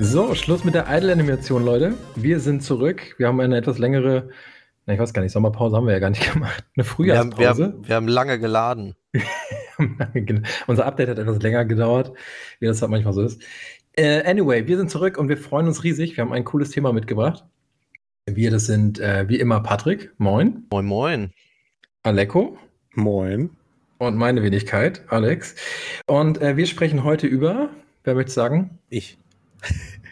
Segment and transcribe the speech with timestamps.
[0.00, 1.94] So, Schluss mit der Idle-Animation, Leute.
[2.14, 3.16] Wir sind zurück.
[3.18, 4.28] Wir haben eine etwas längere,
[4.86, 6.64] na, ich weiß gar nicht, Sommerpause haben wir ja gar nicht gemacht.
[6.76, 7.38] Eine Frühjahrspause.
[7.38, 8.94] Wir haben, wir haben, wir haben lange geladen.
[10.68, 12.12] Unser Update hat etwas länger gedauert,
[12.60, 13.42] wie das halt manchmal so ist.
[13.96, 16.16] Äh, anyway, wir sind zurück und wir freuen uns riesig.
[16.16, 17.44] Wir haben ein cooles Thema mitgebracht.
[18.26, 20.12] Wir, das sind äh, wie immer Patrick.
[20.18, 20.64] Moin.
[20.70, 21.32] Moin, moin.
[22.04, 22.56] Aleko.
[22.94, 23.50] Moin.
[23.98, 25.56] Und meine Wenigkeit, Alex.
[26.06, 27.70] Und äh, wir sprechen heute über,
[28.04, 28.78] wer möchte sagen?
[28.90, 29.18] Ich.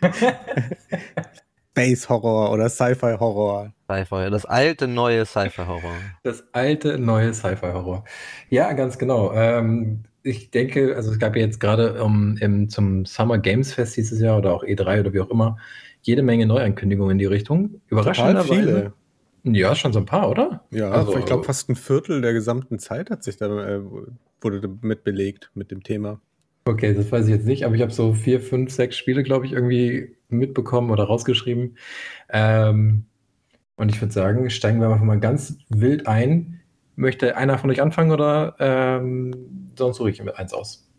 [1.70, 3.72] Space Horror oder Sci-Fi Horror.
[3.90, 5.92] Sci-Fi, das alte neue Sci-Fi Horror.
[6.22, 8.04] Das alte neue Sci-Fi Horror.
[8.48, 9.32] Ja, ganz genau.
[9.34, 13.96] Ähm, ich denke, also es gab ja jetzt gerade um, im, zum Summer Games Fest
[13.96, 15.58] dieses Jahr oder auch E3 oder wie auch immer
[16.00, 17.80] jede Menge Neuankündigungen in die Richtung.
[17.88, 18.54] Überraschenderweise.
[18.54, 18.92] viele.
[19.44, 20.64] Ja, schon so ein paar, oder?
[20.70, 23.80] Ja, also, ich glaube fast ein Viertel der gesamten Zeit hat sich da äh,
[24.40, 26.20] wurde damit belegt mit dem Thema.
[26.68, 29.46] Okay, das weiß ich jetzt nicht, aber ich habe so vier, fünf, sechs Spiele, glaube
[29.46, 31.78] ich, irgendwie mitbekommen oder rausgeschrieben.
[32.28, 33.06] Ähm,
[33.76, 36.60] und ich würde sagen, steigen wir einfach mal ganz wild ein.
[36.96, 40.90] Möchte einer von euch anfangen oder ähm, sonst suche ich mir eins aus?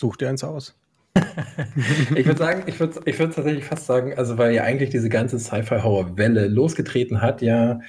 [0.00, 0.76] Such dir eins aus.
[2.16, 5.08] ich würde sagen, ich würde ich würd tatsächlich fast sagen, also weil ja eigentlich diese
[5.08, 7.80] ganze Sci-Fi-Horror-Welle losgetreten hat, ja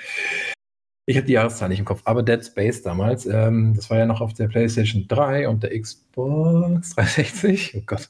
[1.09, 4.05] ich habe die Jahreszahl nicht im Kopf, aber Dead Space damals, ähm, das war ja
[4.05, 7.75] noch auf der PlayStation 3 und der Xbox 360.
[7.77, 8.09] Oh Gott.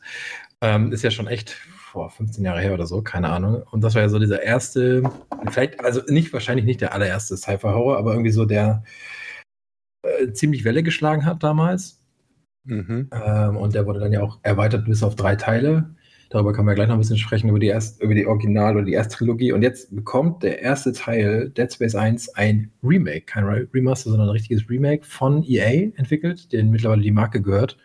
[0.62, 3.62] Ähm, ist ja schon echt vor 15 Jahre her oder so, keine Ahnung.
[3.70, 5.04] Und das war ja so dieser erste,
[5.52, 8.84] vielleicht, also nicht wahrscheinlich nicht der allererste Sci-Fi-Horror, aber irgendwie so der
[10.02, 12.02] äh, ziemlich Welle geschlagen hat damals.
[12.64, 13.10] Mhm.
[13.12, 15.96] Ähm, und der wurde dann ja auch erweitert bis auf drei Teile.
[16.30, 18.86] Darüber können wir gleich noch ein bisschen sprechen, über die, erst, über die Original- oder
[18.86, 19.54] die Ersttrilogie.
[19.54, 23.22] Und jetzt bekommt der erste Teil, Dead Space 1, ein Remake.
[23.22, 27.78] Kein Remaster, sondern ein richtiges Remake von EA entwickelt, denen mittlerweile die Marke gehört.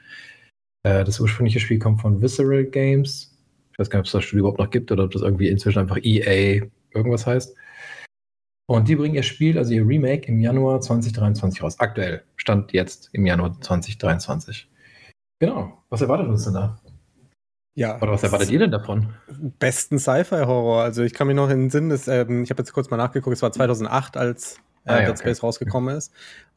[0.83, 3.39] Äh, das ursprüngliche Spiel kommt von Visceral Games.
[3.73, 5.49] Ich weiß gar nicht, ob es das Studio überhaupt noch gibt oder ob das irgendwie
[5.49, 7.57] inzwischen einfach EA irgendwas heißt.
[8.67, 11.79] Und die bringen ihr Spiel, also ihr Remake, im Januar 2023 raus.
[11.79, 12.23] Aktuell.
[12.37, 14.69] Stand jetzt im Januar 2023.
[15.41, 15.83] Genau.
[15.91, 16.81] Was erwartet uns denn da?
[17.75, 17.97] Ja.
[18.01, 19.15] Oder was erwartet ihr denn davon?
[19.59, 20.83] Besten Sci-Fi-Horror.
[20.83, 22.97] Also ich kann mich noch in den Sinn, dass, ähm, ich habe jetzt kurz mal
[22.99, 25.47] nachgeguckt, es war 2008, als äh, ah, ja, Dead Space okay.
[25.47, 26.13] rausgekommen ist.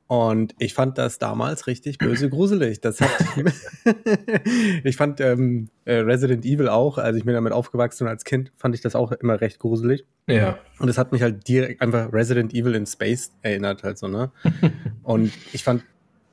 [0.08, 2.80] Und ich fand das damals richtig böse gruselig.
[2.80, 3.10] Das hat
[4.84, 8.52] ich fand ähm, äh, Resident Evil auch, als ich mir damit aufgewachsen bin als Kind,
[8.56, 10.06] fand ich das auch immer recht gruselig.
[10.28, 10.60] Ja.
[10.78, 14.32] Und es hat mich halt direkt einfach Resident Evil in Space erinnert, halt so, ne?
[15.04, 15.84] Und ich fand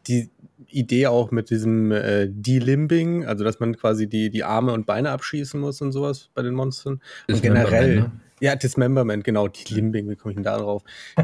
[0.07, 0.29] die,
[0.73, 5.11] Idee auch mit diesem äh, Delimbing, also dass man quasi die, die Arme und Beine
[5.11, 7.01] abschießen muss und sowas bei den Monstern.
[7.29, 8.01] Und generell.
[8.01, 8.13] Ne?
[8.41, 10.83] Ja, Dismemberment, genau, Delimbing, wie komme ich denn da drauf?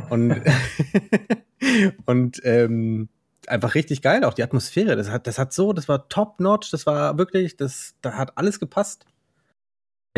[0.08, 0.40] Und,
[2.06, 3.08] und ähm,
[3.48, 4.96] einfach richtig geil, auch die Atmosphäre.
[4.96, 8.60] Das hat, das hat so, das war top-notch, das war wirklich, das, da hat alles
[8.60, 9.04] gepasst.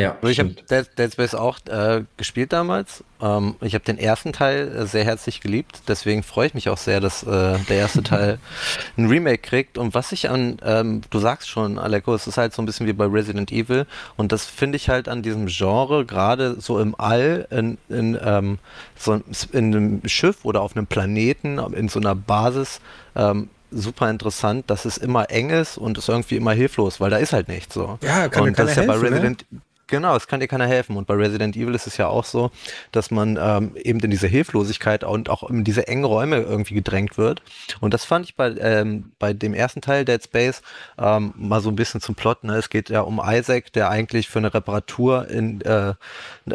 [0.00, 3.04] Ja, also ich habe Dead, Dead, Space auch äh, gespielt damals.
[3.20, 6.78] Ähm, ich habe den ersten Teil äh, sehr herzlich geliebt, deswegen freue ich mich auch
[6.78, 8.38] sehr, dass äh, der erste Teil
[8.96, 9.76] ein Remake kriegt.
[9.76, 12.86] Und was ich an, ähm, du sagst schon, Aleko, es ist halt so ein bisschen
[12.86, 13.86] wie bei Resident Evil.
[14.16, 18.58] Und das finde ich halt an diesem Genre, gerade so im All, in, in, ähm,
[18.96, 19.20] so
[19.52, 22.80] in einem Schiff oder auf einem Planeten, in so einer Basis,
[23.14, 27.18] ähm, super interessant, dass es immer eng ist und es irgendwie immer hilflos, weil da
[27.18, 27.98] ist halt nichts so.
[28.02, 29.60] Ja, kann und das ist ja helfen, bei Resident, ne?
[29.90, 30.96] Genau, es kann dir keiner helfen.
[30.96, 32.50] Und bei Resident Evil ist es ja auch so,
[32.92, 37.18] dass man ähm, eben in diese Hilflosigkeit und auch in diese engen Räume irgendwie gedrängt
[37.18, 37.42] wird.
[37.80, 40.62] Und das fand ich bei, ähm, bei dem ersten Teil Dead Space
[40.98, 42.44] ähm, mal so ein bisschen zum Plot.
[42.44, 42.56] Ne?
[42.56, 45.94] Es geht ja um Isaac, der eigentlich für eine Reparatur in äh,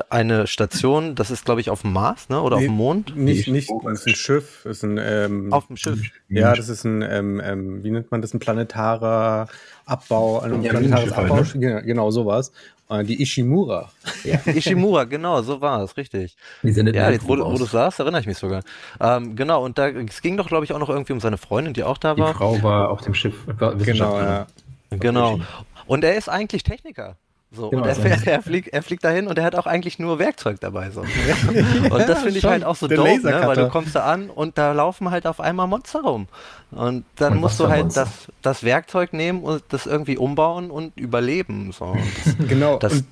[0.09, 2.41] eine Station, das ist glaube ich auf dem Mars, ne?
[2.41, 3.16] Oder nee, auf dem Mond?
[3.16, 4.66] Nicht, nicht, das ist ein Schiff.
[4.66, 6.00] Ist ein, ähm, auf dem Schiff.
[6.29, 9.47] Ja, das ist ein, ähm, ähm, wie nennt man das, ein planetarer
[9.85, 11.45] Abbau, ein ja, planetares Abbau, ne?
[11.53, 12.51] genau, genau sowas.
[12.90, 13.91] Äh, die Ishimura.
[14.23, 16.36] Ja, Ishimura, genau, so war es, richtig.
[16.62, 18.62] Die ja, jetzt, wo, wo du sagst, erinnere ich mich sogar.
[19.00, 21.74] Ähm, genau, und da es ging doch, glaube ich, auch noch irgendwie um seine Freundin,
[21.74, 22.33] die auch da war.
[22.33, 23.36] Die Frau war auf dem Schiff.
[23.83, 24.48] Genau, ja.
[24.92, 25.39] Genau.
[25.88, 27.18] Und er ist eigentlich Techniker.
[27.56, 30.00] So, genau, und er, fährt, er, fliegt, er fliegt dahin und er hat auch eigentlich
[30.00, 30.92] nur Werkzeug dabei.
[30.92, 31.02] So.
[31.90, 33.42] und das finde ich halt auch so doof, ne?
[33.46, 36.28] weil du kommst da an und da laufen halt auf einmal Monster rum.
[36.72, 38.10] Und dann und musst du halt das,
[38.42, 41.72] das Werkzeug nehmen und das irgendwie umbauen und überleben.
[41.72, 41.96] So.
[42.48, 42.78] genau.
[42.78, 43.06] Das, und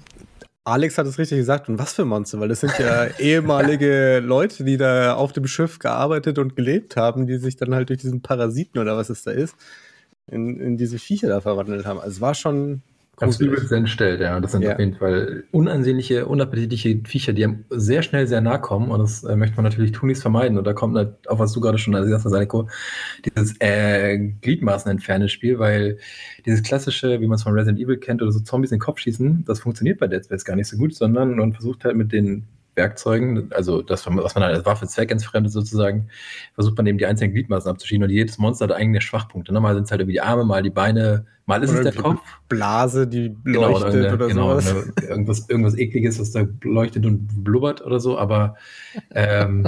[0.66, 1.68] Alex hat es richtig gesagt.
[1.68, 2.40] Und was für Monster?
[2.40, 7.28] Weil das sind ja ehemalige Leute, die da auf dem Schiff gearbeitet und gelebt haben,
[7.28, 9.56] die sich dann halt durch diesen Parasiten oder was es da ist,
[10.28, 12.00] in, in diese Viecher da verwandelt haben.
[12.00, 12.82] Also es war schon
[13.18, 14.40] Ganz übelst entstellt, ja.
[14.40, 14.74] Das sind ja.
[14.74, 18.90] auf jeden Fall unansehnliche, unappetitliche Viecher, die einem sehr schnell sehr nah kommen.
[18.90, 20.58] Und das äh, möchte man natürlich tunlichst vermeiden.
[20.58, 22.68] Und da kommt halt, auch was du gerade schon gesagt hast, Saleko,
[23.24, 26.00] dieses äh, Gliedmaßen entfernende Spiel, weil
[26.48, 28.98] dieses klassische, wie man es von Resident Evil kennt, oder so Zombies in den Kopf
[28.98, 32.12] schießen, das funktioniert bei Dead Space gar nicht so gut, sondern man versucht halt mit
[32.12, 36.10] den Werkzeugen, also das, was man als Waffe zweckentfremdet sozusagen,
[36.56, 39.54] versucht man eben die einzelnen Gliedmaßen abzuschieben und jedes Monster hat eigene Schwachpunkte.
[39.54, 39.60] Ne?
[39.60, 42.02] Mal sind es halt irgendwie die Arme, mal die Beine, mal ist oder es der
[42.02, 42.22] Kopf.
[42.50, 44.74] Blase, die genau, leuchtet genau, oder genau, sowas.
[44.74, 48.56] Ne, irgendwas, irgendwas ekliges, was da leuchtet und blubbert oder so, aber
[49.12, 49.68] ähm,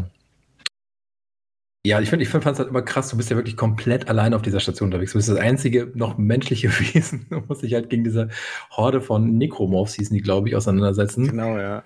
[1.86, 4.34] ja, ich finde, ich fand es halt immer krass, du bist ja wirklich komplett allein
[4.34, 5.12] auf dieser Station unterwegs.
[5.12, 7.28] Du bist das einzige noch menschliche Wesen.
[7.30, 8.30] Du musst dich halt gegen diese
[8.72, 11.28] Horde von Necromorphs, hießen die, glaube ich, auseinandersetzen.
[11.28, 11.84] Genau, ja.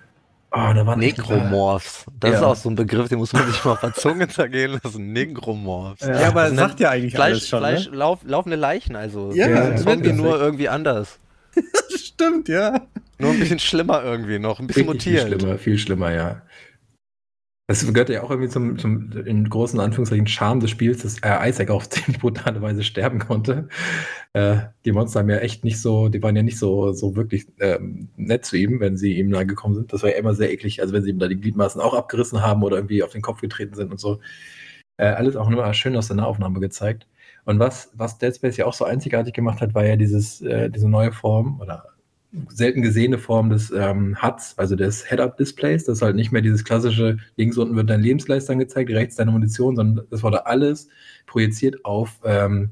[0.52, 2.06] Oh, da war Nekromorphs.
[2.18, 2.36] Das ja.
[2.38, 5.12] ist auch so ein Begriff, den muss man sich mal auf der Zunge zergehen lassen.
[5.12, 6.04] Nekromorphs.
[6.04, 7.96] Ja, aber das sagt ja eigentlich Fleisch, alles schon, Fleisch, ne?
[7.96, 9.30] lauf, laufende Leichen, also.
[9.32, 11.20] Ja, ja Zombie nur irgendwie anders.
[11.96, 12.86] Stimmt, ja.
[13.18, 15.28] Nur ein bisschen schlimmer irgendwie noch, ein bisschen Richtig mutiert.
[15.28, 16.42] Viel schlimmer, viel schlimmer, ja.
[17.70, 21.48] Das gehört ja auch irgendwie zum, zum in großen Anführungszeichen Charme des Spiels, dass äh,
[21.48, 23.68] Isaac auf ziemlich brutale Weise sterben konnte.
[24.32, 27.46] Äh, die Monster haben ja echt nicht so, die waren ja nicht so, so wirklich
[27.60, 29.92] ähm, nett zu ihm, wenn sie ihm nahe gekommen sind.
[29.92, 32.42] Das war ja immer sehr eklig, also wenn sie ihm da die Gliedmaßen auch abgerissen
[32.42, 34.18] haben oder irgendwie auf den Kopf getreten sind und so.
[34.96, 37.06] Äh, alles auch immer schön aus der Nahaufnahme gezeigt.
[37.44, 40.70] Und was, was Dead Space ja auch so einzigartig gemacht hat, war ja dieses, äh,
[40.70, 41.84] diese neue Form oder
[42.48, 45.84] selten gesehene Form des ähm, HUDs, also des Head-Up-Displays.
[45.84, 49.32] Das ist halt nicht mehr dieses klassische, links unten wird dein Lebensleist angezeigt, rechts deine
[49.32, 50.88] Munition, sondern das wurde alles
[51.26, 52.70] projiziert auf ähm,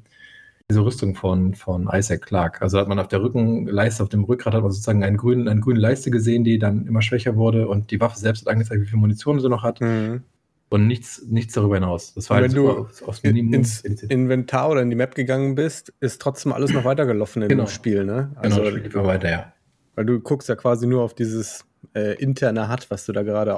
[0.71, 2.63] diese Rüstung von, von Isaac Clark.
[2.63, 5.61] Also hat man auf der Rückenleiste, auf dem Rückgrat hat man sozusagen einen grünen, eine
[5.61, 8.87] grüne Leiste gesehen, die dann immer schwächer wurde und die Waffe selbst hat angezeigt, wie
[8.87, 9.81] viel Munition sie noch hat.
[9.81, 10.23] Mhm.
[10.71, 12.13] Und nichts, nichts darüber hinaus.
[12.15, 15.55] Das war halt wenn du aufs, aufs Minimum ins Inventar oder in die Map gegangen
[15.55, 17.65] bist, ist trotzdem alles noch weitergelaufen in genau.
[17.65, 18.31] dem Spiel, ne?
[18.43, 19.53] Genau, also, genau, das Spiel weiter, ja.
[19.95, 23.53] Weil du guckst ja quasi nur auf dieses äh, interne HUD, was du da gerade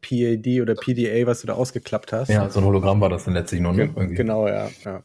[0.00, 2.28] PAD oder PDA, was du da ausgeklappt hast.
[2.30, 3.88] Ja, so ein Hologramm war das dann letztlich noch, ne?
[3.88, 4.70] Genau, ja.
[4.84, 5.02] ja.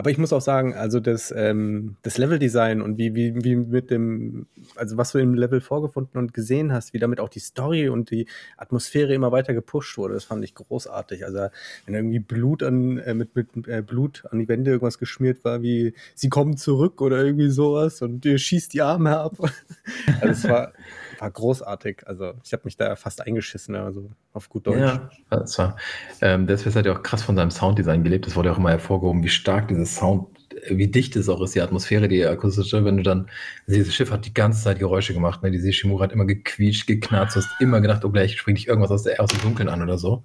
[0.00, 3.90] Aber ich muss auch sagen, also das, ähm, das Leveldesign und wie, wie, wie mit
[3.90, 7.90] dem, also was du im Level vorgefunden und gesehen hast, wie damit auch die Story
[7.90, 8.26] und die
[8.56, 11.26] Atmosphäre immer weiter gepusht wurde, das fand ich großartig.
[11.26, 11.48] Also
[11.84, 15.60] wenn irgendwie Blut an, äh, mit, mit äh, Blut an die Wände irgendwas geschmiert war,
[15.60, 19.36] wie sie kommen zurück oder irgendwie sowas und ihr schießt die Arme ab.
[20.22, 20.72] also es war,
[21.20, 22.06] war großartig.
[22.06, 24.78] Also ich habe mich da fast eingeschissen, also auf gut Deutsch.
[24.78, 25.76] Ja, das war.
[26.20, 28.26] Ähm, Deswegen hat ja auch krass von seinem Sounddesign gelebt.
[28.26, 30.28] Das wurde auch immer hervorgehoben, wie stark dieses Sound,
[30.68, 33.28] wie dicht es auch ist, die Atmosphäre, die akustische, wenn du dann,
[33.66, 35.50] dieses Schiff hat die ganze Zeit Geräusche gemacht, ne?
[35.50, 38.90] Diese Shimura hat immer gequietscht, geknarzt, du hast immer gedacht, oh gleich springt dich irgendwas
[38.90, 40.24] aus, der, aus dem Dunkeln an oder so.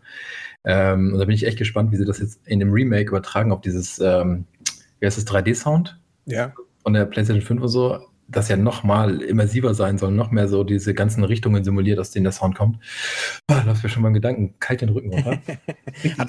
[0.64, 3.52] Ähm, und da bin ich echt gespannt, wie sie das jetzt in dem Remake übertragen
[3.52, 4.46] auf dieses, ähm,
[5.00, 6.00] wie heißt das, 3D-Sound?
[6.26, 6.54] Ja.
[6.82, 10.48] Von der PlayStation 5 und so das ja noch mal immersiver sein soll, noch mehr
[10.48, 12.80] so diese ganzen Richtungen simuliert, aus denen der Sound kommt.
[13.50, 15.40] Oh, lass mir schon mal einen Gedanken, kalt den Rücken runter.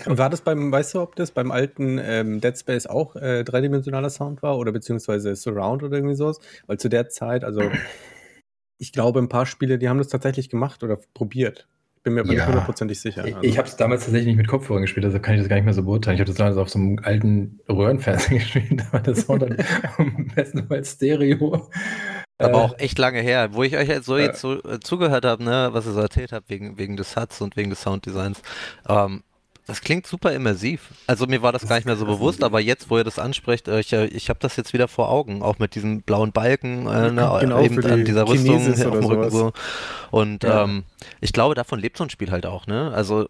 [0.19, 4.11] war das beim, weißt du, ob das beim alten ähm, Dead Space auch äh, dreidimensionaler
[4.11, 6.39] Sound war oder beziehungsweise Surround oder irgendwie sowas?
[6.67, 7.63] Weil zu der Zeit, also
[8.79, 11.67] ich glaube, ein paar Spiele, die haben das tatsächlich gemacht oder probiert
[12.07, 12.39] bin mir aber ja.
[12.39, 13.25] nicht hundertprozentig sicher.
[13.25, 13.39] Also.
[13.43, 15.65] Ich habe es damals tatsächlich nicht mit Kopfhörern gespielt, also kann ich das gar nicht
[15.65, 16.15] mehr so beurteilen.
[16.15, 19.57] Ich habe das damals auf so einem alten Röhrenfernseher gespielt, aber das Sound dann
[19.99, 21.69] am besten mal Stereo.
[22.39, 24.79] Aber äh, auch echt lange her, wo ich euch jetzt so äh, jetzt so äh,
[24.79, 27.83] zugehört habe, ne, was ihr so erzählt habt, wegen, wegen des Huts und wegen des
[27.83, 28.41] Sounddesigns.
[28.89, 29.25] Ähm,
[29.67, 30.91] das klingt super immersiv.
[31.09, 33.67] Also mir war das gar nicht mehr so bewusst, aber jetzt, wo ihr das ansprecht,
[33.67, 36.87] äh, ich, äh, ich habe das jetzt wieder vor Augen, auch mit diesem blauen Balken
[36.87, 39.53] äh, ne, genau, eben die an dieser Rüstung auf dem Rücken so.
[40.13, 40.63] Und ja.
[40.63, 40.85] ähm,
[41.21, 42.93] ich glaube, davon lebt so ein Spiel halt auch, ne?
[42.95, 43.27] Also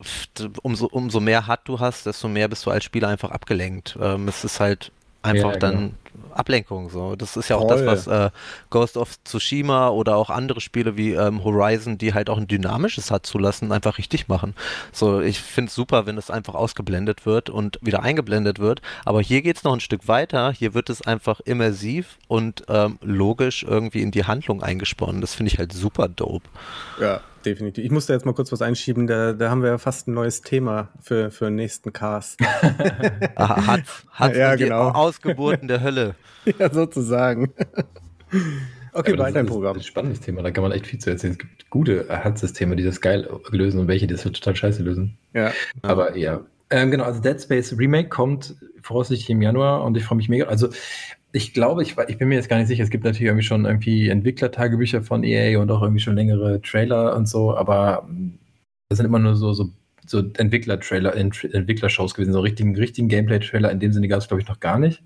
[0.61, 3.97] umso, umso mehr hat du hast, desto mehr bist du als Spieler einfach abgelenkt.
[3.99, 4.93] Ähm, es ist halt
[5.27, 5.95] einfach ja, dann genau.
[6.33, 6.91] Ablenkung.
[6.91, 7.17] So.
[7.17, 7.85] Das ist ja auch Voll.
[7.85, 8.31] das, was äh,
[8.71, 13.11] Ghost of Tsushima oder auch andere Spiele wie ähm, Horizon, die halt auch ein dynamisches
[13.11, 14.55] hat zulassen, einfach richtig machen.
[14.93, 18.83] So, ich finde es super, wenn es einfach ausgeblendet wird und wieder eingeblendet wird.
[19.05, 20.53] Aber hier geht es noch ein Stück weiter.
[20.53, 25.21] Hier wird es einfach immersiv und ähm, logisch irgendwie in die Handlung eingesponnen.
[25.21, 26.49] Das finde ich halt super dope.
[27.01, 27.85] Ja, definitiv.
[27.85, 30.43] Ich musste jetzt mal kurz was einschieben, da, da haben wir ja fast ein neues
[30.43, 32.41] Thema für, für den nächsten Cast.
[33.37, 34.91] Aha, hat, hat ja, genau.
[34.91, 36.15] Ausgeburten der Hölle.
[36.61, 37.53] Ja, sozusagen.
[38.93, 39.75] Okay, ja, weiter im Programm.
[39.75, 41.33] Das ist ein spannendes Thema, da kann man echt viel zu erzählen.
[41.33, 45.19] Es gibt gute HUD-Systeme, die das geil lösen und welche, die das total scheiße lösen.
[45.35, 45.51] Ja.
[45.83, 46.43] Aber ja.
[46.71, 50.47] Ähm, genau, also Dead Space Remake kommt voraussichtlich im Januar und ich freue mich mega.
[50.47, 50.69] Also
[51.37, 53.67] ich glaube, ich, ich bin mir jetzt gar nicht sicher, es gibt natürlich irgendwie schon
[53.67, 58.09] irgendwie Entwicklertagebücher von EA und auch irgendwie schon längere Trailer und so, aber
[58.89, 59.71] das sind immer nur so, so
[60.09, 63.73] so Entwickler-Trailer, Entwickler-Shows gewesen, so richtigen, richtigen Gameplay-Trailer.
[63.73, 65.03] In dem Sinne gab es, glaube ich, noch gar nicht.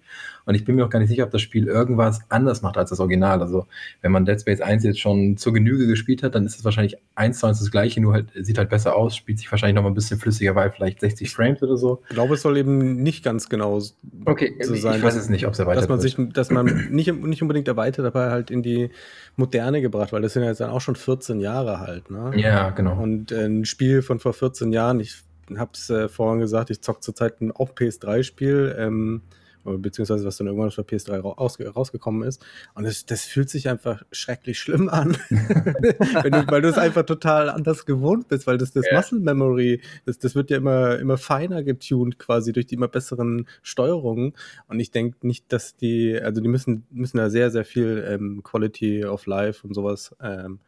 [0.50, 2.90] Und ich bin mir auch gar nicht sicher, ob das Spiel irgendwas anders macht als
[2.90, 3.40] das Original.
[3.40, 3.68] Also,
[4.02, 6.96] wenn man Dead Space 1 jetzt schon zur Genüge gespielt hat, dann ist es wahrscheinlich
[7.14, 9.84] eins zu eins das gleiche, nur halt, sieht halt besser aus, spielt sich wahrscheinlich noch
[9.84, 12.02] mal ein bisschen flüssiger, weil vielleicht 60 Frames oder so.
[12.08, 13.80] Ich glaube, es soll eben nicht ganz genau
[14.24, 14.96] okay, so sein.
[14.96, 17.68] Ich weiß es nicht, ob es erweitert dass man sich, Dass man nicht, nicht unbedingt
[17.68, 18.90] erweitert, aber halt in die
[19.36, 22.10] Moderne gebracht, weil das sind ja jetzt dann auch schon 14 Jahre halt.
[22.10, 22.32] Ne?
[22.34, 23.00] Ja, genau.
[23.00, 25.14] Und äh, ein Spiel von vor 14 Jahren, ich
[25.56, 28.74] habe es äh, vorhin gesagt, ich zocke zurzeit auch PS3-Spiel.
[28.76, 29.22] Ähm,
[29.64, 32.44] beziehungsweise was dann irgendwann auf der PS3 raus, rausgekommen ist.
[32.74, 37.50] Und das, das fühlt sich einfach schrecklich schlimm an, du, weil du es einfach total
[37.50, 38.96] anders gewohnt bist, weil das, das ja.
[38.96, 43.46] Muscle Memory, das, das wird ja immer, immer feiner getuned quasi durch die immer besseren
[43.62, 44.34] Steuerungen.
[44.68, 48.42] Und ich denke nicht, dass die, also die müssen, müssen da sehr, sehr viel ähm,
[48.42, 50.60] Quality of Life und sowas ähm,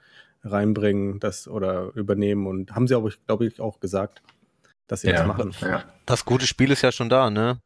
[0.45, 2.47] reinbringen, das oder übernehmen.
[2.47, 4.23] Und haben sie aber, glaube ich, auch gesagt,
[4.87, 5.19] dass sie ja.
[5.19, 5.55] das machen.
[5.61, 5.85] Ja.
[6.07, 7.61] Das gute Spiel ist ja schon da, ne?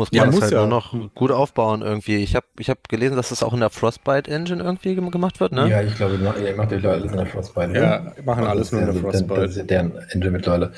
[0.00, 0.60] Muss man ja, muss halt ja.
[0.60, 2.16] nur noch gut aufbauen irgendwie.
[2.16, 5.52] Ich habe ich hab gelesen, dass das auch in der Frostbite Engine irgendwie gemacht wird,
[5.52, 5.68] ne?
[5.68, 7.68] Ja, ich glaube, ihr macht ja alles in der Frostbite.
[7.68, 7.78] Ne?
[7.78, 9.40] Ja, machen alles nur in der Frostbite.
[9.42, 10.72] Das ist deren Engine mittlerweile.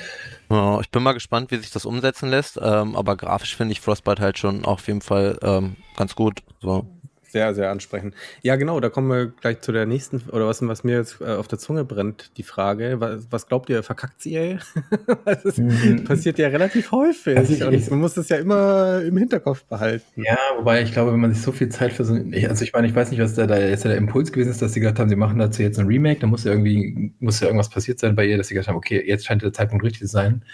[0.49, 3.79] Ja, ich bin mal gespannt, wie sich das umsetzen lässt, ähm, aber grafisch finde ich
[3.79, 6.41] Frostbite halt schon auf jeden Fall ähm, ganz gut.
[6.61, 6.85] So.
[7.33, 8.13] Sehr, sehr ansprechend.
[8.43, 11.31] Ja, genau, da kommen wir gleich zu der nächsten, oder was, was mir jetzt äh,
[11.31, 14.59] auf der Zunge brennt, die Frage, was, was glaubt ihr, verkackt sie, ey?
[15.25, 16.03] das mhm.
[16.03, 20.05] passiert ja relativ häufig also ich, und man muss das ja immer im Hinterkopf behalten.
[20.21, 22.85] Ja, wobei ich glaube, wenn man sich so viel Zeit für so, also ich meine,
[22.85, 25.09] ich weiß nicht, was da, da jetzt der Impuls gewesen ist, dass sie gesagt haben,
[25.09, 28.15] sie machen dazu jetzt ein Remake, da muss ja irgendwie, muss ja irgendwas passiert sein
[28.15, 30.45] bei ihr, dass sie gesagt haben, okay, jetzt scheint der Zeitpunkt richtig zu sein.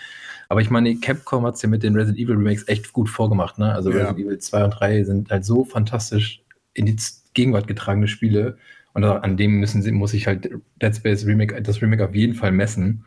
[0.47, 3.59] Aber ich meine, Capcom hat es ja mit den Resident Evil Remakes echt gut vorgemacht.
[3.59, 3.73] Ne?
[3.73, 3.97] Also ja.
[3.97, 6.41] Resident Evil 2 und 3 sind halt so fantastisch
[6.73, 6.97] in die
[7.33, 8.57] Gegenwart getragene Spiele.
[8.93, 10.49] Und an dem müssen sie, muss ich halt
[10.81, 13.05] Dead Space Remake, das Remake auf jeden Fall messen,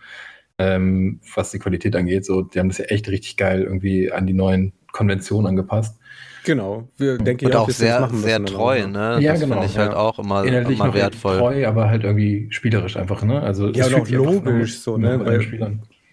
[0.58, 2.24] ähm, was die Qualität angeht.
[2.24, 5.98] So, die haben das ja echt richtig geil irgendwie an die neuen Konventionen angepasst.
[6.44, 9.18] Genau, wir denken ja auch, sehr, sehr treu, ne?
[9.20, 9.54] Ja, das genau.
[9.54, 11.38] finde ich halt auch immer, Inhaltlich immer wertvoll.
[11.38, 13.40] treu, aber halt irgendwie spielerisch einfach, ne?
[13.42, 15.18] Also ja, und auch logisch so, ne?
[15.18, 15.38] Bei,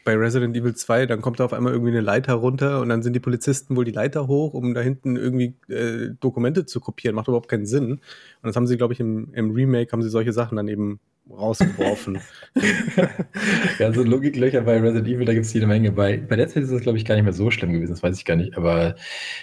[0.10, 3.04] bei Resident Evil 2, dann kommt da auf einmal irgendwie eine Leiter runter und dann
[3.04, 7.16] sind die Polizisten wohl die Leiter hoch, um da hinten irgendwie äh, Dokumente zu kopieren.
[7.16, 7.92] Macht überhaupt keinen Sinn.
[7.92, 8.02] Und
[8.42, 11.00] das haben sie, glaube ich, im, im Remake haben sie solche Sachen dann eben
[11.30, 12.18] rausgeworfen.
[13.78, 15.92] ja, so Logiklöcher bei Resident Evil, da gibt es jede Menge.
[15.92, 18.02] Bei, bei Dead Space ist das, glaube ich, gar nicht mehr so schlimm gewesen, das
[18.02, 18.58] weiß ich gar nicht.
[18.58, 18.96] Aber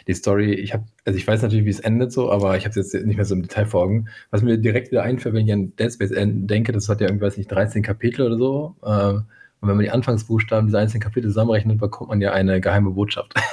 [0.09, 2.71] die Story, ich habe, also ich weiß natürlich, wie es endet so, aber ich habe
[2.71, 4.09] es jetzt nicht mehr so im Detail vor Augen.
[4.33, 7.27] Was mir direkt wieder einfällt, wenn ich an Dead Space denke, das hat ja irgendwie,
[7.27, 8.75] weiß nicht, 13 Kapitel oder so.
[8.83, 9.21] Äh,
[9.61, 13.35] und wenn man die Anfangsbuchstaben dieser einzelnen Kapitel zusammenrechnet, bekommt man ja eine geheime Botschaft.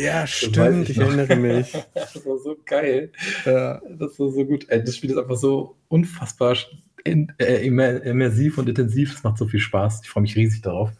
[0.00, 1.72] Ja, stimmt, ich, ich erinnere mich.
[1.94, 3.10] das war so geil.
[3.44, 3.80] Ja.
[3.98, 4.64] Das war so gut.
[4.70, 6.56] Das Spiel ist einfach so unfassbar
[7.04, 9.12] äh, immersiv und intensiv.
[9.12, 10.02] Es macht so viel Spaß.
[10.04, 10.92] Ich freue mich riesig darauf.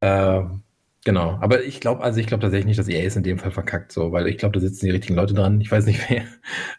[0.00, 0.42] Äh,
[1.04, 1.38] genau.
[1.40, 3.90] Aber ich glaube, also ich glaube tatsächlich nicht, dass EA es in dem Fall verkackt,
[3.90, 5.60] so, weil ich glaube, da sitzen die richtigen Leute dran.
[5.60, 6.22] Ich weiß nicht wer.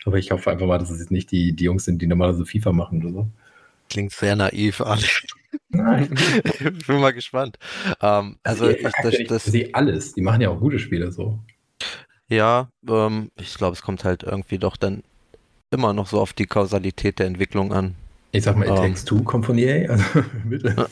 [0.05, 2.45] Aber ich hoffe einfach mal, dass es jetzt nicht die, die Jungs sind, die normalerweise
[2.45, 3.27] FIFA machen oder so.
[3.89, 4.99] Klingt sehr naiv an.
[5.69, 6.09] Nein.
[6.43, 7.57] ich bin mal gespannt.
[8.01, 10.13] Ähm, also, ich, das, das, die alles.
[10.13, 11.39] Die machen ja auch gute Spiele so.
[12.27, 15.03] Ja, ähm, ich glaube, es kommt halt irgendwie doch dann
[15.71, 17.95] immer noch so auf die Kausalität der Entwicklung an.
[18.31, 18.83] Ich sag mal, It um, ähm.
[18.83, 19.89] Takes Two kommt von EA.
[19.89, 20.03] Also,
[20.45, 20.87] bitte.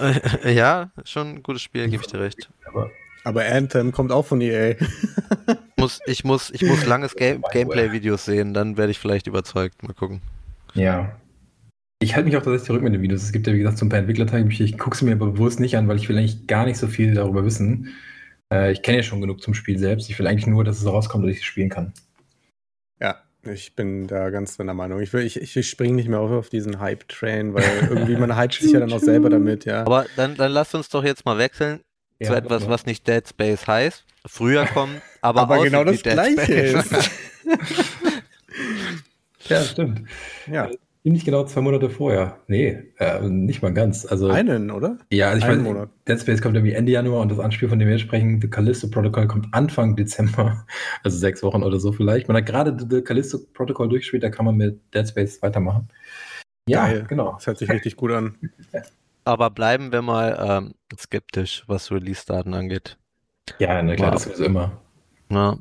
[0.46, 2.50] ja, schon ein gutes Spiel, gebe ich dir recht.
[2.66, 2.92] Aber,
[3.24, 4.76] aber Anthem kommt auch von EA.
[5.78, 9.82] muss, ich, muss, ich muss langes Game Gameplay-Videos sehen, dann werde ich vielleicht überzeugt.
[9.84, 10.22] Mal gucken.
[10.74, 11.16] Ja,
[12.00, 13.24] ich halte mich auch tatsächlich zurück mit den Videos.
[13.24, 15.60] Es gibt ja, wie gesagt, so ein paar Entwicklerteile, ich gucke sie mir aber bewusst
[15.60, 17.96] nicht an, weil ich will eigentlich gar nicht so viel darüber wissen.
[18.54, 20.10] Äh, ich kenne ja schon genug zum Spiel selbst.
[20.10, 21.94] Ich will eigentlich nur, dass es rauskommt, dass ich es spielen kann.
[23.02, 25.02] Ja, ich bin da ganz deiner Meinung.
[25.02, 28.72] Ich, ich, ich springe nicht mehr auf, auf diesen Hype-Train, weil irgendwie man hypt sich
[28.72, 29.82] ja dann auch selber damit, ja.
[29.82, 31.80] Aber dann, dann lass uns doch jetzt mal wechseln
[32.20, 34.06] ja, zu etwas, was nicht Dead Space heißt.
[34.28, 37.10] Früher kommen, aber, aber genau das Gleiche ist.
[39.50, 40.08] ja, stimmt.
[40.46, 40.70] Ja
[41.04, 42.40] ziemlich genau zwei Monate vorher.
[42.48, 44.06] Nee, äh, nicht mal ganz.
[44.06, 44.98] Also, Einen, oder?
[45.12, 45.90] Ja, also ich Einen weiß, Monat.
[46.08, 48.90] Dead Space kommt irgendwie Ende Januar und das Anspiel, von dem wir sprechen, The Callisto
[48.90, 50.66] Protocol, kommt Anfang Dezember.
[51.04, 52.28] Also sechs Wochen oder so vielleicht.
[52.28, 55.88] Man hat gerade The Callisto Protocol durchgespielt, da kann man mit Dead Space weitermachen.
[56.68, 57.06] Ja, Geil.
[57.08, 57.34] genau.
[57.34, 58.38] Das hört sich richtig gut an.
[59.24, 62.98] Aber bleiben wir mal ähm, skeptisch, was Release-Daten angeht.
[63.60, 64.14] Ja, na klar, wow.
[64.16, 64.82] das sowieso immer.
[65.30, 65.58] Ja.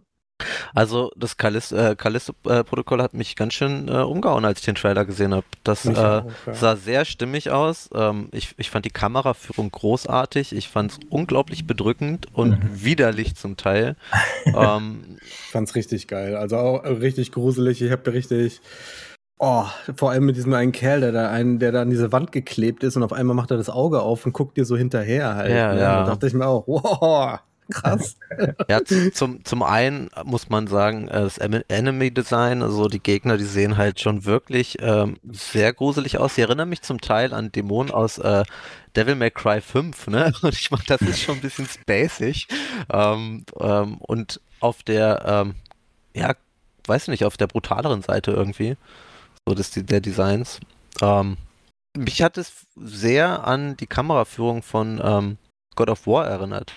[0.75, 5.35] Also das Callisto-Protokoll äh, hat mich ganz schön äh, umgehauen, als ich den Trailer gesehen
[5.35, 5.47] habe.
[5.65, 6.55] Das äh, auch, ja.
[6.55, 7.89] sah sehr stimmig aus.
[7.95, 10.55] Ähm, ich, ich fand die Kameraführung großartig.
[10.55, 12.85] Ich fand es unglaublich bedrückend und mhm.
[12.85, 13.97] widerlich zum Teil.
[14.47, 16.37] ähm, ich fand es richtig geil.
[16.37, 17.81] Also auch richtig gruselig.
[17.81, 18.61] Ich habe richtig
[19.39, 19.65] Oh,
[19.97, 22.83] vor allem mit diesem einen Kerl, der da, einen, der da an diese Wand geklebt
[22.83, 25.51] ist und auf einmal macht er das Auge auf und guckt dir so hinterher halt.
[25.51, 25.81] Ja, ne?
[25.81, 26.01] ja.
[26.01, 27.39] Da dachte ich mir auch, wow,
[27.71, 28.17] krass.
[28.69, 28.81] ja,
[29.13, 33.77] zum, zum einen muss man sagen, äh, das Enemy Design, also die Gegner, die sehen
[33.77, 36.35] halt schon wirklich ähm, sehr gruselig aus.
[36.35, 38.45] Sie erinnern mich zum Teil an Dämonen aus äh,
[38.95, 40.33] Devil May Cry 5, ne?
[40.43, 42.49] Und ich meine, das ist schon ein bisschen spacig.
[42.91, 45.55] Ähm, ähm, und auf der, ähm,
[46.15, 46.35] ja,
[46.87, 48.77] weiß nicht, auf der brutaleren Seite irgendwie
[49.47, 50.61] so des, der Designs.
[51.03, 51.37] Ähm,
[51.97, 55.39] mich hat es sehr an die Kameraführung von ähm,
[55.75, 56.73] God of War erinnert.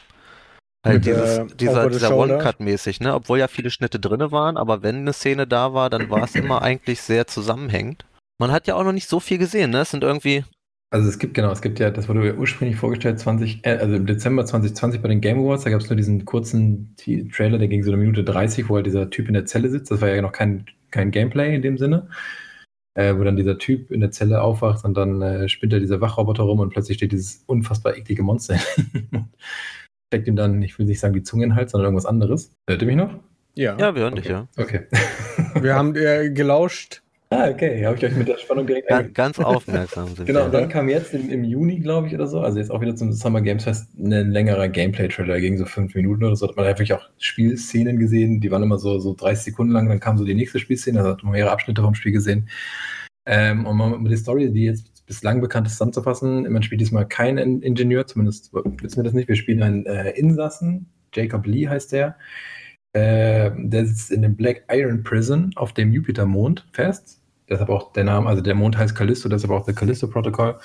[0.86, 3.14] Halt dieses, dieser, dieser One-Cut-mäßig, ne?
[3.14, 6.36] Obwohl ja viele Schnitte drin waren, aber wenn eine Szene da war, dann war es
[6.36, 8.06] immer eigentlich sehr zusammenhängend.
[8.40, 9.82] Man hat ja auch noch nicht so viel gesehen, ne?
[9.82, 10.46] Es sind irgendwie.
[10.92, 13.96] Also es gibt, genau, es gibt ja, das wurde ja ursprünglich vorgestellt, 20, äh, also
[13.96, 17.68] im Dezember 2020 bei den Game Awards, da gab es nur diesen kurzen Trailer, der
[17.68, 19.92] ging so eine Minute 30, wo halt dieser Typ in der Zelle sitzt.
[19.92, 22.08] Das war ja noch kein, kein Gameplay in dem Sinne
[23.00, 26.02] äh, wo dann dieser Typ in der Zelle aufwacht und dann äh, spinnt er dieser
[26.02, 28.58] Wachroboter rum und plötzlich steht dieses unfassbar eklige Monster
[30.10, 32.52] steckt ihm dann, ich will nicht sagen die Zunge in den Hals, sondern irgendwas anderes.
[32.68, 33.14] Hört ihr mich noch?
[33.54, 33.78] Ja.
[33.78, 34.22] Ja, wir hören okay.
[34.22, 34.48] dich, ja.
[34.58, 34.82] Okay.
[35.62, 37.04] wir haben äh, gelauscht.
[37.32, 40.52] Ah, okay, habe ich euch mit der Spannung direkt Ganz, ganz aufmerksam sind Genau, und
[40.52, 43.14] dann kam jetzt im, im Juni, glaube ich, oder so, also jetzt auch wieder zum
[43.14, 46.48] Summer Games Fest, ein längerer Gameplay-Trailer, gegen so fünf Minuten oder so.
[46.48, 50.00] Hat man einfach auch Spielszenen gesehen, die waren immer so, so 30 Sekunden lang, dann
[50.00, 52.50] kam so die nächste Spielszene, also hat man mehrere Abschnitte vom Spiel gesehen.
[53.28, 57.64] Ähm, um mal die Story, die jetzt bislang bekannt ist, zusammenzufassen, man spielt diesmal keinen
[57.64, 59.28] Ingenieur, zumindest wissen wir das nicht.
[59.28, 62.16] Wir spielen einen äh, Insassen, Jacob Lee heißt der.
[62.94, 67.22] Äh, der sitzt in dem Black Iron Prison auf dem Jupiter-Mond fest.
[67.50, 70.60] Deshalb auch der Name, also der Mond heißt Callisto, deshalb auch der Callisto-Protokoll.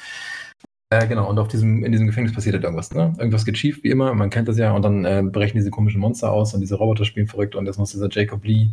[0.90, 3.14] Äh, genau, und auf diesem, in diesem Gefängnis passiert halt irgendwas, ne?
[3.16, 6.02] Irgendwas geht schief, wie immer, man kennt das ja, und dann äh, brechen diese komischen
[6.02, 8.72] Monster aus und diese Roboter spielen verrückt und jetzt muss dieser Jacob Lee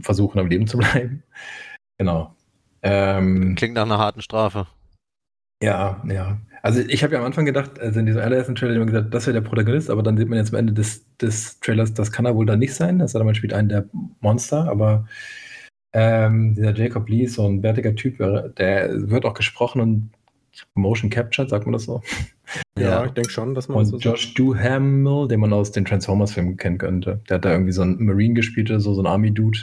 [0.00, 1.22] versuchen, am Leben zu bleiben.
[1.98, 2.34] Genau.
[2.82, 4.66] Ähm, Klingt nach einer harten Strafe.
[5.62, 6.38] Ja, ja.
[6.62, 9.26] Also ich habe ja am Anfang gedacht, also in diesem allerersten Trailer immer gesagt, das
[9.26, 12.24] wäre der Protagonist, aber dann sieht man jetzt am Ende des, des Trailers, das kann
[12.24, 12.98] er wohl dann nicht sein.
[12.98, 13.88] Das heißt, man spielt einen der
[14.20, 15.06] Monster, aber
[15.92, 18.18] ähm, dieser Jacob Lee ist so ein bärtiger Typ,
[18.56, 20.10] der wird auch gesprochen und
[20.74, 22.00] Motion Captured, sagt man das so?
[22.78, 23.04] Ja, ja.
[23.06, 26.78] ich denke schon, dass man Und so Josh Duhamel, den man aus den Transformers-Filmen kennen
[26.78, 27.20] könnte.
[27.28, 29.58] Der hat da irgendwie so einen Marine gespielt, so, so ein Army-Dude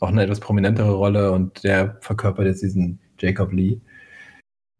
[0.00, 3.80] auch eine etwas prominentere Rolle und der verkörpert jetzt diesen Jacob Lee.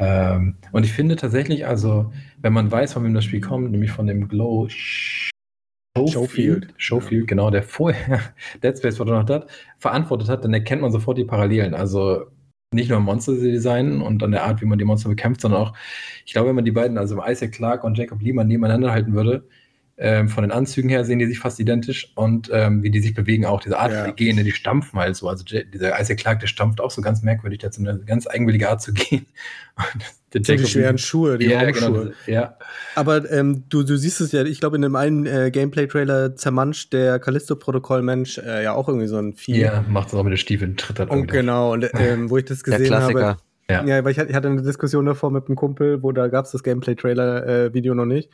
[0.00, 3.92] Ähm, und ich finde tatsächlich, also, wenn man weiß, von wem das Spiel kommt, nämlich
[3.92, 4.68] von dem Glow
[6.08, 8.20] Showfield, Showfield, genau, der vorher
[8.62, 11.74] Dead Space noch dort verantwortet hat, dann erkennt man sofort die Parallelen.
[11.74, 12.26] Also
[12.72, 15.76] nicht nur im Monster-Design und an der Art, wie man die Monster bekämpft, sondern auch,
[16.24, 19.12] ich glaube, wenn man die beiden, also Isaac Clarke und Jacob Lee, mal nebeneinander halten
[19.12, 19.46] würde,
[20.02, 23.12] ähm, von den Anzügen her sehen die sich fast identisch und ähm, wie die sich
[23.12, 24.06] bewegen auch, diese Art, ja.
[24.06, 25.28] die gehen, die stampfen halt so.
[25.28, 28.26] Also dieser Isaac Clark, der stampft auch so ganz merkwürdig, der hat so eine ganz
[28.26, 29.26] eigenwillige Art zu gehen.
[29.76, 32.56] Und der so die schweren Schuhe, die ja, genau, ja.
[32.94, 36.94] Aber ähm, du, du siehst es ja, ich glaube, in dem einen äh, Gameplay-Trailer zermanscht
[36.94, 39.60] der Callisto-Protokoll-Mensch äh, ja auch irgendwie so ein Vieh.
[39.60, 42.46] Ja, macht das auch mit den Stiefeln, tritt halt Und genau, und ähm, wo ich
[42.46, 43.36] das gesehen habe.
[43.68, 43.84] Ja.
[43.84, 46.62] ja, weil ich hatte eine Diskussion davor mit einem Kumpel, wo da gab es das
[46.62, 48.30] Gameplay-Trailer-Video äh, noch nicht.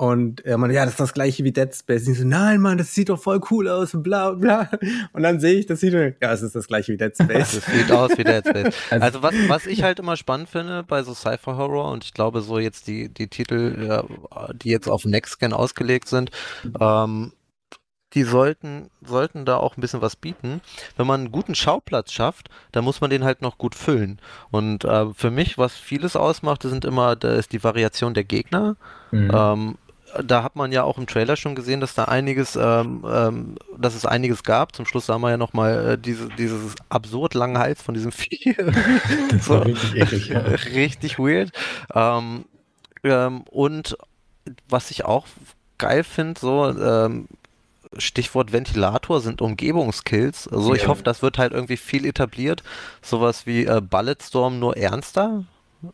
[0.00, 2.06] Und er meinte, ja, das ist das gleiche wie Dead Space.
[2.06, 4.70] Und ich so, nein, Mann, das sieht doch voll cool aus und bla bla.
[5.12, 7.54] Und dann sehe ich das Video, ja, es ist das gleiche wie Dead Space.
[7.54, 8.74] Es sieht aus wie Dead Space.
[8.90, 12.42] Also, also was, was ich halt immer spannend finde bei so Cypher-Horror und ich glaube
[12.42, 14.04] so jetzt die, die Titel, ja,
[14.52, 16.30] die jetzt auf Nextgen ausgelegt sind,
[16.80, 17.32] ähm,
[18.14, 20.60] die sollten, sollten da auch ein bisschen was bieten.
[20.96, 24.20] Wenn man einen guten Schauplatz schafft, dann muss man den halt noch gut füllen.
[24.50, 28.76] Und äh, für mich, was vieles ausmacht, sind immer, da ist die Variation der Gegner.
[29.10, 29.30] Mhm.
[29.34, 29.78] Ähm,
[30.24, 33.94] da hat man ja auch im Trailer schon gesehen, dass da einiges, ähm, ähm, dass
[33.94, 34.74] es einiges gab.
[34.74, 38.56] Zum Schluss sah man ja nochmal äh, diese, dieses absurd langen Hals von diesem Vieh.
[39.30, 40.28] das war richtig eklig.
[40.28, 40.40] Ja.
[40.74, 41.52] Richtig weird.
[41.94, 42.44] Ähm,
[43.04, 43.96] ähm, und
[44.68, 45.26] was ich auch
[45.78, 47.28] geil finde, so ähm,
[47.96, 50.48] Stichwort Ventilator sind Umgebungskills.
[50.48, 52.62] Also ich hoffe, das wird halt irgendwie viel etabliert.
[53.00, 55.44] Sowas wie äh, Bulletstorm nur ernster.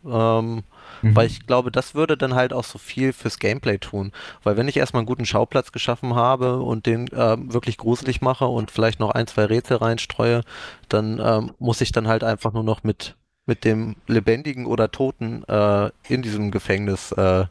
[0.04, 0.62] Ähm,
[1.02, 1.16] Mhm.
[1.16, 4.12] Weil ich glaube, das würde dann halt auch so viel fürs Gameplay tun.
[4.42, 8.46] Weil wenn ich erstmal einen guten Schauplatz geschaffen habe und den äh, wirklich gruselig mache
[8.46, 10.42] und vielleicht noch ein, zwei Rätsel reinstreue,
[10.88, 15.44] dann ähm, muss ich dann halt einfach nur noch mit, mit dem Lebendigen oder Toten
[15.44, 17.46] äh, in diesem Gefängnis äh,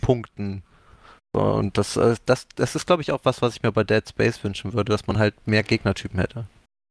[0.00, 0.62] punkten.
[1.32, 4.06] Und das, äh, das, das ist, glaube ich, auch was, was ich mir bei Dead
[4.08, 6.46] Space wünschen würde, dass man halt mehr Gegnertypen hätte.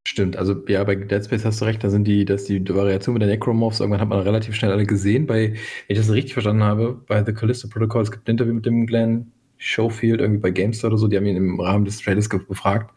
[0.07, 3.13] Stimmt, also ja, bei Dead Space hast du recht, da sind die, dass die Variation
[3.13, 5.27] mit den Necromorphs, irgendwann hat man relativ schnell alle gesehen.
[5.27, 5.57] Bei, wenn
[5.87, 8.87] ich das richtig verstanden habe, bei The Callisto Protocol, es gibt ein Interview mit dem
[8.87, 12.93] Glenn Showfield irgendwie bei GameStar oder so, die haben ihn im Rahmen des Trailers gefragt.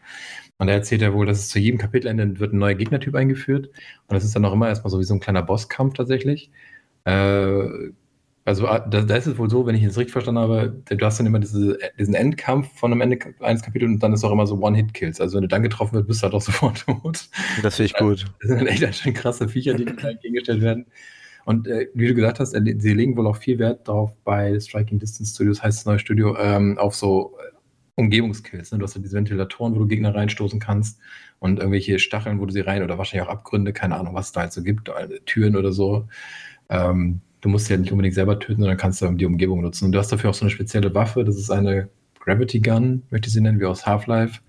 [0.57, 3.67] Und er erzählt ja wohl, dass es zu jedem Kapitelende wird ein neuer Gegnertyp eingeführt.
[3.67, 6.51] Und das ist dann auch immer erstmal so wie so ein kleiner Bosskampf tatsächlich.
[7.05, 7.91] Äh,
[8.45, 11.05] also ah, da, da, ist es wohl so, wenn ich es richtig verstanden habe, du
[11.05, 14.31] hast dann immer diese, diesen Endkampf von einem Ende eines Kapitels und dann ist auch
[14.31, 15.21] immer so One-Hit-Kills.
[15.21, 17.29] Also wenn du dann getroffen wirst, bist du halt auch sofort tot.
[17.61, 18.25] Das finde ich gut.
[18.41, 20.85] Das sind echt ganz schön krasse Viecher, die entgegengestellt werden.
[21.45, 24.59] Und äh, wie du gesagt hast, äh, sie legen wohl auch viel Wert darauf bei
[24.59, 27.51] Striking Distance Studios, heißt das neue Studio, ähm, auf so äh,
[27.95, 28.71] Umgebungskills.
[28.71, 28.77] Ne?
[28.77, 30.99] Du hast ja diese Ventilatoren, wo du Gegner reinstoßen kannst
[31.39, 34.31] und irgendwelche Stacheln, wo du sie rein oder wahrscheinlich auch Abgründe, keine Ahnung, was es
[34.31, 36.07] da halt so gibt, äh, Türen oder so.
[36.69, 39.85] Ähm, du musst sie ja nicht unbedingt selber töten, sondern kannst du die Umgebung nutzen.
[39.85, 41.89] Und du hast dafür auch so eine spezielle Waffe, das ist eine
[42.21, 44.39] Gravity Gun, möchte ich sie nennen, wie aus Half-Life,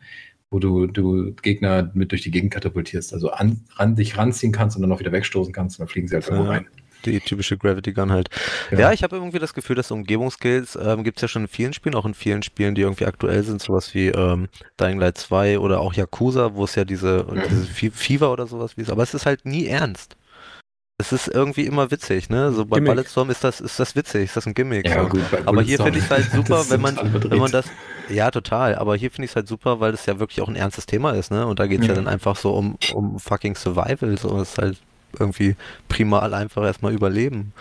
[0.50, 4.76] wo du, du Gegner mit durch die Gegend katapultierst, also an, ran, dich ranziehen kannst
[4.76, 6.66] und dann auch wieder wegstoßen kannst und dann fliegen sie halt irgendwo rein.
[7.04, 8.28] Die typische Gravity Gun halt.
[8.70, 11.48] Ja, ja ich habe irgendwie das Gefühl, dass Umgebungskills ähm, gibt es ja schon in
[11.48, 14.48] vielen Spielen, auch in vielen Spielen, die irgendwie aktuell sind, sowas wie ähm,
[14.80, 17.42] Dying Light 2 oder auch Yakuza, wo es ja diese, ja.
[17.48, 20.16] diese Fever oder sowas wie ist, aber es ist halt nie ernst.
[20.96, 22.52] Es ist irgendwie immer witzig, ne?
[22.52, 22.92] So bei Gimmick.
[22.92, 24.88] Bulletstorm ist das, ist das witzig, ist das ein Gimmick.
[24.88, 25.08] Ja, so.
[25.08, 26.96] gut, aber hier finde ich es halt super, wenn man,
[27.30, 27.66] wenn man das.
[28.08, 28.76] Ja, total.
[28.76, 31.10] Aber hier finde ich es halt super, weil das ja wirklich auch ein ernstes Thema
[31.10, 31.46] ist, ne?
[31.46, 31.94] Und da geht es ja.
[31.94, 31.96] ja.
[31.96, 34.16] dann einfach so um, um fucking Survival.
[34.18, 34.78] So ist halt
[35.18, 35.56] irgendwie
[35.88, 37.52] primal einfach erstmal überleben.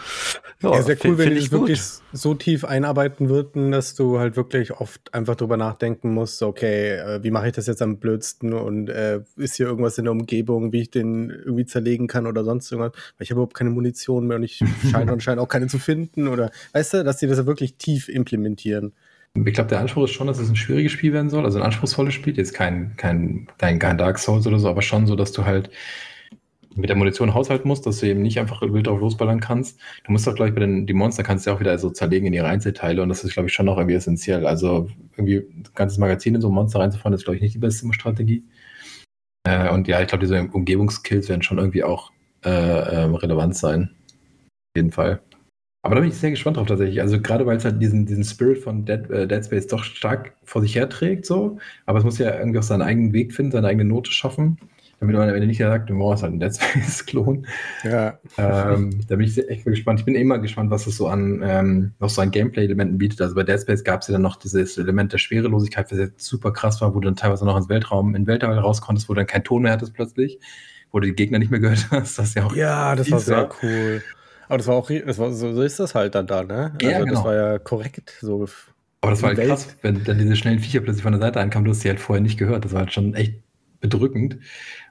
[0.61, 1.81] Ja, ja sehr cool, wenn die es wirklich
[2.13, 7.23] so tief einarbeiten würden, dass du halt wirklich oft einfach drüber nachdenken musst, okay, äh,
[7.23, 10.71] wie mache ich das jetzt am blödsten und äh, ist hier irgendwas in der Umgebung,
[10.71, 14.27] wie ich den irgendwie zerlegen kann oder sonst irgendwas, weil ich habe überhaupt keine Munition
[14.27, 14.61] mehr und ich
[14.91, 18.09] scheine anscheinend auch keine zu finden oder weißt du, dass die das ja wirklich tief
[18.09, 18.93] implementieren.
[19.35, 21.65] Ich glaube, der Anspruch ist schon, dass es ein schwieriges Spiel werden soll, also ein
[21.65, 25.43] anspruchsvolles Spiel, jetzt kein, kein, kein Dark Souls oder so, aber schon so, dass du
[25.43, 25.71] halt
[26.75, 29.79] mit der Munition haushalten musst, dass du eben nicht einfach wild drauf losballern kannst.
[30.05, 31.89] Du musst doch, glaube ich, bei den die Monster kannst du ja auch wieder so
[31.89, 34.45] zerlegen in ihre Einzelteile und das ist, glaube ich, schon noch irgendwie essentiell.
[34.45, 37.59] Also irgendwie ein ganzes Magazin in so ein Monster reinzufahren, ist, glaube ich, nicht die
[37.59, 38.43] beste Strategie.
[39.47, 42.11] Äh, und ja, ich glaube, diese Umgebungskills werden schon irgendwie auch
[42.43, 43.89] äh, äh, relevant sein.
[43.93, 45.21] Auf jeden Fall.
[45.85, 47.01] Aber da bin ich sehr gespannt drauf tatsächlich.
[47.01, 50.37] Also gerade weil es halt diesen, diesen Spirit von Dead, äh, Dead Space doch stark
[50.43, 51.57] vor sich her trägt, so.
[51.85, 54.57] Aber es muss ja irgendwie auch seinen eigenen Weg finden, seine eigene Note schaffen
[55.03, 57.45] damit man am Ende nicht sagt, du ist halt ein Dead Space-Klon.
[57.83, 58.17] Ja.
[58.37, 59.99] Ähm, da bin ich echt gespannt.
[59.99, 63.21] Ich bin immer gespannt, was es so an ähm, noch so an Gameplay-Elementen bietet.
[63.21, 66.25] Also bei Dead Space gab es ja dann noch dieses Element der Schwerelosigkeit, was jetzt
[66.25, 69.19] super krass war, wo du dann teilweise noch ins Weltraum, in Weltall rauskonntest, wo du
[69.19, 70.39] dann keinen Ton mehr hattest plötzlich,
[70.91, 72.17] wo du die Gegner nicht mehr gehört hast.
[72.17, 74.01] Das ja, auch ja, das war sehr cool.
[74.47, 76.73] Aber das war auch, das war, so, so ist das halt dann da, ne?
[76.73, 77.13] Also ja, genau.
[77.13, 78.47] das war ja korrekt so.
[79.01, 79.49] Aber das war halt Welt.
[79.49, 81.99] krass, wenn dann diese schnellen Viecher plötzlich von der Seite ankamen, du hast sie halt
[81.99, 82.63] vorher nicht gehört.
[82.63, 83.41] Das war halt schon echt
[83.83, 84.37] bedrückend.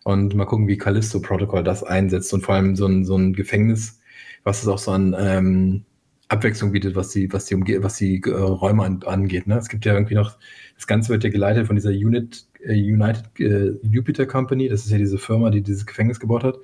[0.04, 3.32] Und mal gucken, wie Callisto Protocol das einsetzt und vor allem so ein, so ein
[3.34, 4.00] Gefängnis,
[4.42, 5.84] was es auch so an ähm,
[6.32, 9.46] Abwechslung bietet, was die, was die, Umge was die äh, Räume an, angeht.
[9.46, 9.58] Ne?
[9.58, 10.38] Es gibt ja irgendwie noch,
[10.74, 14.90] das Ganze wird ja geleitet von dieser Unit, äh, United äh, Jupiter Company, das ist
[14.90, 16.56] ja diese Firma, die dieses Gefängnis gebaut hat.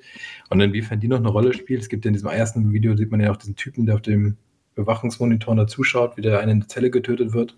[0.49, 3.11] Und inwiefern die noch eine Rolle spielt, es gibt ja in diesem ersten Video, sieht
[3.11, 4.37] man ja auch diesen Typen, der auf dem
[4.73, 7.55] Bewachungsmonitor da zuschaut, wie der eine in der Zelle getötet wird.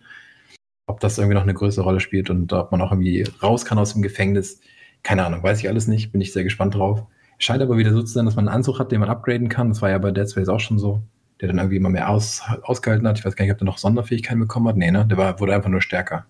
[0.88, 3.78] Ob das irgendwie noch eine größere Rolle spielt und ob man auch irgendwie raus kann
[3.78, 4.60] aus dem Gefängnis
[5.04, 7.04] keine Ahnung, weiß ich alles nicht, bin ich sehr gespannt drauf.
[7.38, 9.70] Scheint aber wieder so zu sein, dass man einen Anzug hat, den man upgraden kann.
[9.70, 11.02] Das war ja bei Dead Space auch schon so,
[11.40, 13.18] der dann irgendwie immer mehr aus, ausgehalten hat.
[13.18, 14.78] Ich weiß gar nicht, ob der noch Sonderfähigkeiten bekommen hat.
[14.78, 15.06] Nee, ne?
[15.08, 16.26] Der war, wurde einfach nur stärker.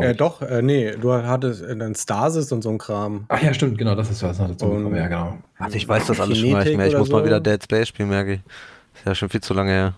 [0.00, 3.26] Äh, doch, äh, nee, du hattest äh, dann Stasis und so ein Kram.
[3.28, 5.38] Ach ja, stimmt, genau, das ist was noch dazu gekommen, ja, genau.
[5.58, 6.86] Warte, ich weiß das alles schon mal nicht mehr.
[6.86, 7.16] Ich muss so.
[7.16, 8.40] mal wieder Dead Space spielen, merke ich.
[8.94, 9.94] Ist ja schon viel zu lange her.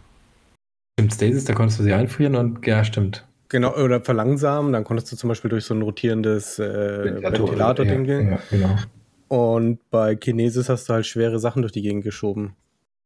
[0.98, 3.24] Stimmt, Stasis, da konntest du sie einfrieren und ja, stimmt.
[3.54, 8.30] Genau, oder verlangsamen, dann konntest du zum Beispiel durch so ein rotierendes äh, Ventilator-Ding gehen.
[8.32, 8.76] Ja, genau.
[9.28, 12.56] Und bei Kinesis hast du halt schwere Sachen durch die Gegend geschoben.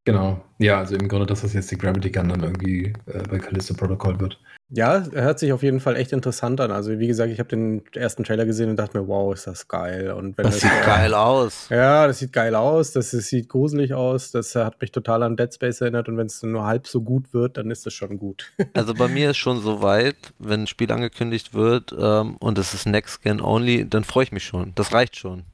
[0.09, 0.40] Genau.
[0.57, 3.75] Ja, also im Grunde das, was jetzt die Gravity Gun dann irgendwie äh, bei Callisto
[3.75, 4.40] Protocol wird.
[4.71, 6.71] Ja, hört sich auf jeden Fall echt interessant an.
[6.71, 9.68] Also wie gesagt, ich habe den ersten Trailer gesehen und dachte mir, wow, ist das
[9.68, 10.11] geil.
[10.12, 11.68] Und wenn das, das sieht geil aus.
[11.68, 12.92] Ja, das sieht geil aus.
[12.92, 14.31] Das, das, sieht gruselig aus.
[14.31, 16.09] Das hat mich total an Dead Space erinnert.
[16.09, 18.51] Und wenn es nur halb so gut wird, dann ist das schon gut.
[18.73, 22.73] also bei mir ist schon so weit, wenn ein Spiel angekündigt wird ähm, und es
[22.73, 24.73] ist Next Gen Only, dann freue ich mich schon.
[24.75, 25.44] Das reicht schon.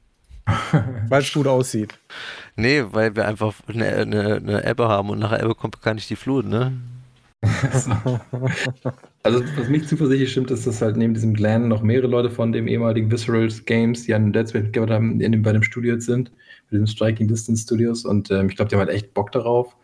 [1.09, 1.97] weil es gut aussieht.
[2.55, 5.93] Nee, weil wir einfach eine, eine, eine Ebbe haben und nach der Ebbe kommt gar
[5.93, 6.73] nicht die Flut, ne?
[9.23, 12.51] also, was mich zuversichtlich stimmt, ist, dass halt neben diesem Glenn noch mehrere Leute von
[12.51, 15.93] dem ehemaligen Visceral Games, die an Dead Space mitgearbeitet haben, in dem, bei dem Studio
[15.93, 16.31] jetzt sind,
[16.71, 18.05] bei den Striking Distance Studios.
[18.05, 19.75] Und ähm, ich glaube, die haben halt echt Bock darauf,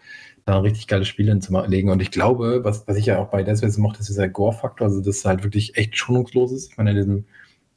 [0.46, 1.92] da ein richtig geiles Spiel hinzulegen.
[1.92, 4.88] Und ich glaube, was, was ich ja auch bei Dead Space mochte, ist dieser Gore-Faktor,
[4.88, 6.72] also das ist halt wirklich echt schonungslos ist.
[6.72, 7.26] Ich meine, in diesem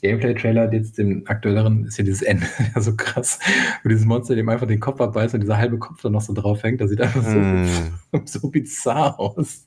[0.02, 3.38] Gameplay-Trailer, jetzt dem aktuelleren, ist ja dieses Ende ja so krass,
[3.82, 6.32] wo dieses Monster dem einfach den Kopf abbeißt und dieser halbe Kopf dann noch so
[6.32, 6.80] drauf hängt.
[6.80, 7.66] Das sieht einfach so, mm.
[8.24, 9.66] so bizarr aus.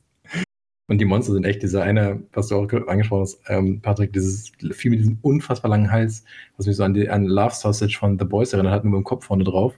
[0.90, 4.54] Und die Monster sind echt diese eine, was du auch angesprochen hast, ähm, Patrick, dieses
[4.72, 6.24] Vieh mit diesem unfassbar langen Hals,
[6.56, 9.02] was mich so an, die, an Love Sausage von The Boys erinnert hat, nur mit
[9.02, 9.78] dem Kopf vorne drauf.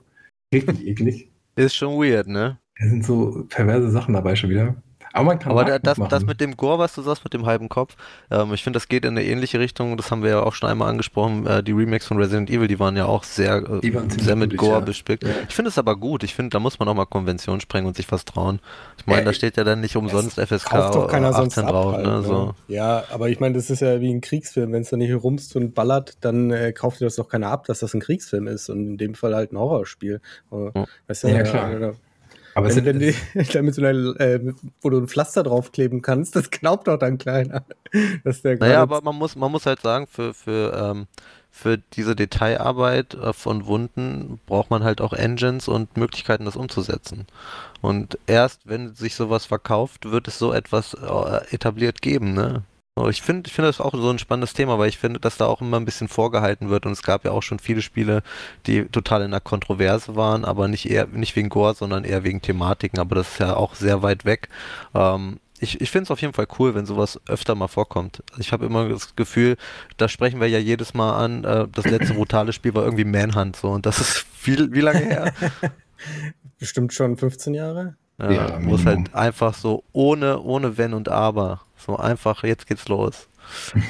[0.53, 1.31] Richtig eklig.
[1.55, 2.59] Ist schon weird, ne?
[2.79, 4.75] Da sind so perverse Sachen dabei schon wieder.
[5.13, 7.45] Aber man kann Aber da, das, das mit dem Gore, was du sagst, mit dem
[7.45, 7.95] halben Kopf,
[8.29, 9.97] ähm, ich finde, das geht in eine ähnliche Richtung.
[9.97, 11.47] Das haben wir ja auch schon einmal angesprochen.
[11.47, 14.73] Äh, die Remakes von Resident Evil, die waren ja auch sehr, äh, sehr mit Gore
[14.73, 14.79] ja.
[14.81, 15.23] bespickt.
[15.23, 15.29] Ja.
[15.47, 16.23] Ich finde es aber gut.
[16.23, 18.59] Ich finde, da muss man auch mal Konvention sprengen und sich was trauen.
[18.97, 21.93] Ich meine, ja, da steht ja dann nicht umsonst FSK doch keiner 18 sonst drauf.
[21.93, 22.53] Halt, ne, so.
[22.67, 24.71] Ja, aber ich meine, das ist ja wie ein Kriegsfilm.
[24.71, 27.65] Wenn es da nicht rumst und ballert, dann äh, kauft dir das doch keiner ab,
[27.65, 28.69] dass das ein Kriegsfilm ist.
[28.69, 30.21] Und in dem Fall halt ein Horrorspiel.
[31.07, 31.95] Weißt du, ja, klar.
[32.55, 33.15] Aber wenn, wenn die,
[33.53, 37.63] damit so einer, äh, wo du ein Pflaster draufkleben kannst, das glaubt doch dann keiner.
[38.23, 41.07] Dass der naja, aber man muss, man muss halt sagen, für, für, ähm,
[41.51, 47.27] für diese Detailarbeit äh, von Wunden braucht man halt auch Engines und Möglichkeiten, das umzusetzen.
[47.81, 52.63] Und erst wenn sich sowas verkauft, wird es so etwas äh, etabliert geben, ne?
[53.07, 55.45] Ich finde ich finde das auch so ein spannendes Thema, weil ich finde, dass da
[55.45, 58.23] auch immer ein bisschen vorgehalten wird und es gab ja auch schon viele Spiele,
[58.67, 62.41] die total in der Kontroverse waren, aber nicht eher nicht wegen Gore, sondern eher wegen
[62.41, 64.49] Thematiken, aber das ist ja auch sehr weit weg.
[64.93, 68.23] Ähm, ich, ich finde es auf jeden Fall cool, wenn sowas öfter mal vorkommt.
[68.37, 69.57] Ich habe immer das Gefühl,
[69.97, 73.55] da sprechen wir ja jedes Mal an, äh, das letzte brutale Spiel war irgendwie Manhunt
[73.55, 75.33] so und das ist viel, wie lange her?
[76.59, 77.95] Bestimmt schon 15 Jahre.
[78.19, 82.67] Ja, ja wo es halt einfach so ohne, ohne Wenn und Aber so einfach, jetzt
[82.67, 83.27] geht's los.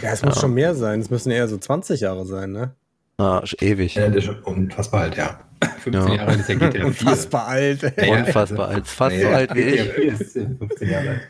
[0.02, 0.42] Ja, es muss ja.
[0.42, 1.00] schon mehr sein.
[1.00, 2.76] Es müssen eher so 20 Jahre sein, ne?
[3.18, 3.96] Ah, ewig.
[3.96, 5.40] Ja, das ist unfassbar alt, ja.
[5.80, 6.16] 15 ja.
[6.16, 6.86] Jahre alt ist ja GTA 4.
[6.86, 7.84] Unfassbar alt.
[7.98, 8.12] Ey.
[8.12, 8.88] Unfassbar alt.
[8.88, 9.82] Fast naja, so alt wie ich.
[9.82, 11.22] 4 ist 15 Jahre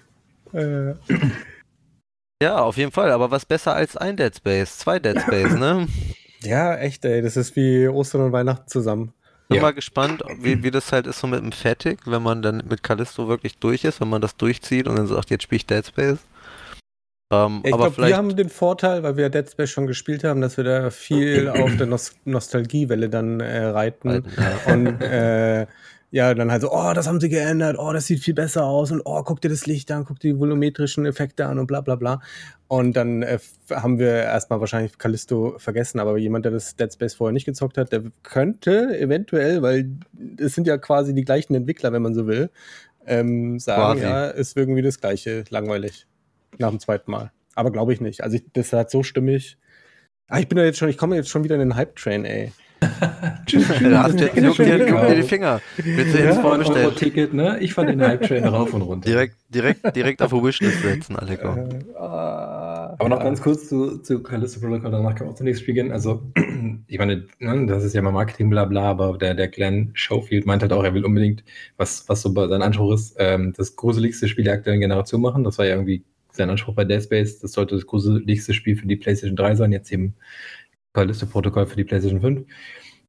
[0.53, 0.97] alt.
[2.41, 3.11] Ja, auf jeden Fall.
[3.11, 4.77] Aber was besser als ein Dead Space?
[4.77, 5.87] Zwei Dead Space, ne?
[6.41, 7.21] Ja, echt, ey.
[7.21, 9.11] Das ist wie Ostern und Weihnachten zusammen.
[9.49, 9.61] Bin ja.
[9.61, 12.81] mal gespannt, wie, wie das halt ist so mit dem Fatigue, wenn man dann mit
[12.81, 15.85] Callisto wirklich durch ist, wenn man das durchzieht und dann sagt, jetzt spiele ich Dead
[15.85, 16.19] Space.
[17.31, 20.57] Ähm, ich glaube, wir haben den Vorteil, weil wir Dead Space schon gespielt haben, dass
[20.57, 24.23] wir da viel auf der Nos Nostalgiewelle dann äh, reiten.
[24.37, 24.51] Ja.
[24.73, 25.67] Und äh,
[26.11, 28.91] ja, dann halt so, oh, das haben sie geändert, oh, das sieht viel besser aus
[28.91, 31.81] und oh, guck dir das Licht an, guck dir die volumetrischen Effekte an und bla
[31.81, 32.19] bla bla.
[32.67, 33.37] Und dann äh,
[33.69, 37.77] haben wir erstmal wahrscheinlich Callisto vergessen, aber jemand, der das Dead Space vorher nicht gezockt
[37.77, 39.91] hat, der könnte eventuell, weil
[40.39, 42.49] es sind ja quasi die gleichen Entwickler, wenn man so will,
[43.05, 44.01] ähm, sagen, quasi.
[44.01, 46.07] ja, ist irgendwie das gleiche, langweilig
[46.57, 47.31] nach dem zweiten Mal.
[47.55, 48.23] Aber glaube ich nicht.
[48.23, 49.57] Also ich, das hat so stimmig.
[50.27, 52.51] Ah, ich bin ja jetzt schon, ich komme jetzt schon wieder in den Hype-Train, ey.
[53.45, 53.67] Tschüss.
[53.67, 55.59] da hast du jetzt juckt dir, dir die Finger.
[55.77, 56.95] Willst du jetzt vorbestellen?
[56.95, 57.57] Ticket, ne?
[57.59, 59.09] Ich fand den Hype-Train rauf und runter.
[59.09, 61.49] Direkt, direkt, direkt auf die Wishlist setzen, Aleko.
[61.49, 65.91] Äh, Aber noch ganz kurz zu, zu Callisto Protocol, danach kann man auch zunächst spielen.
[65.91, 66.31] Also,
[66.87, 70.45] ich meine, ne, das ist ja mal Marketing, bla bla, aber der, der Glenn Schofield
[70.45, 71.43] meint halt auch, er will unbedingt,
[71.77, 75.43] was, was so sein Anspruch ist, ähm, das gruseligste Spiel der aktuellen Generation machen.
[75.43, 76.03] Das war ja irgendwie
[76.39, 79.71] sein Anspruch bei Dead Space, das sollte das gruseligste Spiel für die PlayStation 3 sein,
[79.71, 80.15] jetzt eben
[80.93, 82.47] Callisto-Protokoll für die PlayStation 5.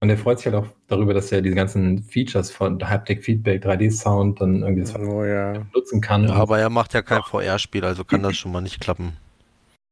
[0.03, 3.65] Und er freut sich halt auch darüber, dass er diese ganzen Features von Haptic Feedback,
[3.65, 5.67] 3D-Sound dann irgendwie das oh, ja.
[5.75, 6.25] nutzen kann.
[6.25, 9.13] Ja, aber er macht ja kein VR-Spiel, also kann das schon mal nicht klappen.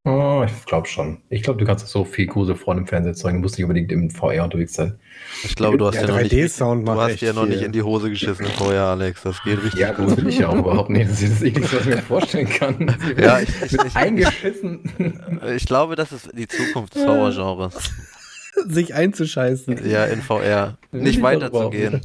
[0.09, 1.21] Oh, ich glaube schon.
[1.29, 3.37] Ich glaube, du kannst so viel Grusel vor dem Fernseher zeigen.
[3.37, 4.97] Du musst nicht unbedingt im VR unterwegs sein.
[5.43, 7.83] Ich glaube, du hast ja, ja noch nicht, du hast ja noch nicht in die
[7.83, 9.21] Hose geschissen im VR, Alex.
[9.21, 10.07] Das geht richtig ja, gut.
[10.07, 11.11] das will ich ja auch überhaupt nicht.
[11.11, 12.97] Das ist das Ekligste, was ich mir vorstellen kann.
[13.21, 14.79] ja, ich, ich, ich, eingeschissen.
[15.55, 17.75] Ich glaube, das ist die Zukunft des VR-Genres.
[18.67, 19.87] Sich einzuscheißen.
[19.89, 20.77] Ja, in VR.
[20.91, 22.01] Nicht weiterzugehen.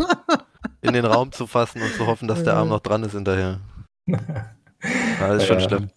[0.83, 3.61] In den Raum zu fassen und zu hoffen, dass der Arm noch dran ist hinterher.
[4.07, 5.69] Ja, das ist schon ja.
[5.69, 5.91] schlimm.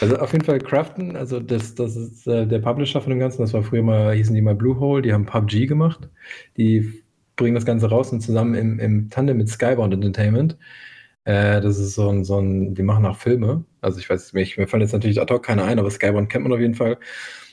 [0.00, 3.42] Also auf jeden Fall Crafton, also das, das ist äh, der Publisher von dem Ganzen,
[3.42, 6.08] das war früher mal, hießen die mal Bluehole, die haben PUBG gemacht.
[6.56, 7.02] Die
[7.36, 10.56] bringen das Ganze raus und zusammen im, im Tandem mit Skybound Entertainment.
[11.24, 13.64] Äh, das ist so ein, so ein, die machen auch Filme.
[13.80, 16.44] Also ich weiß nicht, mir fallen jetzt natürlich ad hoc keine ein, aber Skybound kennt
[16.44, 16.98] man auf jeden Fall.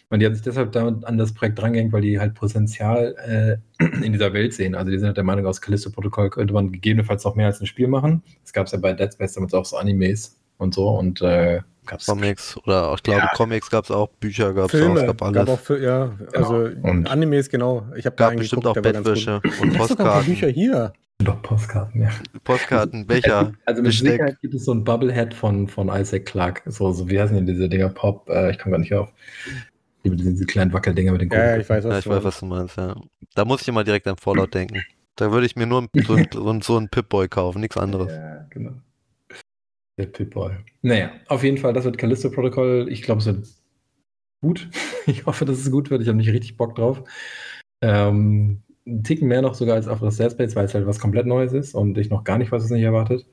[0.09, 3.85] Und die haben sich deshalb damit an das Projekt drangehängt, weil die halt Potenzial äh,
[4.03, 4.73] in dieser Welt sehen.
[4.75, 7.67] Also die sind halt der Meinung, aus Callisto-Protokoll könnte man gegebenenfalls noch mehr als ein
[7.67, 8.23] Spiel machen.
[8.41, 10.89] Das gab es ja bei Dead Space damals auch so Animes und so.
[10.89, 13.31] Und äh, Gab's Comics oder ich glaube ja.
[13.33, 15.45] Comics gab es auch, Bücher gab es auch, es gab alles.
[15.45, 17.87] Gab auch für, ja, also und Animes genau.
[17.95, 20.25] Ich habe da bestimmt auch Bettwäsche und Postkarten.
[20.25, 20.93] Bücher hier.
[21.21, 22.09] Doch, Postkarten, ja.
[22.45, 23.51] Postkarten, Becher.
[23.65, 24.11] Also mit Besteck.
[24.11, 26.71] Sicherheit gibt es so ein Bubblehead von, von Isaac Clarke.
[26.71, 27.89] So, so, wie heißen denn diese Dinger?
[27.89, 29.11] Pop, äh, ich komme gar nicht auf.
[30.05, 31.45] Diese, diese kleinen Wackeldinger mit den Kugeln.
[31.45, 32.95] Ja, ich weiß, was, ja, ich weiß, was du meinst, ja.
[33.35, 34.81] Da muss ich immer direkt an Fallout denken.
[35.17, 38.13] Da würde ich mir nur so, so, so einen Pip-Boy kaufen, nichts anderes.
[38.13, 38.71] Ja, genau.
[39.99, 40.53] Der Pip-Boy.
[40.81, 42.88] Naja, auf jeden Fall, das wird Callisto Protocol.
[42.89, 43.47] Ich glaube, es wird
[44.41, 44.69] gut.
[45.07, 46.03] Ich hoffe, dass es gut wird.
[46.03, 47.03] Ich habe nicht richtig Bock drauf.
[47.81, 50.99] Ähm, einen Ticken mehr noch sogar als auf das Dead Space, weil es halt was
[50.99, 53.25] komplett Neues ist und ich noch gar nicht weiß, was nicht erwartet.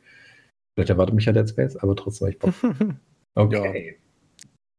[0.75, 2.55] Vielleicht erwartet mich ja Dead Space, aber trotzdem habe ich Bock.
[3.39, 3.89] Okay.
[3.89, 3.95] Ja.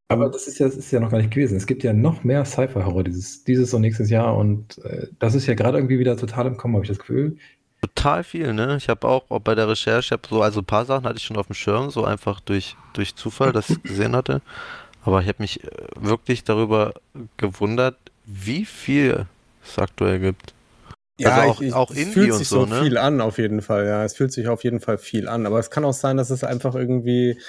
[0.10, 1.58] Aber das ist ja, das ist ja noch gar nicht gewesen.
[1.58, 5.46] Es gibt ja noch mehr Sci-Fi-Horror dieses, dieses und nächstes Jahr und äh, das ist
[5.46, 7.38] ja gerade irgendwie wieder total im Kommen, habe ich das Gefühl.
[7.82, 8.78] Total viel, ne?
[8.78, 11.24] Ich habe auch, auch bei der Recherche, ich so, also ein paar Sachen hatte ich
[11.24, 14.42] schon auf dem Schirm, so einfach durch, durch Zufall, dass ich gesehen hatte.
[15.04, 16.94] Aber ich habe mich äh, wirklich darüber
[17.38, 19.28] gewundert, wie viel
[19.64, 20.54] es aktuell gibt.
[21.20, 22.82] Ja, also auch, ich, ich, auch es fühlt sich so, so ne?
[22.82, 24.04] viel an, auf jeden Fall, ja.
[24.04, 25.46] Es fühlt sich auf jeden Fall viel an.
[25.46, 27.40] Aber es kann auch sein, dass es einfach irgendwie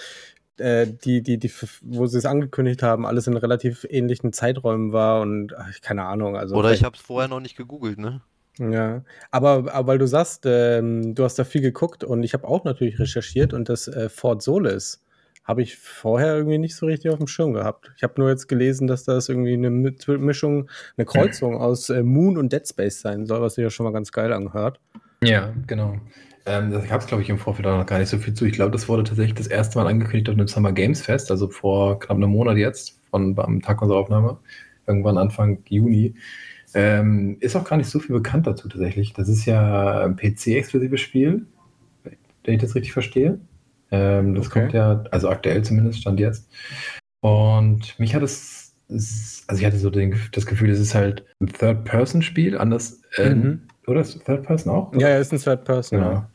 [0.59, 5.21] äh, die, die, die, wo sie es angekündigt haben, alles in relativ ähnlichen Zeiträumen war
[5.21, 6.37] und ach, keine Ahnung.
[6.37, 8.21] Also Oder ich habe es vorher noch nicht gegoogelt, ne?
[8.59, 12.47] Ja, aber, aber weil du sagst, ähm, du hast da viel geguckt und ich habe
[12.47, 15.03] auch natürlich recherchiert und das äh, Fort Solis
[15.49, 17.91] habe ich vorher irgendwie nicht so richtig auf dem Schirm gehabt.
[17.97, 22.37] Ich habe nur jetzt gelesen, dass das irgendwie eine Mischung, eine Kreuzung aus äh, Moon
[22.37, 24.79] und Dead Space sein soll, was sich ja schon mal ganz geil angehört.
[25.23, 25.97] Ja, genau.
[26.45, 28.45] Ähm, da gab es, glaube ich, im Vorfeld auch noch gar nicht so viel zu.
[28.45, 31.49] Ich glaube, das wurde tatsächlich das erste Mal angekündigt auf dem Summer Games Fest, also
[31.49, 34.39] vor knapp einem Monat jetzt, von, am Tag unserer Aufnahme,
[34.87, 36.15] irgendwann Anfang Juni.
[36.75, 39.13] Ähm, ist auch gar nicht so viel bekannt dazu tatsächlich.
[39.13, 41.47] Das ist ja ein PC-exklusives Spiel,
[42.45, 43.41] wenn ich das richtig verstehe.
[43.91, 44.61] Ähm, das okay.
[44.61, 46.51] kommt ja, also aktuell zumindest, stand jetzt.
[47.21, 51.49] Und mich hat es, also ich hatte so den, das Gefühl, es ist halt ein
[51.49, 53.63] Third-Person-Spiel, anders, äh, mhm.
[53.87, 54.01] oder?
[54.01, 54.95] Ist Third Person auch?
[54.95, 55.99] Ja, es ist ein Third Person.
[55.99, 56.13] Genau.
[56.13, 56.31] Ja.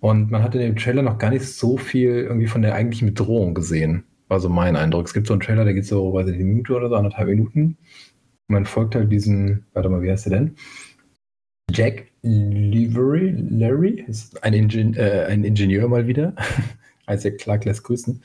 [0.00, 3.08] Und man hat in dem Trailer noch gar nicht so viel irgendwie von der eigentlichen
[3.08, 4.04] Bedrohung gesehen.
[4.28, 5.06] War so mein Eindruck.
[5.06, 7.28] Es gibt so einen Trailer, der geht so, weiß ich, eine Minute oder so, anderthalb
[7.28, 7.78] Minuten.
[8.48, 10.56] Man folgt halt diesen, warte mal, wie heißt der denn?
[11.70, 16.34] Jack Livery, Larry, ist ein, Ingen äh, ein Ingenieur mal wieder.
[17.08, 18.22] Isaac Clark lässt grüßen.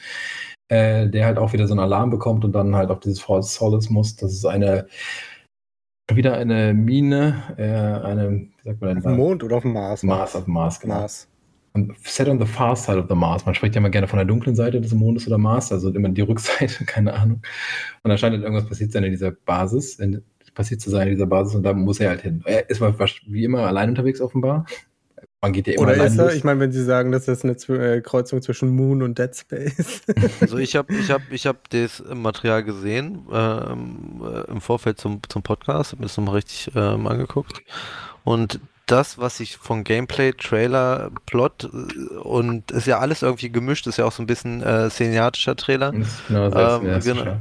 [0.67, 3.43] Äh, der halt auch wieder so einen Alarm bekommt und dann halt auf dieses Fort
[3.43, 4.15] Solace muss.
[4.15, 4.87] Das ist eine
[6.15, 8.97] wieder eine Mine, äh, eine, wie sagt man denn?
[8.99, 10.03] Auf dem Mond oder auf dem Mars?
[10.03, 10.95] Mars, auf dem Mars, genau.
[10.95, 11.27] Mars.
[11.79, 13.45] Und set on the far side of the Mars.
[13.45, 16.09] Man spricht ja immer gerne von der dunklen Seite des Mondes oder Mars, also immer
[16.09, 17.41] die Rückseite, keine Ahnung.
[18.03, 20.21] Und da scheint halt irgendwas passiert sein in dieser Basis, in,
[20.53, 22.41] passiert zu sein in dieser Basis und da muss er halt hin.
[22.45, 24.65] Er ist wie immer allein unterwegs offenbar.
[25.41, 27.53] Man geht ja immer Oder ist er, ich meine, wenn Sie sagen, das ist eine
[27.53, 30.01] äh, Kreuzung zwischen Moon und Dead Space.
[30.41, 35.21] also ich habe ich hab, ich hab das Material gesehen ähm, äh, im Vorfeld zum,
[35.29, 37.61] zum Podcast, habe mir das nochmal richtig ähm, angeguckt.
[38.25, 38.59] Und
[38.91, 43.97] das, was ich von Gameplay, Trailer, Plot äh, und ist ja alles irgendwie gemischt, ist
[43.97, 45.91] ja auch so ein bisschen äh, szeniatischer Trailer.
[46.27, 47.37] Genau, ähm, genau,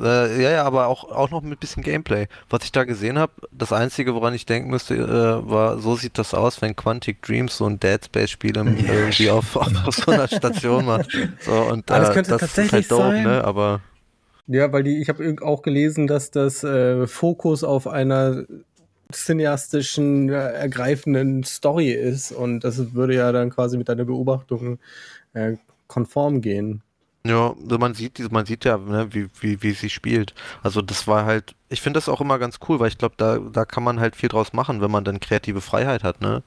[0.00, 2.28] äh, ja, ja, aber auch, auch noch mit bisschen Gameplay.
[2.48, 6.18] Was ich da gesehen habe, das Einzige, woran ich denken müsste, äh, war, so sieht
[6.18, 10.84] das aus, wenn Quantic Dreams so ein Dead Space-Spiel irgendwie auf, auf, so einer Station
[10.86, 11.10] macht.
[11.40, 13.24] So, und, ah, das äh, könnte das tatsächlich ist halt sein.
[13.24, 13.44] ne?
[13.44, 13.80] Aber
[14.46, 18.44] ja, weil die, ich habe auch gelesen, dass das äh, Fokus auf einer
[19.12, 24.78] cineastischen, äh, ergreifenden Story ist und das würde ja dann quasi mit deiner Beobachtung
[25.34, 26.82] äh, konform gehen.
[27.24, 30.34] Ja, also man sieht, man sieht ja, ne, wie, wie, wie sie spielt.
[30.62, 33.38] Also das war halt, ich finde das auch immer ganz cool, weil ich glaube, da,
[33.38, 36.42] da kann man halt viel draus machen, wenn man dann kreative Freiheit hat, ne?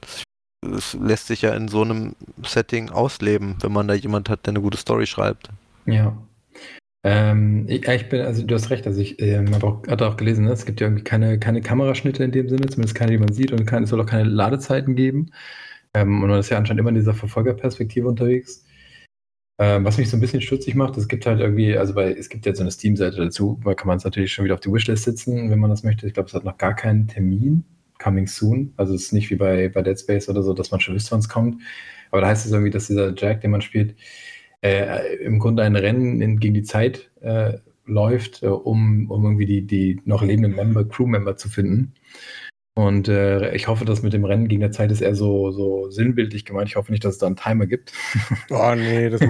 [0.00, 0.22] Das,
[0.62, 4.52] das lässt sich ja in so einem Setting ausleben, wenn man da jemand hat, der
[4.52, 5.50] eine gute Story schreibt.
[5.84, 6.16] Ja.
[7.04, 10.16] Ähm, ich, ich, bin, also du hast recht, also ich ähm, habe auch, hatte auch
[10.16, 10.52] gelesen, ne?
[10.52, 13.52] es gibt ja irgendwie keine, keine Kameraschnitte in dem Sinne, zumindest keine, die man sieht
[13.52, 15.30] und keine, es soll auch keine Ladezeiten geben.
[15.94, 18.64] Ähm, und man ist ja anscheinend immer in dieser Verfolgerperspektive unterwegs.
[19.60, 22.28] Ähm, was mich so ein bisschen stutzig macht, es gibt halt irgendwie, also bei, es
[22.28, 24.72] gibt jetzt so eine Steam-Seite dazu, da kann man es natürlich schon wieder auf die
[24.72, 26.06] Wishlist setzen, wenn man das möchte.
[26.06, 27.64] Ich glaube, es hat noch gar keinen Termin,
[27.98, 28.72] coming soon.
[28.76, 31.10] Also es ist nicht wie bei, bei Dead Space oder so, dass man schon wisst,
[31.10, 31.60] wann es kommt.
[32.10, 33.96] Aber da heißt es irgendwie, dass dieser Jack, den man spielt,
[34.62, 39.46] äh, im Grunde ein Rennen in, gegen die Zeit äh, läuft, äh, um, um irgendwie
[39.46, 41.94] die, die noch lebenden Member, Crewmember zu finden.
[42.78, 45.90] Und äh, ich hoffe, dass mit dem Rennen gegen der Zeit ist eher so, so
[45.90, 46.68] sinnbildlich gemeint.
[46.68, 47.92] Ich hoffe nicht, dass es da einen Timer gibt.
[48.50, 49.20] Oh nee, das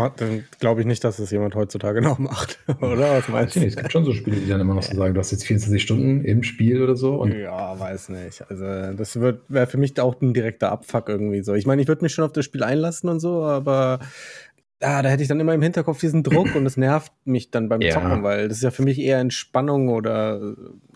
[0.61, 2.59] glaube ich nicht, dass das jemand heutzutage noch macht.
[2.83, 3.17] oder?
[3.17, 3.61] Was meinst du?
[3.61, 5.83] Es gibt schon so Spiele, die dann immer noch so sagen, du hast jetzt 24
[5.83, 7.25] Stunden im Spiel oder so.
[7.25, 8.45] ja, weiß nicht.
[8.51, 11.55] Also das wäre für mich auch ein direkter Abfuck irgendwie so.
[11.55, 14.01] Ich meine, ich würde mich schon auf das Spiel einlassen und so, aber
[14.81, 17.69] ah, da hätte ich dann immer im Hinterkopf diesen Druck und es nervt mich dann
[17.69, 17.93] beim ja.
[17.93, 20.41] Zocken, weil das ist ja für mich eher Entspannung oder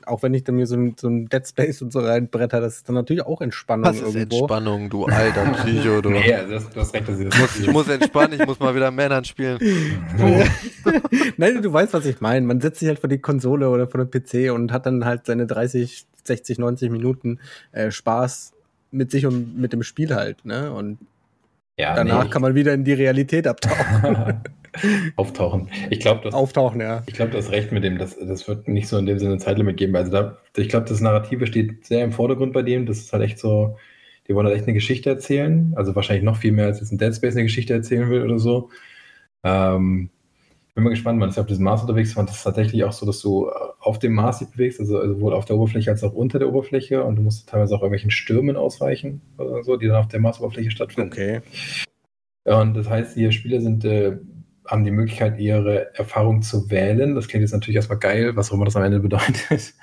[0.07, 2.77] auch wenn ich dann mir so ein, so ein Dead Space und so reinbretter, das
[2.77, 4.41] ist dann natürlich auch Entspannung das ist irgendwo.
[4.41, 6.11] Entspannung, du alter Psycho, du.
[6.11, 8.75] nee, das, du hast recht, dass ich das muss, Ich muss entspannen, ich muss mal
[8.75, 9.59] wieder Männern spielen.
[11.37, 12.47] Nein, du weißt, was ich meine.
[12.47, 15.27] Man setzt sich halt vor die Konsole oder vor den PC und hat dann halt
[15.27, 17.39] seine 30, 60, 90 Minuten
[17.73, 18.53] äh, Spaß
[18.91, 20.73] mit sich und mit dem Spiel halt, ne?
[20.73, 20.99] Und
[21.79, 22.31] ja, danach nee.
[22.31, 24.43] kann man wieder in die Realität abtauchen.
[25.17, 25.69] Auftauchen.
[25.91, 27.03] Ich glaube, Auftauchen, ja.
[27.07, 29.39] Ich glaube, du hast recht mit dem, das, das wird nicht so in dem Sinne
[29.39, 29.95] Zeitlimit geben.
[29.97, 32.87] Also da, ich glaube, das Narrative steht sehr im Vordergrund bei dem.
[32.87, 33.77] Das ist halt echt so,
[34.29, 35.73] die wollen halt echt eine Geschichte erzählen.
[35.77, 38.39] Also wahrscheinlich noch viel mehr, als jetzt ein Dead Space eine Geschichte erzählen will oder
[38.39, 38.71] so.
[39.45, 40.11] Ähm,
[40.75, 43.05] bin mal gespannt, man ist ja auf diesem Mars unterwegs, man ist tatsächlich auch so,
[43.05, 46.15] dass du äh, auf dem Mars dich bewegst, also sowohl auf der Oberfläche als auch
[46.15, 49.97] unter der Oberfläche und du musst teilweise auch irgendwelchen Stürmen ausweichen oder so, die dann
[49.97, 51.13] auf der Marsoberfläche stattfinden.
[51.13, 51.41] Okay.
[52.45, 54.19] Und das heißt, die Spieler sind, äh,
[54.67, 57.15] haben die Möglichkeit, ihre Erfahrung zu wählen.
[57.15, 59.75] Das klingt jetzt natürlich erstmal geil, was auch immer das am Ende bedeutet.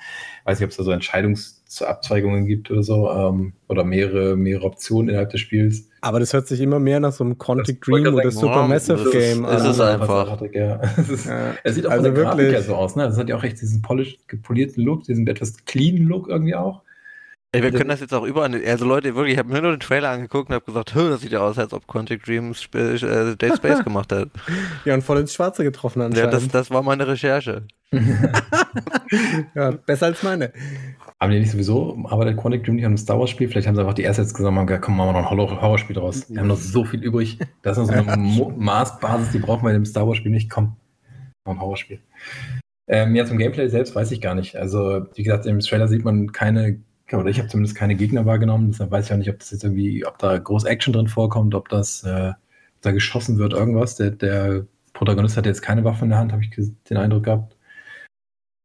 [0.44, 5.08] Weiß nicht, ob es da so Entscheidungsabzweigungen gibt oder so, ähm, oder mehrere, mehrere Optionen
[5.10, 5.88] innerhalb des Spiels.
[6.00, 9.56] Aber das hört sich immer mehr nach so einem Quantic Dream oder Supermassive Game an.
[9.58, 10.40] Es ist einfach.
[10.52, 10.80] Ja.
[10.96, 11.54] Es, ist, Ja.
[11.62, 12.54] es sieht auch Also von der Grafik wirklich.
[12.56, 13.04] ja so aus, ne?
[13.04, 16.82] Es hat ja auch echt diesen polish, gepolierten Look, diesen etwas cleanen Look irgendwie auch.
[17.52, 18.54] Ey, wir können das jetzt auch überall.
[18.64, 21.20] Also Leute, wirklich, ich habe mir nur den Trailer angeguckt und habe gesagt, "Hö, das
[21.22, 24.28] sieht ja aus, als ob Quantic Dreams Sp- äh, Dead Space gemacht hat.
[24.84, 26.32] Ja, und voll ins Schwarze getroffen Ja, anscheinend.
[26.32, 27.64] das, das war meine Recherche.
[29.54, 30.52] ja, besser als meine.
[31.20, 33.48] Haben die nicht sowieso, arbeitet Quantic Dream nicht an einem Star Wars Spiel?
[33.48, 35.60] Vielleicht haben sie einfach die Assets gesagt, haben gesagt, komm, machen wir noch ein Horror-
[35.60, 36.30] Horrorspiel draus.
[36.30, 37.38] Wir haben noch so viel übrig.
[37.62, 40.48] Das ist noch so eine Maßbasis, die brauchen wir in dem Star Wars Spiel nicht.
[40.50, 40.76] Komm,
[41.44, 42.00] noch ein Horrorspiel.
[42.88, 44.56] Ähm, ja, zum Gameplay selbst weiß ich gar nicht.
[44.56, 46.80] Also, wie gesagt, im Trailer sieht man keine,
[47.18, 48.70] oder ich habe zumindest keine Gegner wahrgenommen.
[48.70, 51.54] Deshalb weiß ich auch nicht, ob das jetzt irgendwie, ob da groß Action drin vorkommt,
[51.54, 53.96] ob das, äh, ob da geschossen wird, irgendwas.
[53.96, 57.56] Der, der Protagonist hat jetzt keine Waffe in der Hand, habe ich den Eindruck gehabt.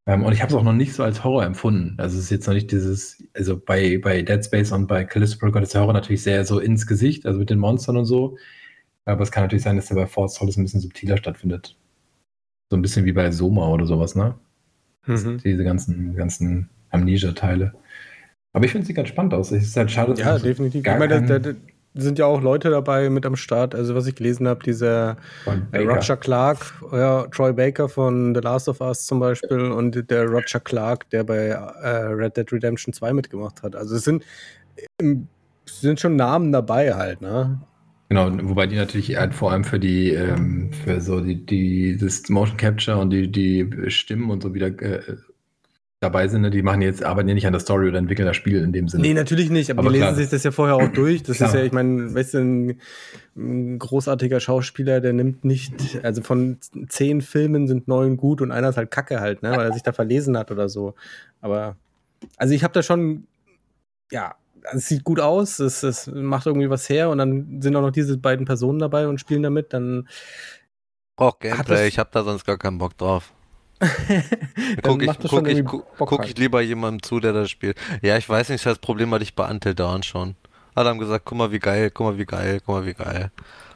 [0.08, 1.96] Ähm, und ich habe es auch noch nicht so als Horror empfunden.
[1.98, 5.39] Also es ist jetzt noch nicht dieses, also bei, bei Dead Space und bei Callisto
[5.39, 8.38] Protocol ist der Horror natürlich sehr so ins Gesicht, also mit den Monstern und so.
[9.06, 11.76] Aber es kann natürlich sein, dass der bei Force Solis ein bisschen subtiler stattfindet.
[12.70, 14.36] So ein bisschen wie bei Soma oder sowas, ne?
[15.06, 15.39] Mhm.
[15.43, 17.74] Diese ganzen, ganzen Amnesia-Teile.
[18.56, 19.51] Aber ich finde, es sieht ganz spannend aus.
[19.51, 20.88] Es ist halt schade, dass Ja, definitiv.
[20.88, 21.51] Ich meine, da, da,
[21.93, 23.76] sind ja auch Leute dabei mit am Start.
[23.76, 25.18] Also, was ich gelesen habe, dieser
[25.74, 30.24] äh, Roger Clark, ja, Troy Baker von The Last of Us zum Beispiel und der
[30.24, 33.76] Roger Clark, der bei äh, Red Dead Redemption 2 mitgemacht hat.
[33.76, 34.24] Also, es sind,
[34.99, 37.60] es sind schon Namen dabei halt, ne?
[38.08, 42.30] Genau, wobei die natürlich halt vor allem für die, ähm, für so die, die, das
[42.30, 45.01] Motion Capture und die, die Stimmen und so wieder äh,
[46.06, 46.49] dabei sind, ne?
[46.51, 48.88] die machen jetzt, arbeiten ja nicht an der Story oder entwickeln das Spiel in dem
[48.88, 49.01] Sinne.
[49.01, 50.12] Nee, natürlich nicht, aber, Aber die klar.
[50.12, 51.24] lesen sich das ja vorher auch durch.
[51.24, 51.49] Das Klar.
[51.49, 52.80] ist ja, ich meine, weißt du, ein,
[53.36, 58.70] ein großartiger Schauspieler, der nimmt nicht, also von zehn Filmen sind neun gut und einer
[58.70, 60.93] ist halt Kacke halt, ne, weil er sich da verlesen hat oder so.
[61.41, 61.76] Aber,
[62.38, 63.28] also ich habe da schon,
[64.12, 64.36] ja,
[64.74, 67.91] es sieht gut aus, es, es macht irgendwie was her und dann sind auch noch
[67.91, 70.08] diese beiden Personen dabei und spielen damit, dann,
[71.18, 73.32] Brauch das- Gameplay, ich habe da sonst gar keinen Bock drauf.
[73.80, 75.65] Dann Guck ich, guck, ich,
[75.97, 77.78] guck, ich lieber jemandem zu, der das spielt.
[78.01, 80.36] Ja, ich weiß nicht, das Problem hatte ich bei Until Dawn schon.
[80.76, 83.32] Alle haben gesagt, guck mal wie geil, guck mal wie geil, guck mal wie geil.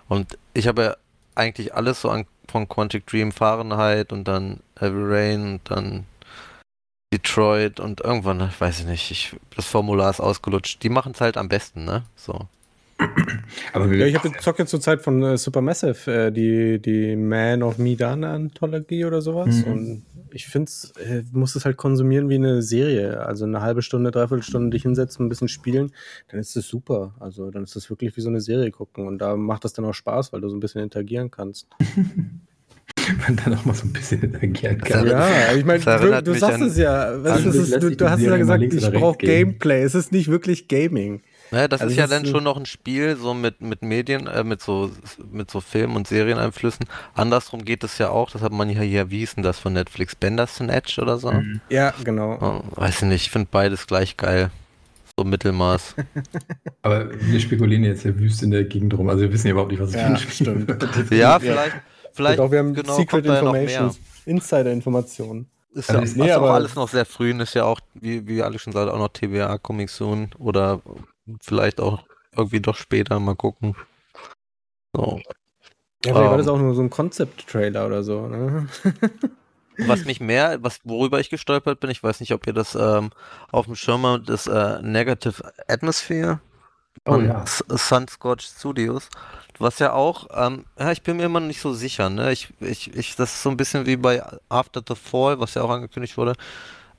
[0.07, 0.95] Und ich habe ja
[1.35, 6.05] eigentlich alles so an, von Quantic Dream, Fahrenheit und dann Heavy Rain und dann
[7.13, 10.83] Detroit und irgendwann, ich weiß ich nicht, ich, das Formular ist ausgelutscht.
[10.83, 12.03] Die machen es halt am besten, ne?
[12.15, 12.47] So.
[13.73, 17.15] Aber Ja, ich habe jetzt zocke jetzt zur Zeit von äh, Supermassive, äh, die, die
[17.15, 19.65] Man of Medan Anthologie oder sowas.
[19.65, 19.71] Mhm.
[19.71, 23.25] Und ich finde es, äh, du musst es halt konsumieren wie eine Serie.
[23.25, 25.91] Also eine halbe Stunde, dreiviertel Stunde dich hinsetzen, ein bisschen spielen,
[26.29, 27.15] dann ist das super.
[27.19, 29.07] Also dann ist das wirklich wie so eine Serie gucken.
[29.07, 31.67] Und da macht das dann auch Spaß, weil du so ein bisschen interagieren kannst.
[33.27, 35.07] man dann auch mal so ein bisschen interagieren kann.
[35.07, 37.11] Ja, ich meine, du, du sagst an- es ja.
[37.11, 39.17] Ist es, du, du hast ja gesagt, ich brauche.
[39.17, 39.81] Gameplay.
[39.83, 41.21] Es ist nicht wirklich Gaming.
[41.51, 43.81] Naja, das Also ist ja das dann ist- schon noch ein Spiel, so mit, mit
[43.81, 44.91] Medien, äh, mit so
[45.31, 46.85] mit so Film- und Serieneinflüssen.
[47.15, 49.73] Andersrum geht es ja auch, das hat man ja hier, wie hieß denn das von
[49.73, 50.15] Netflix?
[50.15, 51.31] Bandersnatch oder so?
[51.31, 51.61] Mhm.
[51.69, 52.37] Ja, genau.
[52.39, 54.51] Oh, weiß ich nicht, ich finde beides gleich geil.
[55.17, 55.95] So Mittelmaß.
[56.83, 59.09] Aber wir spekulieren jetzt ja wüst in der Gegend rum.
[59.09, 60.69] Also wir wissen ja überhaupt nicht, was es Ja, stimmt.
[61.11, 61.75] ja, vielleicht,
[62.13, 63.25] vielleicht, Doch, wir haben genau, Secret.
[63.25, 65.47] Informations, Insider-Informationen.
[65.73, 68.25] Ist Also ja ist- nee, auch alles noch sehr früh und ist ja auch, wie,
[68.27, 70.81] wie alle schon sagen, auch noch TBA Coming Soon oder
[71.41, 72.03] vielleicht auch
[72.35, 73.75] irgendwie doch später, mal gucken.
[74.95, 75.19] So.
[76.05, 76.37] Ja, vielleicht war Ähm.
[76.37, 78.67] das auch nur so ein Concept-Trailer oder so, ne?
[79.87, 83.11] Was mich mehr, was, worüber ich gestolpert bin, ich weiß nicht, ob ihr das ähm,
[83.49, 86.41] auf dem Schirm habt, ist äh, Negative Atmosphere
[87.05, 87.45] Oh von ja.
[87.45, 89.09] Sunscorch Studios.
[89.57, 92.31] Was ja auch, ähm, ja, ich bin mir immer nicht so sicher, ne?
[92.31, 95.61] Ich, ich, ich, das ist so ein bisschen wie bei After the Fall, was ja
[95.63, 96.33] auch angekündigt wurde.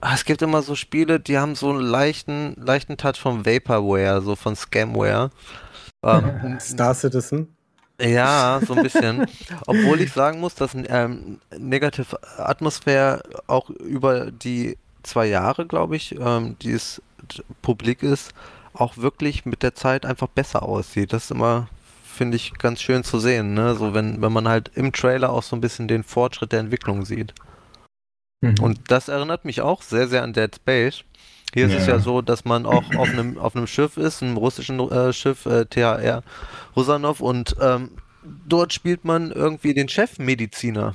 [0.00, 4.22] Ah, Es gibt immer so Spiele, die haben so einen leichten, leichten Touch von Vaporware,
[4.22, 5.30] so von Scamware.
[6.02, 7.54] Ähm, Star Citizen.
[8.00, 9.26] ja, so ein bisschen.
[9.66, 16.18] Obwohl ich sagen muss, dass ähm, Negative Atmosphäre auch über die zwei Jahre, glaube ich,
[16.18, 17.02] ähm, die es
[17.62, 18.32] publik ist,
[18.72, 21.12] auch wirklich mit der Zeit einfach besser aussieht.
[21.12, 21.68] Das ist immer,
[22.02, 23.74] finde ich, ganz schön zu sehen, ne?
[23.74, 27.04] So wenn, wenn man halt im Trailer auch so ein bisschen den Fortschritt der Entwicklung
[27.04, 27.34] sieht.
[28.40, 28.54] Mhm.
[28.60, 31.04] Und das erinnert mich auch sehr, sehr an Dead Space.
[31.52, 31.94] Hier ist es Ja.
[31.94, 35.46] ja so, dass man auch auf einem, auf einem Schiff ist, einem russischen äh, Schiff,
[35.46, 36.22] äh, THR
[36.76, 37.90] Rusanov, und ähm,
[38.46, 40.94] dort spielt man irgendwie den Chefmediziner.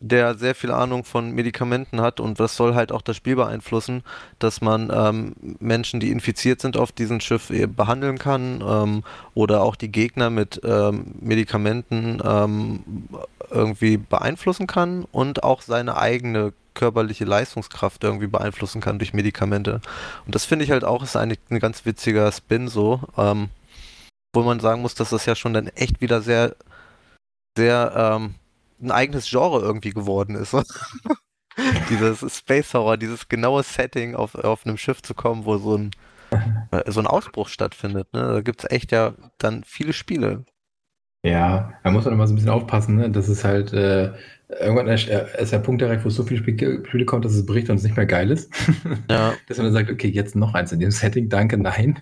[0.00, 4.02] Der sehr viel Ahnung von Medikamenten hat und das soll halt auch das Spiel beeinflussen,
[4.38, 9.76] dass man ähm, Menschen, die infiziert sind auf diesem Schiff behandeln kann ähm, oder auch
[9.76, 13.08] die Gegner mit ähm, Medikamenten ähm,
[13.50, 19.80] irgendwie beeinflussen kann und auch seine eigene körperliche Leistungskraft irgendwie beeinflussen kann durch Medikamente.
[20.26, 23.48] Und das finde ich halt auch ist eigentlich ein ganz witziger Spin so, ähm,
[24.34, 26.54] wo man sagen muss, dass das ja schon dann echt wieder sehr,
[27.56, 28.34] sehr ähm,
[28.80, 30.54] ein eigenes Genre irgendwie geworden ist.
[31.90, 35.90] dieses Space Horror, dieses genaue Setting auf, auf einem Schiff zu kommen, wo so ein,
[36.70, 38.12] äh, so ein Ausbruch stattfindet.
[38.12, 38.20] Ne?
[38.20, 40.44] Da gibt es echt ja dann viele Spiele.
[41.24, 43.10] Ja, da muss man immer so ein bisschen aufpassen, ne?
[43.10, 44.12] Das ist halt, äh,
[44.48, 47.76] irgendwann ist, ist der Punkt erreicht, wo so viele Spiele kommt, dass es bricht und
[47.76, 48.52] es nicht mehr geil ist.
[49.10, 49.32] Ja.
[49.48, 51.98] dass man dann sagt, okay, jetzt noch eins in dem Setting, danke, nein.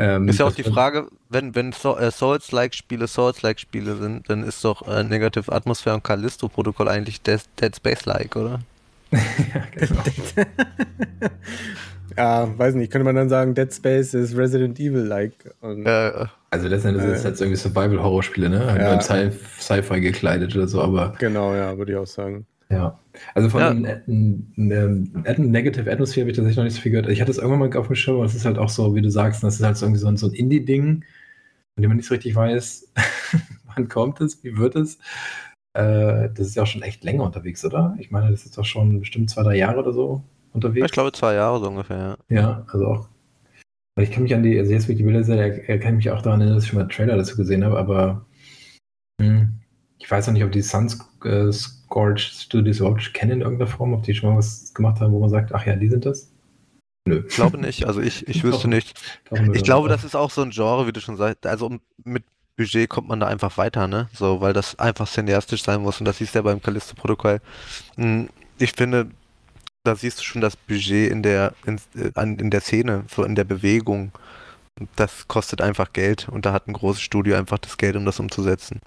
[0.00, 4.64] Ähm, ist ja auch die Frage, wenn, wenn so, äh, Souls-like-Spiele Souls-like-Spiele sind, dann ist
[4.64, 8.60] doch äh, Negative Atmosphere und Callisto-Protokoll eigentlich Dead, Dead Space-like, oder?
[9.10, 9.18] ja,
[9.72, 10.02] genau.
[12.16, 15.34] ja, weiß nicht, könnte man dann sagen, Dead Space ist Resident Evil-like.
[15.62, 18.66] Äh, also letztendlich äh, ist es jetzt irgendwie Survival-Horror-Spiele, ne?
[18.66, 19.30] Halt ja.
[19.58, 21.14] Sci-Fi gekleidet oder so, aber.
[21.18, 22.46] Genau, ja, würde ich auch sagen.
[22.70, 22.98] Ja,
[23.34, 23.68] also von ja.
[23.70, 27.08] einem, Negative Atmosphere habe ich tatsächlich noch nicht so viel gehört.
[27.08, 29.00] Ich hatte es irgendwann mal auf dem Schirm, aber es ist halt auch so, wie
[29.00, 31.02] du sagst, das ist halt so irgendwie so ein, so ein Indie-Ding,
[31.74, 32.92] von dem man nicht so richtig weiß,
[33.74, 34.98] wann kommt es, wie wird es.
[35.72, 37.96] Äh, das ist ja auch schon echt länger unterwegs, oder?
[37.98, 40.86] Ich meine, das ist doch schon bestimmt zwei, drei Jahre oder so unterwegs.
[40.86, 42.36] Ich glaube zwei Jahre so ungefähr, ja.
[42.36, 43.08] Ja, also auch.
[43.98, 46.10] Ich kann mich an die, also jetzt, wo ich die Bilder sehe, kann ich mich
[46.10, 48.26] auch daran erinnern, dass ich schon mal einen Trailer dazu gesehen habe, aber
[50.08, 53.92] ich weiß noch nicht, ob die Suns äh, Scorch Studios überhaupt kennen in irgendeiner Form,
[53.92, 56.32] ob die schon mal was gemacht haben, wo man sagt, ach ja, die sind das?
[57.06, 57.24] Nö.
[57.28, 58.98] Ich glaube nicht, also ich, ich wüsste nicht.
[59.52, 62.24] Ich glaube, das ist auch so ein Genre, wie du schon sagst, also mit
[62.56, 64.08] Budget kommt man da einfach weiter, ne?
[64.14, 67.42] So, weil das einfach cineastisch sein muss und das siehst du ja beim Callisto-Protokoll.
[67.96, 69.10] Hm, ich finde,
[69.84, 71.78] da siehst du schon das Budget in der, in,
[72.14, 74.12] in der Szene, so in der Bewegung.
[74.96, 78.18] Das kostet einfach Geld und da hat ein großes Studio einfach das Geld, um das
[78.18, 78.80] umzusetzen.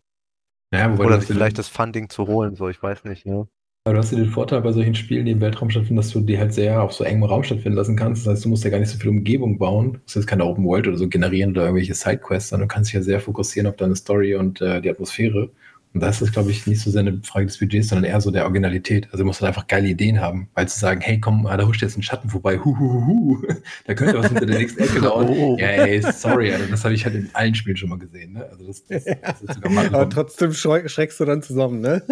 [0.73, 3.47] Ja, Oder sich vielleicht das Funding zu holen, so, ich weiß nicht, ne?
[3.83, 6.21] Aber du hast ja den Vorteil bei solchen Spielen, die im Weltraum stattfinden, dass du
[6.21, 8.27] die halt sehr auf so engem Raum stattfinden lassen kannst.
[8.27, 9.99] Das heißt, du musst ja gar nicht so viel Umgebung bauen.
[10.05, 12.93] Das ist keine Open World oder so generieren oder irgendwelche Sidequests, sondern du kannst dich
[12.95, 15.49] ja sehr fokussieren auf deine Story und äh, die Atmosphäre.
[15.93, 18.21] Und da ist das, glaube ich, nicht so sehr eine Frage des Budgets, sondern eher
[18.21, 19.07] so der Originalität.
[19.11, 21.81] Also du musst halt einfach geile Ideen haben, weil zu sagen, hey, komm, da huscht
[21.81, 23.47] jetzt ein Schatten vorbei, hu, hu, hu, hu.
[23.85, 25.27] da könnte was hinter der nächsten Ecke dauern.
[25.41, 25.57] Oh.
[25.57, 28.33] Ja, ey, sorry, also das habe ich halt in allen Spielen schon mal gesehen.
[28.33, 28.45] Ne?
[28.51, 32.03] Also das, das, das ist sogar mal Aber trotzdem schreckst du dann zusammen, ne?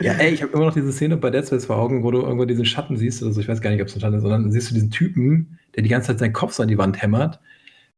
[0.00, 2.22] Ja, ey, ich habe immer noch diese Szene bei Dead Space vor Augen, wo du
[2.22, 4.22] irgendwo diesen Schatten siehst oder so, ich weiß gar nicht, ob es ein Schatten ist,
[4.22, 7.00] sondern siehst du diesen Typen, der die ganze Zeit seinen Kopf so an die Wand
[7.00, 7.38] hämmert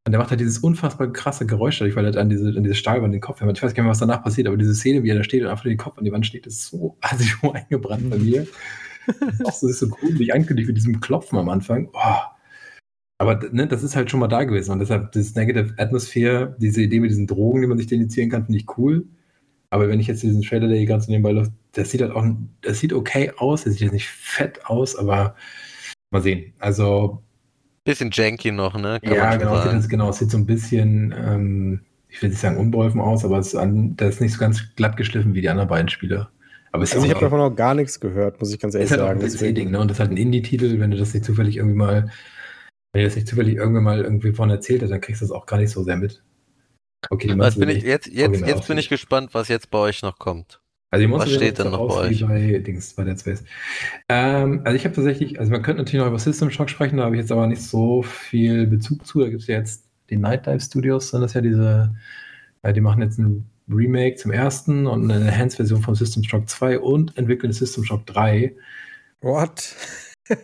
[0.06, 2.74] und der macht halt dieses unfassbar krasse Geräusch dadurch, weil er an diese, an diese
[2.74, 3.56] Stahlwand den Kopf hämmert.
[3.56, 5.42] Ich weiß gar nicht mehr, was danach passiert, aber diese Szene, wie er da steht
[5.42, 8.18] und einfach den Kopf an die Wand steht, ist so, hat sich so eingebrannt bei
[8.18, 8.46] mir.
[9.06, 11.88] Das ist auch so, ist so gruselig angekündigt mit diesem Klopfen am Anfang.
[11.92, 12.34] Oh.
[13.18, 14.72] Aber ne, das ist halt schon mal da gewesen.
[14.72, 18.44] Und deshalb, dieses Negative Atmosphere, diese Idee mit diesen Drogen, die man sich initiieren kann,
[18.44, 19.06] finde ich cool.
[19.70, 22.24] Aber wenn ich jetzt diesen Trailer, der hier ganz nebenbei läuft, das sieht halt auch,
[22.60, 25.34] das sieht okay aus, das sieht jetzt nicht fett aus, aber
[26.10, 26.52] mal sehen.
[26.58, 27.22] Also
[27.84, 28.98] Bisschen janky noch, ne?
[29.00, 30.10] Kann ja, genau, sieht, genau.
[30.10, 33.56] Es sieht so ein bisschen, ähm, ich will nicht sagen unbeholfen aus, aber es ist,
[33.56, 36.28] an, das ist nicht so ganz glatt geschliffen wie die anderen beiden Spiele.
[36.72, 39.00] Aber also ich habe davon auch gar nichts gehört, muss ich ganz ehrlich ist halt
[39.00, 39.20] sagen.
[39.20, 39.78] Auch ein Ding, ne?
[39.78, 42.10] Und das ist halt ein Indie-Titel, wenn du das nicht zufällig irgendwie mal,
[42.92, 45.32] wenn ihr das nicht zufällig irgendwann mal irgendwie von erzählt hast, dann kriegst du das
[45.32, 46.22] auch gar nicht so sehr mit.
[47.10, 50.18] Okay, also bin ich, jetzt, jetzt, jetzt bin ich gespannt, was jetzt bei euch noch
[50.18, 50.60] kommt.
[50.94, 52.24] Also die Was steht denn noch bei euch?
[52.24, 53.42] Bei, Dings, bei Dead Space.
[54.08, 57.04] Ähm, also ich habe tatsächlich, also man könnte natürlich noch über System Shock sprechen, da
[57.04, 59.20] habe ich jetzt aber nicht so viel Bezug zu.
[59.20, 61.96] Da gibt es ja jetzt die Night Dive Studios, sind das ja diese,
[62.62, 66.78] äh, die machen jetzt ein Remake zum ersten und eine Enhanced-Version von System Shock 2
[66.78, 68.54] und entwickeln System Shock 3.
[69.20, 69.74] What?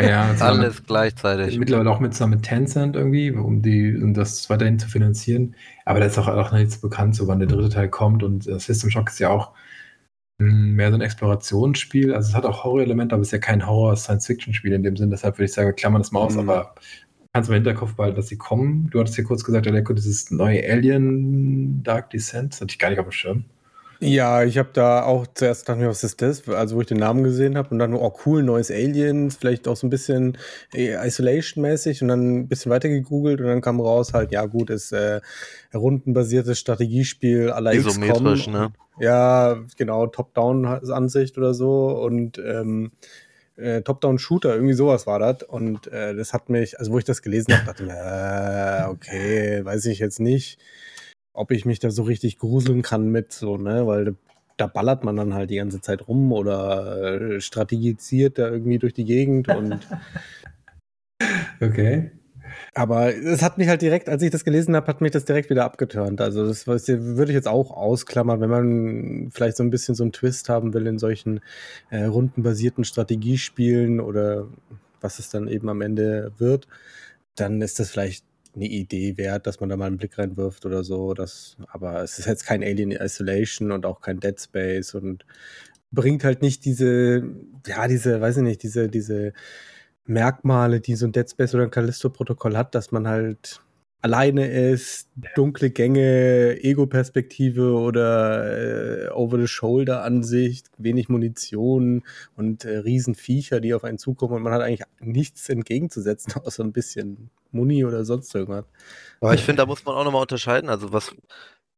[0.02, 1.60] Ja, alles gleichzeitig.
[1.60, 5.54] Mittlerweile auch mit, zusammen mit Tencent irgendwie, um, die, um das weiterhin zu finanzieren.
[5.84, 8.24] Aber da ist auch, auch noch nichts bekannt, so wann der dritte Teil kommt.
[8.24, 9.52] Und äh, System Shock ist ja auch
[10.40, 12.14] mehr so ein Explorationsspiel.
[12.14, 15.10] Also es hat auch Horror-Elemente, aber es ist ja kein Horror-Science-Fiction-Spiel in dem Sinn.
[15.10, 16.48] Deshalb würde ich sagen, klammern das mal aus, mhm.
[16.48, 16.74] aber
[17.32, 18.88] kannst du im Hinterkopf behalten, dass sie kommen.
[18.90, 22.90] Du hattest ja kurz gesagt, Aleko, dieses neue Alien Dark Descent, das hatte ich gar
[22.90, 23.44] nicht auf dem Schirm.
[24.02, 26.48] Ja, ich habe da auch zuerst gedacht, was ist das?
[26.48, 29.76] Also, wo ich den Namen gesehen habe und dann, oh cool, neues Aliens, vielleicht auch
[29.76, 30.38] so ein bisschen
[30.74, 34.70] äh, Isolation-mäßig und dann ein bisschen weiter gegoogelt und dann kam raus halt, ja gut,
[34.70, 35.20] ist äh,
[35.74, 38.52] rundenbasiertes Strategiespiel aller Isometrisch, XCOM.
[38.54, 38.72] ne?
[39.00, 42.92] Ja, genau, Top-Down-Ansicht oder so und ähm,
[43.56, 45.42] äh, Top-Down-Shooter, irgendwie sowas war das.
[45.42, 48.88] Und äh, das hat mich, also wo ich das gelesen habe, dachte ich mir, äh,
[48.88, 50.58] okay, weiß ich jetzt nicht
[51.40, 53.86] ob ich mich da so richtig gruseln kann mit, so, ne?
[53.86, 54.14] Weil
[54.56, 58.92] da ballert man dann halt die ganze Zeit rum oder äh, strategiziert da irgendwie durch
[58.92, 59.80] die Gegend und
[61.60, 62.10] Okay.
[62.74, 65.50] Aber es hat mich halt direkt, als ich das gelesen habe, hat mich das direkt
[65.50, 66.20] wieder abgeturnt.
[66.20, 70.12] Also das würde ich jetzt auch ausklammern, wenn man vielleicht so ein bisschen so einen
[70.12, 71.40] Twist haben will in solchen
[71.90, 74.46] äh, rundenbasierten Strategiespielen oder
[75.00, 76.66] was es dann eben am Ende wird,
[77.36, 78.24] dann ist das vielleicht
[78.54, 81.14] eine Idee wert, dass man da mal einen Blick reinwirft oder so.
[81.14, 85.24] Das, aber es ist jetzt kein Alien Isolation und auch kein Dead Space und
[85.92, 87.22] bringt halt nicht diese,
[87.66, 89.32] ja, diese, weiß ich nicht, diese, diese
[90.06, 93.60] Merkmale, die so ein Dead Space oder ein Callisto-Protokoll hat, dass man halt
[94.02, 102.02] alleine ist, dunkle Gänge, Ego-Perspektive oder äh, Over-the-Shoulder-Ansicht, wenig Munition
[102.36, 106.72] und äh, Riesenviecher, die auf einen zukommen und man hat eigentlich nichts entgegenzusetzen, außer ein
[106.72, 108.64] bisschen Muni oder sonst irgendwas.
[109.20, 110.70] Aber ich finde, da muss man auch nochmal unterscheiden.
[110.70, 111.14] Also was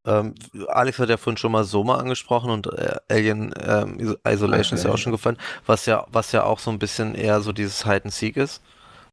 [0.04, 0.34] ähm,
[0.68, 4.74] Alex hat ja vorhin schon mal Soma angesprochen und äh, Alien ähm, Isolation okay.
[4.74, 7.52] ist ja auch schon gefallen, was ja, was ja auch so ein bisschen eher so
[7.52, 8.62] dieses Hide and Seek ist.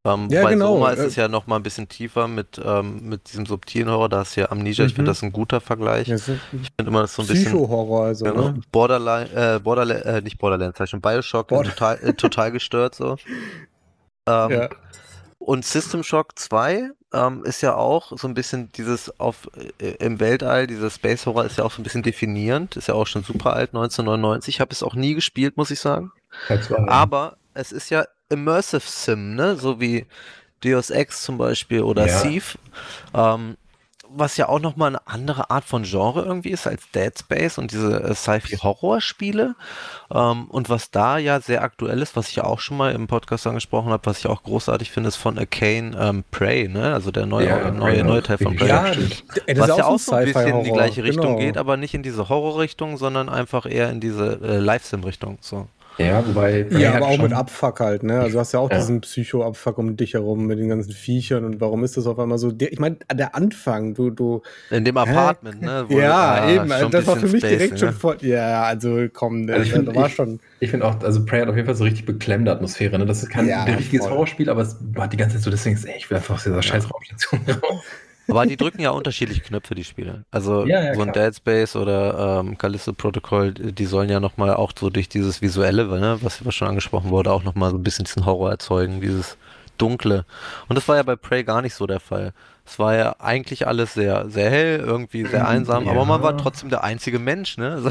[0.06, 0.74] Ähm, ja, bei genau.
[0.74, 4.08] Soma ist es ja noch mal ein bisschen tiefer mit, ähm, mit diesem subtilen Horror,
[4.08, 4.90] da ist ja Amnesia, mhm.
[4.90, 6.08] ich finde das ein guter Vergleich.
[6.08, 7.52] Ja, so ich finde immer das so ein bisschen.
[7.52, 8.26] Psycho-Horror, also.
[8.26, 8.62] Genau, ne?
[8.72, 12.96] Borderline, äh, Borderline, äh, nicht Borderlands, das heißt schon Bioshock, Border total, äh, total gestört
[12.96, 13.18] so.
[14.28, 14.70] Ähm, ja.
[15.50, 20.20] Und System Shock 2 ähm, ist ja auch so ein bisschen dieses auf äh, im
[20.20, 23.24] Weltall, dieser Space Horror ist ja auch so ein bisschen definierend, ist ja auch schon
[23.24, 24.54] super alt, 1999.
[24.54, 26.12] Ich habe es auch nie gespielt, muss ich sagen.
[26.86, 29.56] Aber es ist ja Immersive Sim, ne?
[29.56, 30.06] So wie
[30.64, 32.22] Deus Ex zum Beispiel oder ja.
[32.22, 32.60] Thief.
[33.16, 33.58] Ähm,
[34.12, 37.72] was ja auch nochmal eine andere Art von Genre irgendwie ist als Dead Space und
[37.72, 39.56] diese äh, Sci-Fi-Horror-Spiele.
[40.14, 43.08] Ähm, und was da ja sehr aktuell ist, was ich ja auch schon mal im
[43.08, 46.94] Podcast angesprochen habe, was ich auch großartig finde, ist von Arcane ähm, Prey, ne?
[46.94, 48.68] Also der neue, ja, neue, neue Teil von Prey.
[48.68, 48.94] Ja,
[49.56, 51.38] was ja auch so ein bisschen in die gleiche Richtung genau.
[51.38, 55.38] geht, aber nicht in diese Horror-Richtung, sondern einfach eher in diese äh, Live-Sim-Richtung.
[55.42, 55.68] So.
[56.00, 56.66] Ja, wobei.
[56.72, 58.20] Ja, aber auch mit Abfuck halt, ne?
[58.20, 58.78] Also du hast ja auch ja.
[58.78, 62.38] diesen Psycho-Abfuck um dich herum mit den ganzen Viechern und warum ist das auf einmal
[62.38, 62.54] so?
[62.58, 64.42] Ich meine, der Anfang, du, du.
[64.70, 65.86] In dem Apartment, ne?
[65.88, 66.92] Wo ja, du, eben.
[66.92, 67.78] das war für mich Space, direkt ne?
[67.80, 68.18] schon voll.
[68.22, 70.40] Ja, also komm, also ich find, war ich, schon.
[70.62, 73.06] Ich finde auch, also Prey hat auf jeden Fall so richtig beklemmende Atmosphäre, ne?
[73.06, 74.10] Das ist kein ja, richtiges.
[74.10, 76.62] Horrorspiel, aber es hat die ganze Zeit so, deswegen, ey, ich will einfach aus dieser
[76.62, 77.84] scheiß Raumstation raus.
[78.30, 80.26] Aber die drücken ja unterschiedliche Knöpfe, die Spiele.
[80.32, 84.54] Also ja, ja, so ein Dead Space oder ähm, Callisto Protocol, die sollen ja nochmal
[84.54, 87.84] auch so durch dieses Visuelle, ne, was, was schon angesprochen wurde, auch nochmal so ein
[87.84, 89.38] bisschen diesen Horror erzeugen, dieses
[89.78, 90.26] Dunkle.
[90.68, 92.34] Und das war ja bei Prey gar nicht so der Fall.
[92.66, 95.92] Es war ja eigentlich alles sehr, sehr hell, irgendwie sehr einsam, ja.
[95.92, 97.72] aber man war trotzdem der einzige Mensch, ne?
[97.72, 97.90] Also,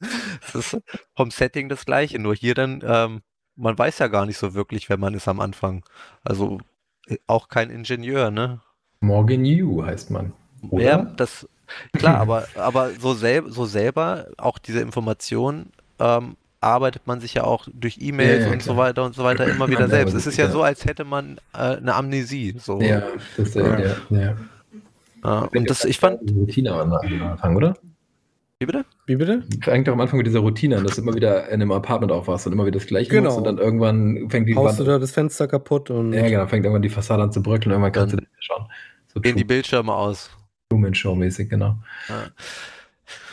[0.46, 0.78] es ist
[1.16, 3.22] vom Setting das gleiche, nur hier dann, ähm,
[3.56, 5.84] man weiß ja gar nicht so wirklich, wenn man ist am Anfang.
[6.22, 6.60] Also
[7.06, 8.60] äh, auch kein Ingenieur, ne?
[9.00, 10.32] Morgan Yu heißt man.
[10.70, 10.84] Oder?
[10.84, 11.48] Ja, das,
[11.92, 15.66] klar, aber, aber so, sel so selber, auch diese Information,
[15.98, 18.74] ähm, arbeitet man sich ja auch durch E-Mails ja, ja, und klar.
[18.74, 20.14] so weiter und so weiter immer wieder selbst.
[20.14, 22.54] Es ist ja, ja, so, als hätte man äh, eine Amnesie.
[22.58, 22.80] So.
[22.80, 23.02] Ja,
[23.38, 24.36] das, äh, ja,
[25.24, 25.40] ja.
[25.54, 26.20] und das, ich fand.
[26.30, 27.74] Routine am Anfang, oder?
[28.58, 28.84] Wie bitte?
[29.06, 29.42] Wie bitte?
[29.62, 32.12] Fängt doch am Anfang mit dieser Routine an, dass du immer wieder in einem Apartment
[32.12, 33.30] aufwachst und immer wieder das Gleiche genau.
[33.30, 36.12] machst und dann irgendwann fängt die Haust Wand, du da das Fenster kaputt und.
[36.12, 38.66] Ja, genau, fängt irgendwann die Fassade an zu bröckeln und irgendwann kannst du das schauen.
[39.12, 40.30] So Gehen die Bildschirme aus.
[40.70, 41.76] Truman Show-mäßig, genau.
[42.08, 42.30] Ja.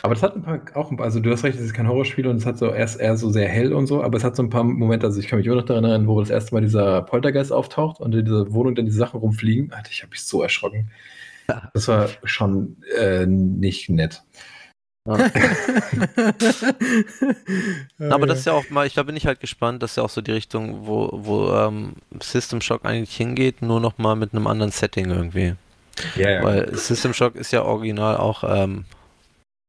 [0.02, 2.36] Aber das hat ein paar, auch, also du hast recht, es ist kein Horrorspiel und
[2.36, 4.50] es hat so erst eher so sehr hell und so, aber es hat so ein
[4.50, 7.02] paar Momente, also ich kann mich auch noch daran erinnern, wo das erste Mal dieser
[7.02, 9.72] Poltergeist auftaucht und in dieser Wohnung dann diese Sachen rumfliegen.
[9.72, 10.90] Alter, ich habe mich so erschrocken.
[11.72, 14.22] Das war schon äh, nicht nett.
[15.06, 15.14] Ja.
[18.10, 20.10] Aber das ist ja auch mal, ich glaube, bin ich halt gespannt, dass ja auch
[20.10, 24.46] so die Richtung, wo, wo ähm, System Shock eigentlich hingeht, nur noch mal mit einem
[24.46, 25.54] anderen Setting irgendwie.
[26.16, 26.42] Ja, ja.
[26.42, 28.84] Weil System Shock ist ja original auch, ähm,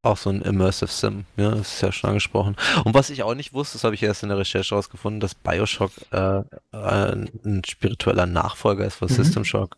[0.02, 2.56] auch so ein Immersive Sim, ja, das ist ja schon angesprochen.
[2.84, 5.34] Und was ich auch nicht wusste, das habe ich erst in der Recherche rausgefunden, dass
[5.34, 9.14] Bioshock äh, ein spiritueller Nachfolger ist von mhm.
[9.14, 9.76] System Shock.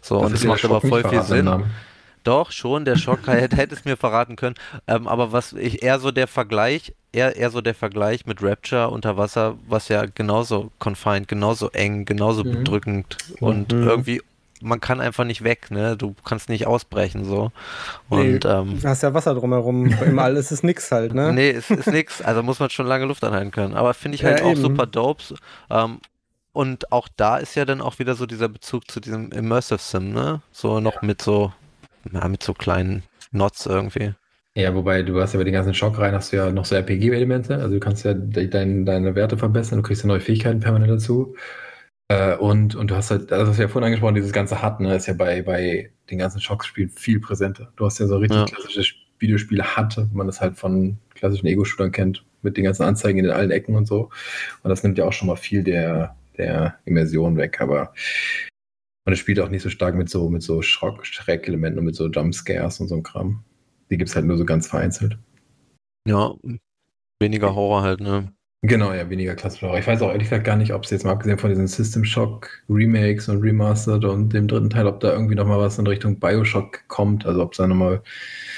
[0.00, 1.64] So, das und das macht aber voll viel Sinn.
[2.24, 4.56] Doch, schon, der Schock hätte, hätte es mir verraten können.
[4.86, 8.90] Ähm, aber was ich eher so der Vergleich, eher, eher so der Vergleich mit Rapture
[8.90, 12.52] unter Wasser, was ja genauso confined, genauso eng, genauso mhm.
[12.52, 13.88] bedrückend und mhm.
[13.88, 14.22] irgendwie
[14.60, 15.96] man kann einfach nicht weg, ne?
[15.96, 17.52] Du kannst nicht ausbrechen so.
[18.08, 19.86] Und nee, ähm, du hast ja Wasser drumherum.
[19.86, 21.32] Im All ist es nix halt, ne?
[21.38, 22.22] Nee, es ist nix.
[22.22, 23.74] Also muss man schon lange Luft anhalten können.
[23.74, 24.60] Aber finde ich halt ja, auch eben.
[24.60, 25.22] super dope.
[25.70, 26.00] Ähm,
[26.52, 30.12] und auch da ist ja dann auch wieder so dieser Bezug zu diesem Immersive Sim,
[30.12, 30.40] ne?
[30.50, 31.06] So noch ja.
[31.06, 31.52] mit so,
[32.12, 34.14] ja, mit so kleinen Nots irgendwie.
[34.54, 36.74] Ja, wobei du hast ja bei den ganzen Schock rein, hast du ja noch so
[36.74, 37.56] RPG-Elemente.
[37.58, 40.90] Also du kannst ja de dein, deine Werte verbessern, du kriegst ja neue Fähigkeiten permanent
[40.90, 41.36] dazu.
[42.08, 44.80] Äh, und, und du hast halt, das hast du ja vorhin angesprochen, dieses ganze HUD,
[44.80, 47.70] ne, ist ja bei, bei den ganzen Schockspielen viel präsenter.
[47.76, 48.44] Du hast ja so richtig ja.
[48.46, 53.30] klassische Videospiele hat, man das halt von klassischen Ego-Shootern kennt, mit den ganzen Anzeigen in
[53.30, 54.10] allen Ecken und so.
[54.62, 57.92] Und das nimmt ja auch schon mal viel der, der Immersion weg, aber
[59.04, 62.08] und es spielt auch nicht so stark mit so, mit so Schreckelementen und mit so
[62.08, 63.42] Jumpscares und so einem Kram.
[63.90, 65.16] Die gibt es halt nur so ganz vereinzelt.
[66.06, 66.34] Ja,
[67.18, 68.34] weniger Horror halt, ne?
[68.62, 69.78] Genau, ja, weniger klassischer Horror.
[69.78, 72.04] Ich weiß auch ehrlich gesagt gar nicht, ob es jetzt mal abgesehen von diesen System
[72.04, 76.18] Shock Remakes und Remastered und dem dritten Teil, ob da irgendwie nochmal was in Richtung
[76.18, 77.24] Bioshock kommt.
[77.24, 78.02] Also ob es da nochmal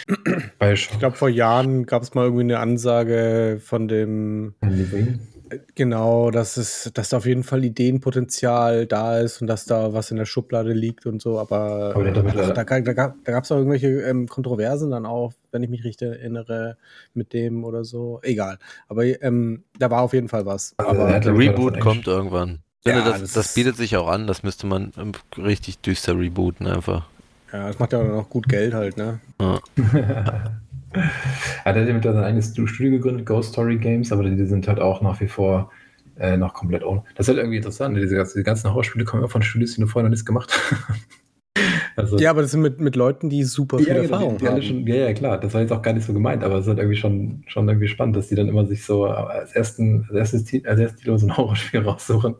[0.59, 0.94] Bioshock.
[0.94, 4.55] Ich glaube, vor Jahren gab es mal irgendwie eine Ansage von dem.
[5.74, 10.11] Genau, dass es, dass da auf jeden Fall Ideenpotenzial da ist und dass da was
[10.11, 13.57] in der Schublade liegt und so, aber, aber ach, da, da, da gab es auch
[13.57, 16.76] irgendwelche ähm, Kontroversen dann auch, wenn ich mich richtig erinnere,
[17.14, 18.20] mit dem oder so.
[18.22, 18.59] Egal.
[18.88, 20.74] Aber ähm, da war auf jeden Fall was.
[20.76, 22.61] Also, aber der Reboot kommt irgendwann.
[22.82, 25.80] Ich finde, ja, das, das, das, bietet sich auch an, das müsste man ähm, richtig
[25.80, 27.07] düster rebooten einfach.
[27.53, 29.20] Ja, das macht ja auch noch gut Geld halt, ne?
[29.40, 29.61] Ja.
[30.93, 35.01] Hat er mit sein eigenes Studio gegründet, Ghost Story Games, aber die sind halt auch
[35.03, 35.70] nach wie vor
[36.18, 37.03] äh, noch komplett ohne.
[37.14, 37.97] Das ist halt irgendwie interessant.
[37.97, 41.01] Diese, diese ganzen Horrorspiele kommen immer von Studios, die nur vorher noch nichts gemacht haben.
[41.97, 44.45] also, ja, aber das sind mit, mit Leuten, die super viel ja, genau, Erfahrung die,
[44.45, 44.62] die haben.
[44.62, 45.38] Schon, ja, ja, klar.
[45.38, 47.68] Das war jetzt auch gar nicht so gemeint, aber es ist halt irgendwie schon, schon
[47.68, 51.18] irgendwie spannend, dass die dann immer sich so als, ersten, als, erstes, als erstes Titel
[51.18, 52.34] so ein Horrorspiel raussuchen,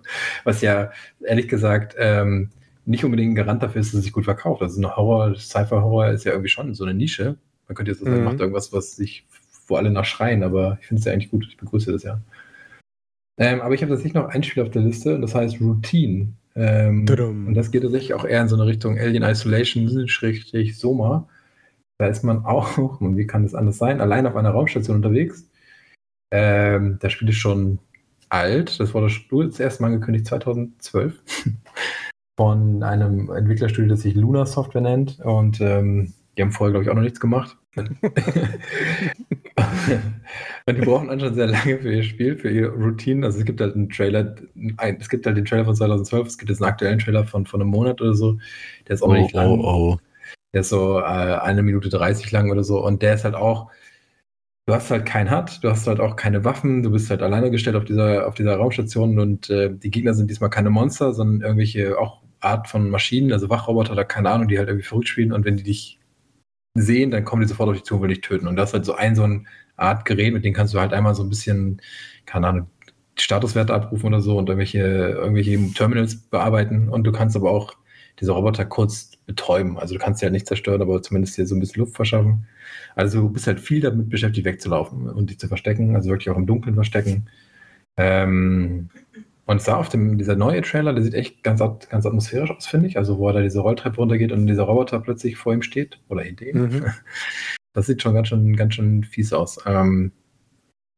[0.45, 0.91] was ja
[1.25, 2.51] ehrlich gesagt ähm,
[2.85, 4.63] nicht unbedingt ein Garant dafür ist, dass es sich gut verkauft.
[4.63, 7.37] Also ein Horror, Cypher-Horror ist ja irgendwie schon so eine Nische.
[7.71, 8.25] Man könnte jetzt sagen, mhm.
[8.25, 9.25] macht irgendwas, was sich,
[9.69, 11.47] wo alle nachschreien, aber ich finde es ja eigentlich gut.
[11.49, 12.21] Ich begrüße das ja.
[13.39, 16.33] Ähm, aber ich habe tatsächlich noch ein Spiel auf der Liste und das heißt Routine.
[16.57, 21.29] Ähm, und das geht tatsächlich auch eher in so eine Richtung Alien Isolation, Schrägstrich Soma.
[21.99, 25.49] Da ist man auch, und wie kann das anders sein, allein auf einer Raumstation unterwegs.
[26.33, 27.79] Ähm, das Spiel ist schon
[28.31, 28.81] alt.
[28.81, 29.15] Das wurde
[29.47, 31.23] das erste Mal angekündigt 2012
[32.37, 35.21] von einem Entwicklerstudio, das sich Luna Software nennt.
[35.21, 37.57] Und ähm, die haben vorher, glaube ich, auch noch nichts gemacht.
[37.77, 37.89] und
[40.77, 43.25] die brauchen anscheinend sehr lange für ihr Spiel, für ihre Routine.
[43.25, 44.35] Also es gibt halt einen Trailer,
[44.79, 47.47] ein, es gibt halt den Trailer von 2012, es gibt jetzt einen aktuellen Trailer von,
[47.47, 48.39] von einem Monat oder so.
[48.89, 49.61] Der ist auch oh, nicht lang.
[49.61, 49.99] Oh, oh.
[50.53, 52.85] Der ist so äh, eine Minute 30 lang oder so.
[52.85, 53.71] Und der ist halt auch,
[54.67, 57.53] du hast halt kein HUD, du hast halt auch keine Waffen, du bist halt alleine
[57.53, 61.43] gestellt auf dieser, auf dieser Raumstation und äh, die Gegner sind diesmal keine Monster, sondern
[61.43, 65.33] irgendwelche auch Art von Maschinen, also Wachroboter oder keine Ahnung, die halt irgendwie verrückt spielen
[65.33, 66.00] und wenn die dich
[66.75, 68.47] sehen, dann kommen die sofort auf dich zu und will dich töten.
[68.47, 69.45] Und das ist halt so ein so eine
[69.77, 71.81] Art Gerät, mit dem kannst du halt einmal so ein bisschen,
[72.27, 72.67] keine Ahnung,
[73.19, 76.89] Statuswerte abrufen oder so und irgendwelche, irgendwelche Terminals bearbeiten.
[76.89, 77.75] Und du kannst aber auch
[78.21, 79.79] diese Roboter kurz betäuben.
[79.79, 82.47] Also du kannst sie halt nicht zerstören, aber zumindest hier so ein bisschen Luft verschaffen.
[82.95, 86.37] Also du bist halt viel damit beschäftigt, wegzulaufen und dich zu verstecken, also wirklich auch
[86.37, 87.29] im Dunkeln verstecken.
[87.97, 88.91] Ähm,
[89.51, 92.87] und sah auf dem, dieser neue Trailer, der sieht echt ganz, ganz atmosphärisch aus, finde
[92.87, 92.97] ich.
[92.97, 96.23] Also, wo er da diese Rolltreppe runtergeht und dieser Roboter plötzlich vor ihm steht oder
[96.23, 96.63] hinter ihm.
[96.63, 96.85] Mhm.
[97.73, 99.59] Das sieht schon ganz schön, ganz schön fies aus.
[99.65, 100.11] Ähm,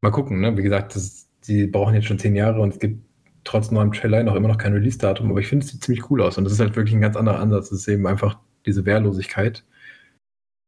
[0.01, 0.57] mal gucken, ne?
[0.57, 3.05] Wie gesagt, das, die brauchen jetzt schon zehn Jahre und es gibt
[3.45, 6.23] trotz neuem Trailer noch immer noch kein Release-Datum, aber ich finde, es sieht ziemlich cool
[6.23, 7.73] aus und das ist halt wirklich ein ganz anderer Ansatz.
[7.73, 9.65] Es ist eben einfach diese Wehrlosigkeit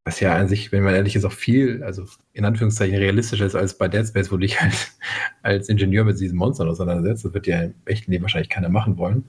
[0.05, 3.55] was ja an sich, wenn man ehrlich ist, auch viel, also in Anführungszeichen realistischer ist
[3.55, 4.73] als bei Dead Space, wo du dich halt
[5.41, 7.25] als Ingenieur mit diesen Monstern auseinandersetzt.
[7.25, 9.25] Das wird ja im echten Leben wahrscheinlich keiner machen wollen.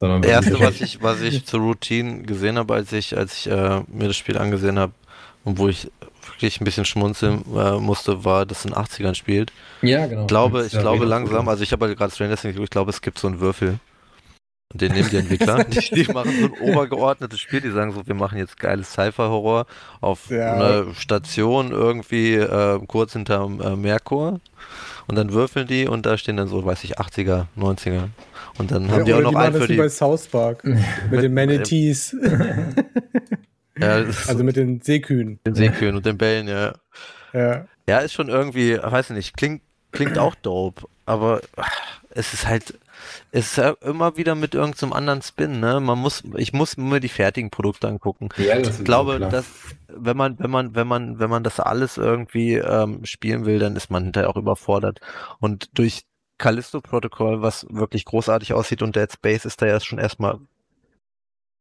[0.00, 3.50] Sondern das Erste, was ich, was ich zur Routine gesehen habe, als ich, als ich
[3.50, 4.92] äh, mir das Spiel angesehen habe
[5.44, 5.90] und wo ich
[6.24, 9.52] wirklich ein bisschen schmunzeln äh, musste, war, dass es in den 80ern spielt.
[9.82, 10.22] Ja, genau.
[10.22, 13.02] Ich glaube, ich glaube langsam, also ich habe halt gerade Stranger Things, ich glaube, es
[13.02, 13.78] gibt so einen Würfel
[14.72, 15.64] und den nehmen die Entwickler.
[15.64, 17.62] die, die, machen so ein obergeordnetes Spiel.
[17.62, 19.66] Die sagen so, wir machen jetzt geiles Cypher-Horror
[20.02, 20.52] auf ja.
[20.52, 24.40] einer Station irgendwie äh, kurz hinterm äh, Merkur.
[25.06, 28.08] Und dann würfeln die und da stehen dann so, weiß ich, 80er, 90er.
[28.58, 29.76] Und dann haben ja, die auch noch einen für die.
[29.76, 30.78] bei South Park mit,
[31.10, 32.14] mit den Manatees.
[33.78, 35.38] ja, also mit den Seekühen.
[35.46, 36.74] Den Seekühen und den Bällen, ja.
[37.32, 37.66] Ja.
[37.88, 39.62] Ja, ist schon irgendwie, weiß ich nicht, klingt,
[39.92, 41.40] klingt auch dope, aber
[42.10, 42.74] es ist halt,
[43.30, 45.80] ist ja immer wieder mit irgendeinem anderen Spin, ne?
[45.80, 48.28] Man muss, ich muss mir die fertigen Produkte angucken.
[48.36, 49.46] Ja, ich glaube, dass
[49.88, 53.76] wenn man, wenn man, wenn man, wenn man das alles irgendwie ähm, spielen will, dann
[53.76, 55.00] ist man hinterher auch überfordert.
[55.40, 56.04] Und durch
[56.38, 60.38] Callisto Protocol, was wirklich großartig aussieht und Dead Space ist da ja schon erstmal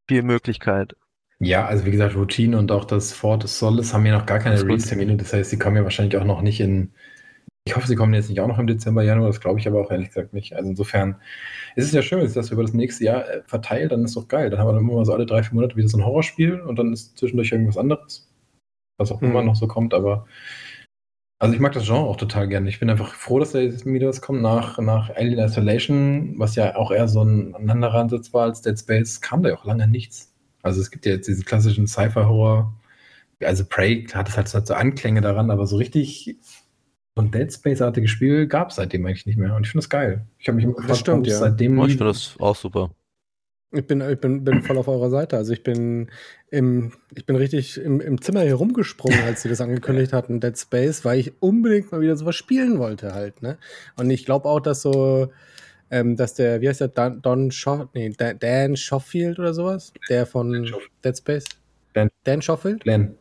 [0.07, 0.95] viel Möglichkeit.
[1.39, 4.39] Ja, also wie gesagt, Routine und auch das Fort des Solis haben ja noch gar
[4.39, 5.17] keine Release-Termine.
[5.17, 6.93] Das heißt, sie kommen ja wahrscheinlich auch noch nicht in,
[7.67, 9.81] ich hoffe, sie kommen jetzt nicht auch noch im Dezember, Januar, das glaube ich aber
[9.81, 10.53] auch ehrlich gesagt nicht.
[10.53, 11.17] Also insofern
[11.75, 14.27] ist es ja schön, dass das über das nächste Jahr äh, verteilt, dann ist doch
[14.27, 14.49] geil.
[14.49, 16.79] Dann haben wir dann immer so alle drei, vier Monate wieder so ein Horrorspiel und
[16.79, 18.29] dann ist zwischendurch irgendwas anderes.
[18.97, 19.31] Was auch mhm.
[19.31, 20.25] immer noch so kommt, aber
[21.39, 22.69] also ich mag das Genre auch total gerne.
[22.69, 24.41] Ich bin einfach froh, dass da jetzt wieder was kommt.
[24.41, 28.79] Nach, nach Alien Isolation, was ja auch eher so ein anderer Ansatz war als Dead
[28.79, 30.33] Space, kam da ja auch lange nichts.
[30.63, 32.73] Also es gibt ja jetzt diesen klassischen Sci-Fi-Horror,
[33.43, 36.37] also Prey hat es halt so Anklänge daran, aber so richtig
[37.17, 39.55] so ein Dead Space-artiges Spiel gab es seitdem eigentlich nicht mehr.
[39.55, 40.27] Und ich finde das geil.
[40.37, 41.37] Ich habe mich immer gefragt, stimmt, ja.
[41.37, 41.79] seitdem.
[41.79, 42.91] Oh, ich finde das auch super.
[43.71, 45.35] Ich bin, ich bin, bin voll auf eurer Seite.
[45.35, 46.09] Also ich bin
[46.51, 50.57] im, ich bin richtig im, im Zimmer hier rumgesprungen, als sie das angekündigt hatten, Dead
[50.57, 53.57] Space, weil ich unbedingt mal wieder sowas spielen wollte halt, ne?
[53.97, 55.31] Und ich glaube auch, dass so,
[55.89, 60.27] ähm, dass der, wie heißt der, Don, Don Scho nee, Dan Schofield oder sowas, der
[60.27, 60.71] von
[61.03, 61.45] Dead Space?
[61.93, 62.83] Dan, Dan Schofield?
[62.85, 63.15] Dan.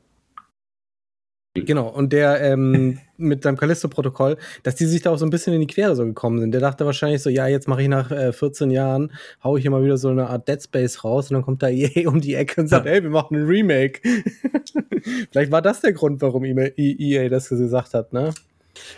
[1.64, 5.54] Genau, und der ähm, mit seinem Callisto-Protokoll, dass die sich da auch so ein bisschen
[5.54, 6.52] in die Quere so gekommen sind.
[6.52, 9.70] Der dachte wahrscheinlich so, ja, jetzt mache ich nach äh, 14 Jahren, hau ich hier
[9.70, 12.34] mal wieder so eine Art Dead Space raus und dann kommt da EA um die
[12.34, 12.92] Ecke und sagt, ja.
[12.92, 14.00] ey, wir machen ein Remake.
[15.30, 18.32] Vielleicht war das der Grund, warum EA e das gesagt hat, ne?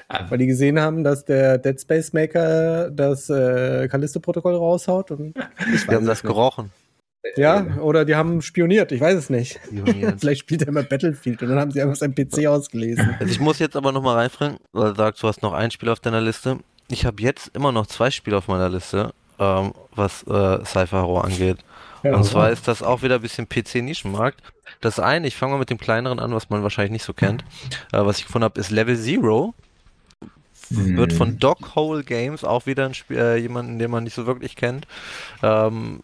[0.09, 0.31] Also.
[0.31, 5.97] Weil die gesehen haben, dass der Dead Space Maker das äh, Callisto-Protokoll raushaut und wir
[5.97, 6.27] haben das nicht.
[6.27, 6.71] gerochen.
[7.37, 9.61] Ja, oder die haben spioniert, ich weiß es nicht.
[10.19, 13.17] Vielleicht spielt er immer Battlefield und dann haben sie einfach seinen PC ausgelesen.
[13.19, 15.89] Also ich muss jetzt aber nochmal reinfragen, weil du sagst, du hast noch ein Spiel
[15.89, 16.59] auf deiner Liste.
[16.91, 21.25] Ich habe jetzt immer noch zwei Spiele auf meiner Liste, ähm, was äh, Cypher Horror
[21.25, 21.59] angeht.
[22.03, 24.41] Ja, und zwar ist das auch wieder ein bisschen PC-Nischenmarkt.
[24.81, 27.45] Das eine, ich fange mal mit dem kleineren an, was man wahrscheinlich nicht so kennt.
[27.93, 29.55] Äh, was ich gefunden habe, ist Level Zero.
[30.71, 31.39] Wird von mhm.
[31.39, 34.87] Dog Hole Games, auch wieder ein Spiel, äh, jemanden, den man nicht so wirklich kennt,
[35.43, 36.01] ähm,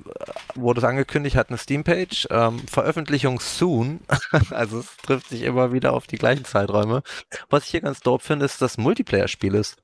[0.55, 4.01] wurde es angekündigt, hat eine Steam-Page, ähm, Veröffentlichung soon,
[4.51, 7.03] also es trifft sich immer wieder auf die gleichen Zeiträume.
[7.51, 9.77] Was ich hier ganz dope finde, ist, dass Multiplayer-Spiel ist.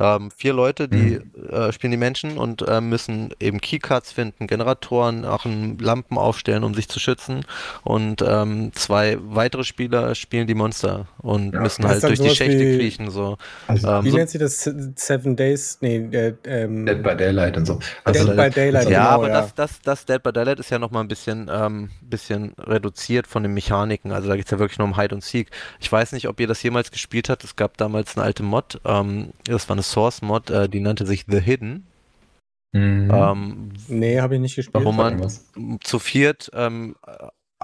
[0.00, 1.48] Ähm, vier Leute, die mhm.
[1.50, 6.74] äh, spielen die Menschen und äh, müssen eben Keycards finden, Generatoren, auch Lampen aufstellen, um
[6.74, 7.44] sich zu schützen.
[7.82, 12.58] Und ähm, zwei weitere Spieler spielen die Monster und ja, müssen halt durch die Schächte
[12.58, 13.10] wie, kriechen.
[13.10, 13.38] So.
[13.68, 14.68] Also, ähm, wie so, nennt sie das?
[14.96, 15.78] Seven Days?
[15.80, 17.78] Nee, äh, ähm, Dead by Daylight und so.
[18.02, 18.88] Also, Dead by Daylight.
[18.88, 19.40] Ja, genau, aber ja.
[19.42, 23.42] Das, das, das Dead by Daylight ist ja nochmal ein bisschen, ähm, bisschen reduziert von
[23.44, 24.10] den Mechaniken.
[24.12, 25.50] Also da geht es ja wirklich nur um Hide und Seek.
[25.80, 27.44] Ich weiß nicht, ob ihr das jemals gespielt habt.
[27.44, 28.80] Es gab damals eine alte Mod.
[28.84, 31.86] Ähm, das war eine Source-Mod, äh, die nannte sich The Hidden.
[32.72, 33.10] Mhm.
[33.12, 34.84] Ähm, nee, habe ich nicht gespielt.
[34.84, 35.28] Wo man
[35.80, 36.96] zu viert ähm,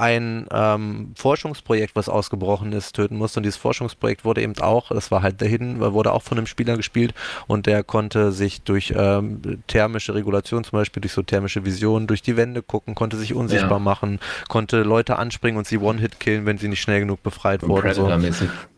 [0.01, 3.41] ein ähm, Forschungsprojekt, was ausgebrochen ist, töten musste.
[3.41, 6.47] Und dieses Forschungsprojekt wurde eben auch, das war halt The Hidden, wurde auch von einem
[6.47, 7.12] Spieler gespielt
[7.47, 12.22] und der konnte sich durch ähm, thermische Regulation, zum Beispiel durch so thermische Visionen, durch
[12.22, 13.78] die Wände gucken, konnte sich unsichtbar ja.
[13.78, 17.93] machen, konnte Leute anspringen und sie One-Hit killen, wenn sie nicht schnell genug befreit wurden.
[17.93, 18.09] So.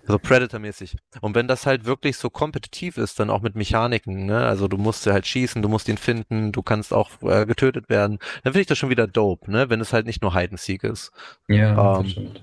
[0.05, 0.97] So Predator-mäßig.
[1.21, 4.45] Und wenn das halt wirklich so kompetitiv ist, dann auch mit Mechaniken, ne?
[4.45, 7.89] Also du musst ja halt schießen, du musst ihn finden, du kannst auch äh, getötet
[7.89, 9.71] werden, dann finde ich das schon wieder dope, ne?
[9.71, 11.13] Wenn es halt nicht nur Hide and Seek ist.
[11.49, 12.43] Ja, ähm, das stimmt.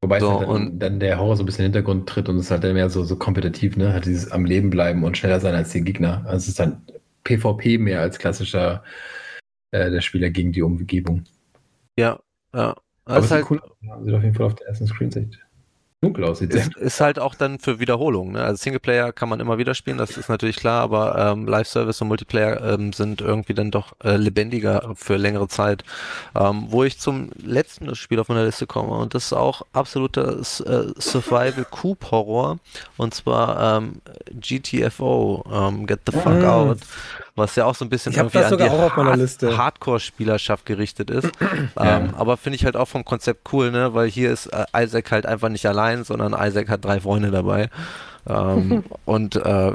[0.00, 2.36] Wobei so, halt dann, dann, der Horror so ein bisschen in den Hintergrund tritt und
[2.36, 3.92] es ist halt dann mehr so, so kompetitiv, ne?
[3.92, 6.22] Halt dieses am Leben bleiben und schneller sein als die Gegner.
[6.24, 6.82] Also es ist dann
[7.24, 8.82] PvP mehr als klassischer
[9.70, 11.24] äh, der Spieler gegen die Umgebung.
[11.98, 12.20] Ja,
[12.54, 12.74] ja.
[13.04, 13.60] Aber es ist halt cool.
[14.02, 15.45] Sieht auf jeden Fall auf der ersten Screensicht
[16.06, 16.54] dunkel aussieht.
[16.54, 18.32] Ist, ist halt auch dann für Wiederholung.
[18.32, 18.42] Ne?
[18.42, 22.08] Also Singleplayer kann man immer wieder spielen, das ist natürlich klar, aber ähm, Live-Service und
[22.08, 25.84] Multiplayer ähm, sind irgendwie dann doch äh, lebendiger für längere Zeit.
[26.34, 30.38] Ähm, wo ich zum letzten Spiel auf meiner Liste komme und das ist auch absoluter
[30.38, 32.58] äh, Survival Coop Horror
[32.96, 34.00] und zwar ähm,
[34.32, 36.44] GTFO, ähm, Get the Fuck mhm.
[36.44, 36.78] Out
[37.36, 41.30] was ja auch so ein bisschen irgendwie an die Hard Hardcore-Spielerschaft gerichtet ist.
[41.76, 41.98] ja.
[41.98, 43.94] ähm, aber finde ich halt auch vom Konzept cool, ne?
[43.94, 47.68] weil hier ist äh, Isaac halt einfach nicht allein, sondern Isaac hat drei Freunde dabei.
[48.28, 49.72] Ähm, und äh,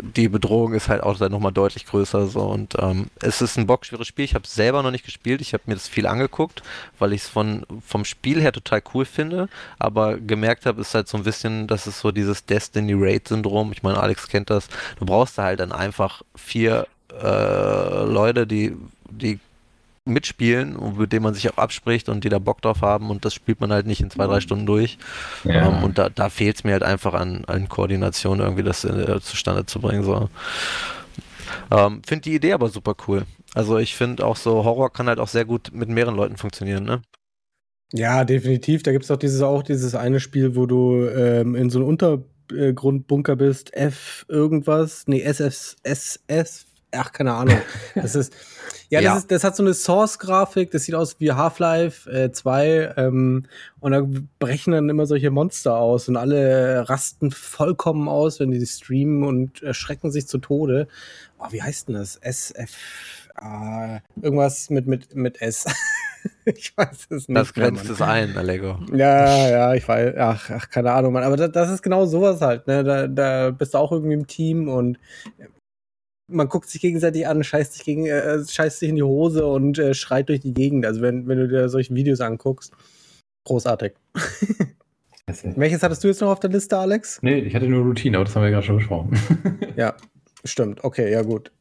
[0.00, 2.26] die Bedrohung ist halt auch dann nochmal deutlich größer.
[2.26, 2.40] So.
[2.40, 4.24] Und ähm, es ist ein bockschweres Spiel.
[4.24, 5.40] Ich habe es selber noch nicht gespielt.
[5.40, 6.62] Ich habe mir das viel angeguckt,
[6.98, 9.48] weil ich es vom Spiel her total cool finde.
[9.78, 13.72] Aber gemerkt habe, ist halt so ein bisschen, das ist so dieses Destiny Raid Syndrom.
[13.72, 14.68] Ich meine, Alex kennt das.
[14.98, 16.86] Du brauchst da halt dann einfach vier
[17.22, 18.76] äh, Leute, die,
[19.10, 19.38] die
[20.04, 23.24] mitspielen und mit denen man sich auch abspricht und die da Bock drauf haben und
[23.24, 24.98] das spielt man halt nicht in zwei, drei Stunden durch.
[25.44, 25.68] Ja.
[25.68, 28.84] Um, ähm, und da, da fehlt es mir halt einfach an, an Koordination, irgendwie das
[28.84, 30.02] äh, zustande zu bringen.
[30.02, 30.28] So.
[31.70, 33.24] Ähm, finde die Idee aber super cool.
[33.54, 36.84] Also ich finde auch so, Horror kann halt auch sehr gut mit mehreren Leuten funktionieren,
[36.84, 37.02] ne?
[37.92, 38.82] Ja, definitiv.
[38.82, 41.88] Da gibt es auch dieses, auch dieses eine Spiel, wo du ähm, in so einem
[41.88, 47.58] Untergrundbunker bist, F irgendwas, nee, SS, SS, ach, keine Ahnung.
[47.94, 48.32] Das ist,
[48.92, 49.16] ja, das, ja.
[49.16, 53.46] Ist, das hat so eine Source-Grafik, das sieht aus wie Half-Life äh, 2 ähm,
[53.80, 54.02] und da
[54.38, 59.62] brechen dann immer solche Monster aus und alle rasten vollkommen aus, wenn die streamen und
[59.62, 60.88] erschrecken sich zu Tode.
[61.38, 62.16] Oh, wie heißt denn das?
[62.16, 65.64] SF, äh, irgendwas mit, mit, mit S.
[66.44, 67.38] ich weiß es nicht.
[67.38, 68.78] Das grenzt es ein, Allego.
[68.92, 70.14] Ja, ja, ich weiß.
[70.18, 71.24] Ach, ach keine Ahnung, Mann.
[71.24, 72.66] Aber das, das, ist genau sowas halt.
[72.66, 72.84] Ne?
[72.84, 74.98] Da, da bist du auch irgendwie im Team und
[76.32, 79.78] man guckt sich gegenseitig an, scheißt sich, gegen, äh, scheißt sich in die Hose und
[79.78, 80.86] äh, schreit durch die Gegend.
[80.86, 82.72] Also wenn, wenn du dir solche Videos anguckst,
[83.44, 83.92] großartig.
[85.56, 87.20] Welches hattest du jetzt noch auf der Liste, Alex?
[87.22, 89.18] Nee, ich hatte nur Routine, aber das haben wir ja gerade schon besprochen.
[89.76, 89.94] ja,
[90.44, 90.82] stimmt.
[90.84, 91.52] Okay, ja gut.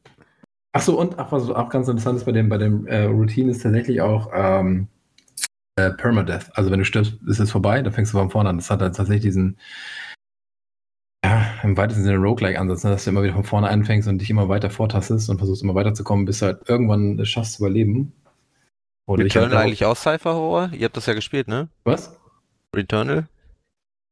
[0.73, 3.61] Achso, und ach, was auch ganz interessant ist bei dem, bei dem äh, Routine ist
[3.61, 4.87] tatsächlich auch ähm,
[5.75, 6.49] äh, Permadeath.
[6.57, 8.57] Also wenn du stirbst, ist es vorbei, dann fängst du von vorne an.
[8.57, 9.57] Das hat halt tatsächlich diesen,
[11.23, 12.91] ja, im weitesten Sinne Roguelike-Ansatz, ne?
[12.91, 15.75] dass du immer wieder von vorne anfängst und dich immer weiter vortastest und versuchst immer
[15.75, 18.13] weiterzukommen, bis du halt irgendwann es schaffst zu überleben.
[19.05, 20.71] Oder Returnal halt eigentlich auch Cypher-Horror?
[20.73, 21.69] Ihr habt das ja gespielt, ne?
[21.83, 22.17] Was?
[22.75, 23.27] Returnal?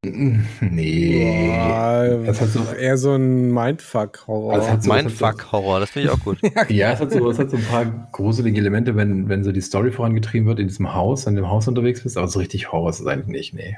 [0.01, 1.53] Nee.
[1.57, 4.53] Boah, das hat so, eher so ein Mindfuck-Horror.
[4.53, 6.39] Also Mindfuck-Horror, das finde ich auch gut.
[6.69, 9.61] ja, es hat, so, es hat so ein paar gruselige Elemente, wenn, wenn so die
[9.61, 12.91] Story vorangetrieben wird in diesem Haus, in dem Haus unterwegs bist, aber so richtig Horror
[12.91, 13.77] ist es eigentlich nicht, nee.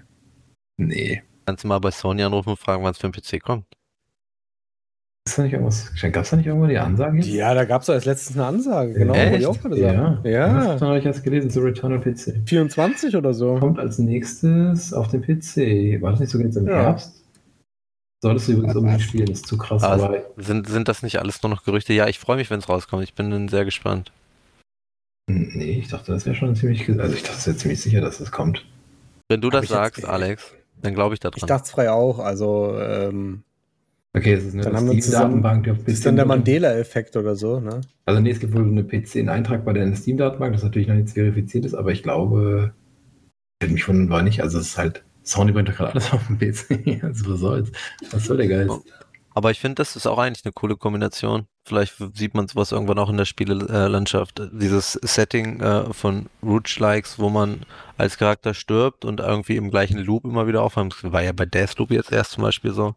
[0.78, 1.24] Nee.
[1.46, 3.66] Kannst du mal bei Sony anrufen und fragen, wann es für den PC kommt?
[5.28, 5.92] Ist da nicht irgendwas?
[6.02, 7.20] Gab es da nicht irgendwo die Ansage?
[7.22, 9.14] Ja, da gab es als letztes eine Ansage, genau.
[9.14, 9.40] Echt?
[9.40, 10.20] Ich auch gerade ja.
[10.24, 10.74] ja.
[10.74, 12.42] Das habe ich erst gelesen, zu Returnal PC.
[12.48, 13.56] 24 oder so.
[13.60, 16.02] Kommt als nächstes auf den PC.
[16.02, 16.74] War das nicht sogar jetzt im ja.
[16.74, 17.24] Herbst?
[18.24, 19.84] Solltest du übrigens unbedingt spielen, das ist zu krass.
[19.84, 21.94] Aber sind, sind das nicht alles nur noch Gerüchte?
[21.94, 23.04] Ja, ich freue mich, wenn es rauskommt.
[23.04, 24.12] Ich bin sehr gespannt.
[25.28, 26.88] Nee, ich dachte, das wäre schon ziemlich.
[26.90, 28.66] Also, ich dachte, es wäre ziemlich sicher, dass es kommt.
[29.30, 31.38] Wenn du das sagst, Alex, dann glaube ich daran.
[31.38, 32.20] Ich dachte es frei auch.
[32.20, 33.44] Also, ähm,
[34.14, 35.66] Okay, es ist eine dann haben wir Steam-Datenbank.
[35.86, 37.80] Das ist dann der Mandela-Effekt oder so, ne?
[38.06, 40.96] Also nee, es gibt wohl eine PC, einen Eintrag bei der Steam-Datenbank, das natürlich noch
[40.96, 42.74] nicht verifiziert ist, aber ich glaube,
[43.60, 46.12] ich hätte mich von war nicht, also es ist halt, Sony bringt doch gerade alles
[46.12, 47.04] auf dem PC.
[47.04, 47.72] also was soll's?
[48.12, 48.82] Was soll der Geist?
[49.34, 51.48] Aber ich finde, das ist auch eigentlich eine coole Kombination.
[51.66, 54.42] Vielleicht sieht man sowas irgendwann auch in der Spielelandschaft.
[54.52, 57.62] Dieses Setting äh, von Rouge-Likes, wo man
[57.98, 60.96] als Charakter stirbt und irgendwie im gleichen Loop immer wieder aufhört.
[61.02, 62.96] Das war ja bei Deathloop jetzt erst zum Beispiel so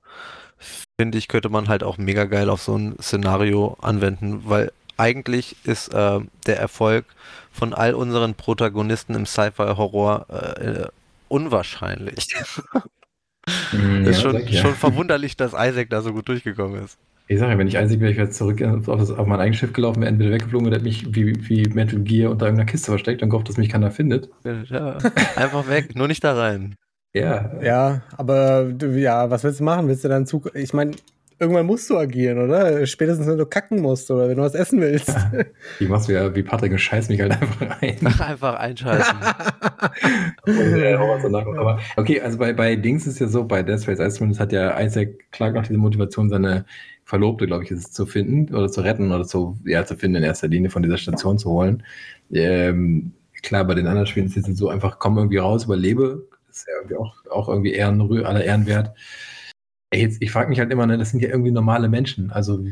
[0.98, 5.56] finde ich, könnte man halt auch mega geil auf so ein Szenario anwenden, weil eigentlich
[5.64, 7.04] ist äh, der Erfolg
[7.52, 10.86] von all unseren Protagonisten im Sci-Fi-Horror äh,
[11.28, 12.28] unwahrscheinlich.
[13.46, 14.60] Ist ja, schon, ja.
[14.60, 16.98] schon verwunderlich, dass Isaac da so gut durchgekommen ist.
[17.26, 19.58] Ich sage ja, wenn ich Isaac wäre, ich wäre zurück auf, das, auf mein eigenes
[19.58, 22.90] Schiff gelaufen, wäre entweder weggeflogen oder hätte mich wie, wie Metal Gear unter irgendeiner Kiste
[22.90, 24.28] versteckt und gehofft, dass mich keiner findet.
[24.44, 24.98] Ja,
[25.36, 26.74] einfach weg, nur nicht da rein.
[27.14, 27.62] Ja.
[27.62, 29.88] Ja, aber ja, was willst du machen?
[29.88, 30.42] Willst du dann zu.
[30.52, 30.92] Ich meine,
[31.38, 32.86] irgendwann musst du agieren, oder?
[32.86, 35.08] Spätestens, wenn du kacken musst oder wenn du was essen willst.
[35.08, 35.32] Ja.
[35.78, 37.96] Wie machst du ja wie Patrick und scheiß mich halt einfach rein.
[38.04, 39.16] Ach, einfach einscheißen.
[40.46, 44.80] aber okay, also bei, bei Dings ist ja so, bei Death Space Ice hat ja
[44.80, 46.64] Isaac Clark noch diese Motivation, seine
[47.04, 50.16] Verlobte, glaube ich, ist es zu finden oder zu retten oder zu, ja, zu finden
[50.16, 51.82] in erster Linie von dieser Station zu holen.
[52.32, 53.12] Ähm,
[53.42, 56.74] klar, bei den anderen Spielen ist es so einfach, komm irgendwie raus, überlebe, ist ja
[56.78, 58.92] irgendwie auch, auch irgendwie Ehren, aller Ehren wert.
[59.90, 62.30] Ey, jetzt, ich frage mich halt immer, ne, das sind ja irgendwie normale Menschen.
[62.30, 62.64] Also,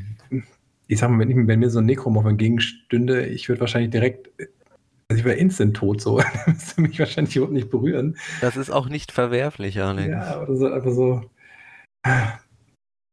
[0.88, 4.30] ich sag mal, wenn, ich, wenn mir so ein Nekromorph entgegenstünde, ich würde wahrscheinlich direkt,
[5.08, 6.18] also ich wäre instant tot so.
[6.46, 8.16] das müsste mich wahrscheinlich überhaupt nicht berühren.
[8.40, 10.08] Das ist auch nicht verwerflich, Alex.
[10.08, 11.22] Ja, aber so einfach so.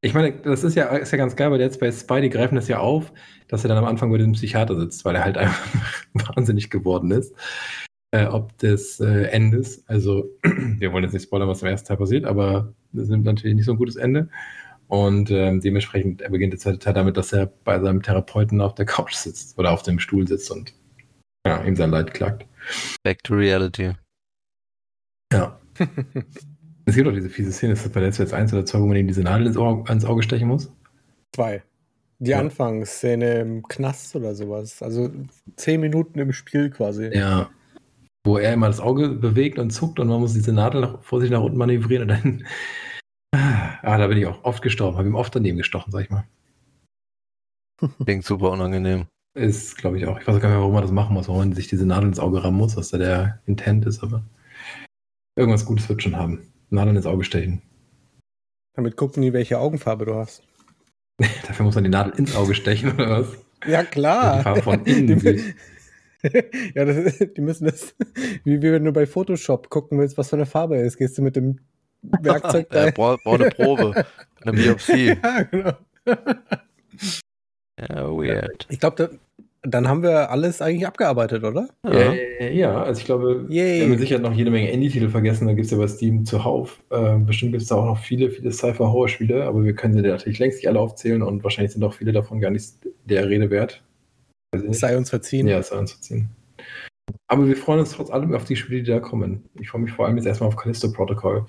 [0.02, 2.56] Ich meine, das ist ja, ist ja ganz geil, weil jetzt bei Spy, die greifen
[2.56, 3.12] das ja auf,
[3.48, 5.68] dass er dann am Anfang bei dem Psychiater sitzt, weil er halt einfach
[6.14, 7.36] wahnsinnig geworden ist
[8.12, 9.84] äh, ob des äh, Endes.
[9.88, 13.56] Also, wir wollen jetzt nicht spoilern, was im ersten Teil passiert, aber das nimmt natürlich
[13.56, 14.30] nicht so ein gutes Ende.
[14.88, 18.74] Und ähm, dementsprechend er beginnt der zweite Teil damit, dass er bei seinem Therapeuten auf
[18.74, 20.74] der Couch sitzt oder auf dem Stuhl sitzt und
[21.46, 22.48] ja, ihm sein Leid klagt.
[23.04, 23.94] Back to reality.
[25.32, 25.60] Ja.
[26.86, 28.98] es gibt auch diese fiese Szene, ist das bei Let's 1 oder 2, wo man
[28.98, 30.74] ihm diese Nadel ins Auge, ins Auge stechen muss?
[31.36, 31.62] Zwei.
[32.18, 32.40] Die ja.
[32.40, 34.82] Anfangsszene im Knast oder sowas.
[34.82, 35.12] Also
[35.56, 37.12] zehn Minuten im Spiel quasi.
[37.14, 37.52] Ja,
[38.30, 41.20] wo er immer das Auge bewegt und zuckt und man muss diese Nadel nach, vor
[41.20, 42.46] sich nach unten manövrieren und dann.
[43.82, 46.26] Ah, da bin ich auch oft gestorben, habe ihm oft daneben gestochen, sag ich mal.
[48.04, 49.06] Klingt super unangenehm.
[49.36, 50.20] Ist, glaube ich, auch.
[50.20, 51.86] Ich weiß auch gar nicht mehr, warum man das machen muss, warum man sich diese
[51.86, 54.24] Nadel ins Auge rammen muss, was da der Intent ist, aber
[55.38, 56.52] irgendwas Gutes wird schon haben.
[56.70, 57.62] Nadeln ins Auge stechen.
[58.76, 60.44] Damit gucken die, welche Augenfarbe du hast.
[61.48, 63.38] Dafür muss man die Nadel ins Auge stechen, oder was?
[63.66, 64.40] Ja, klar.
[64.40, 65.56] Die Farbe von innen.
[66.76, 67.96] ja, das, die müssen das,
[68.44, 70.98] wie, wie wenn du bei Photoshop gucken willst, was für eine Farbe ist.
[70.98, 71.60] Gehst du mit dem
[72.02, 72.86] Werkzeug da.
[72.86, 74.06] Ja, brauch, brauch eine Probe,
[74.42, 75.18] eine Biopsie.
[75.24, 75.72] ja, genau.
[77.80, 78.68] Ja, weird.
[78.70, 79.20] Ich glaube,
[79.62, 81.68] dann haben wir alles eigentlich abgearbeitet, oder?
[81.86, 82.14] Ja,
[82.50, 83.82] ja also ich glaube, Yay.
[83.82, 85.48] wir haben sicher noch jede Menge Indie-Titel vergessen.
[85.48, 86.82] Da gibt es ja bei Steam zuhauf.
[86.90, 90.40] Äh, bestimmt gibt es da auch noch viele, viele Cypher-Horror-Spiele, aber wir können sie natürlich
[90.40, 92.74] längst nicht alle aufzählen und wahrscheinlich sind auch viele davon gar nicht
[93.06, 93.82] der Rede wert.
[94.56, 95.48] Sei uns verziehen.
[95.48, 96.30] Ja, sei uns verziehen.
[97.28, 99.50] Aber wir freuen uns trotz allem auf die Spiele, die da kommen.
[99.60, 101.46] Ich freue mich vor allem jetzt erstmal auf Callisto Protocol.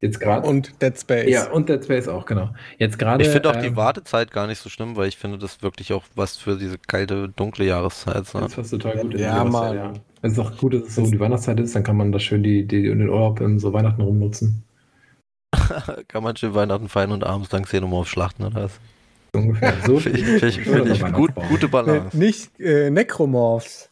[0.00, 0.46] Jetzt gerade.
[0.46, 1.30] Und Dead Space.
[1.30, 2.50] Ja, und Dead Space auch, genau.
[2.78, 3.24] Jetzt gerade.
[3.24, 5.92] Ich finde auch ähm, die Wartezeit gar nicht so schlimm, weil ich finde das wirklich
[5.92, 8.26] auch was für diese kalte, dunkle Jahreszeit.
[8.34, 9.18] Das ist total gut.
[9.18, 9.76] Ja, Mann.
[9.76, 9.92] Ja.
[10.20, 12.22] Es ist auch gut, dass es so um die Weihnachtszeit ist, dann kann man das
[12.22, 14.64] schön die, die, den Urlaub in so Weihnachten rumnutzen.
[16.08, 18.80] kann man schön Weihnachten feiern und abends dann Xenomorph schlachten oder was?
[19.34, 19.74] Ungefähr.
[19.84, 22.16] So Finde ich, find ich, find ich gut, gute Balance.
[22.16, 23.90] Äh, nicht äh, Necromorphs.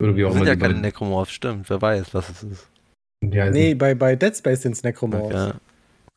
[0.00, 1.68] Oder wie auch Das sind ja keine Necromorphs, stimmt.
[1.68, 2.68] Wer weiß, was es ist.
[3.22, 3.52] die heißen.
[3.52, 5.34] Nee, bei, bei Dead Space sind es Necromorphs.
[5.34, 5.54] Ja.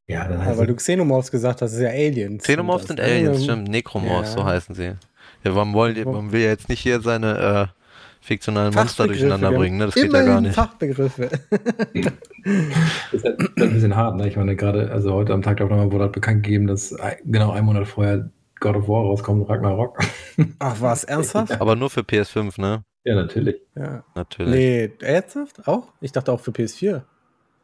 [0.07, 2.43] Ja, dann Ja, weil du Xenomorphs gesagt hast, das ist ja Aliens.
[2.43, 3.13] Xenomorphs sind das, ne?
[3.13, 3.67] Aliens, stimmt.
[3.69, 4.37] Necromorphs, Ja.
[4.39, 4.95] so heißen sie.
[5.43, 7.79] Ja, man, will, man will ja jetzt nicht hier seine äh,
[8.21, 9.85] fiktionalen Monster durcheinander bringen, ne?
[9.85, 10.55] Das geht ja gar nicht.
[10.55, 11.29] Fachbegriffe.
[11.93, 14.27] ist halt ein bisschen hart, ne?
[14.27, 16.95] Ich meine, gerade, also heute am Tag der Aufnahme wurde halt bekannt gegeben, dass
[17.25, 19.99] genau einen Monat vorher God of War rauskommt, Ragnarok.
[20.59, 21.59] Ach was, ernsthaft?
[21.59, 22.83] Aber nur für PS5, ne?
[23.05, 23.61] Ja, natürlich.
[23.75, 24.03] Ja.
[24.15, 24.53] Natürlich.
[24.53, 25.67] Nee, ernsthaft?
[25.67, 25.93] Auch?
[26.01, 27.03] Ich dachte auch für PS4.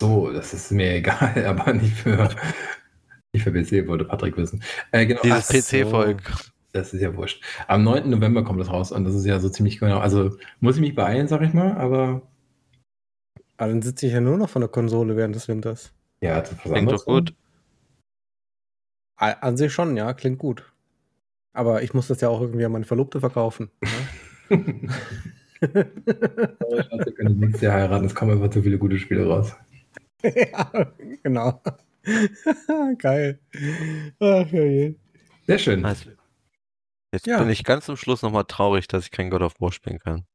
[0.01, 2.29] So, das ist mir egal, aber nicht für,
[3.33, 4.63] nicht für PC, wollte Patrick wissen.
[4.91, 6.21] Äh, genau, Dieses PC-Volk.
[6.71, 7.41] Das ist ja wurscht.
[7.67, 8.09] Am 9.
[8.09, 9.99] November kommt das raus und das ist ja so ziemlich genau.
[9.99, 12.21] Also muss ich mich beeilen, sag ich mal, aber
[13.55, 15.93] Aber dann sitze ich ja nur noch von der Konsole während des Winters.
[16.21, 17.33] ja, das Klingt doch gut.
[19.17, 20.69] A- An sich schon, ja, klingt gut.
[21.55, 23.71] Aber ich muss das ja auch irgendwie an meine Verlobte verkaufen.
[24.49, 24.49] Ne?
[25.61, 29.55] Sorry, Schatz, wir können nächstes Jahr heiraten, es kommen einfach zu viele gute Spiele raus.
[30.23, 30.91] ja,
[31.23, 31.61] genau.
[32.97, 33.39] Geil.
[34.19, 34.95] Ach, je.
[35.47, 35.79] Sehr schön.
[35.79, 36.07] Nice.
[37.13, 37.39] Jetzt Ja.
[37.39, 40.25] bin ich ganz zum Schluss nochmal traurig, dass ich kein God of War spielen kann.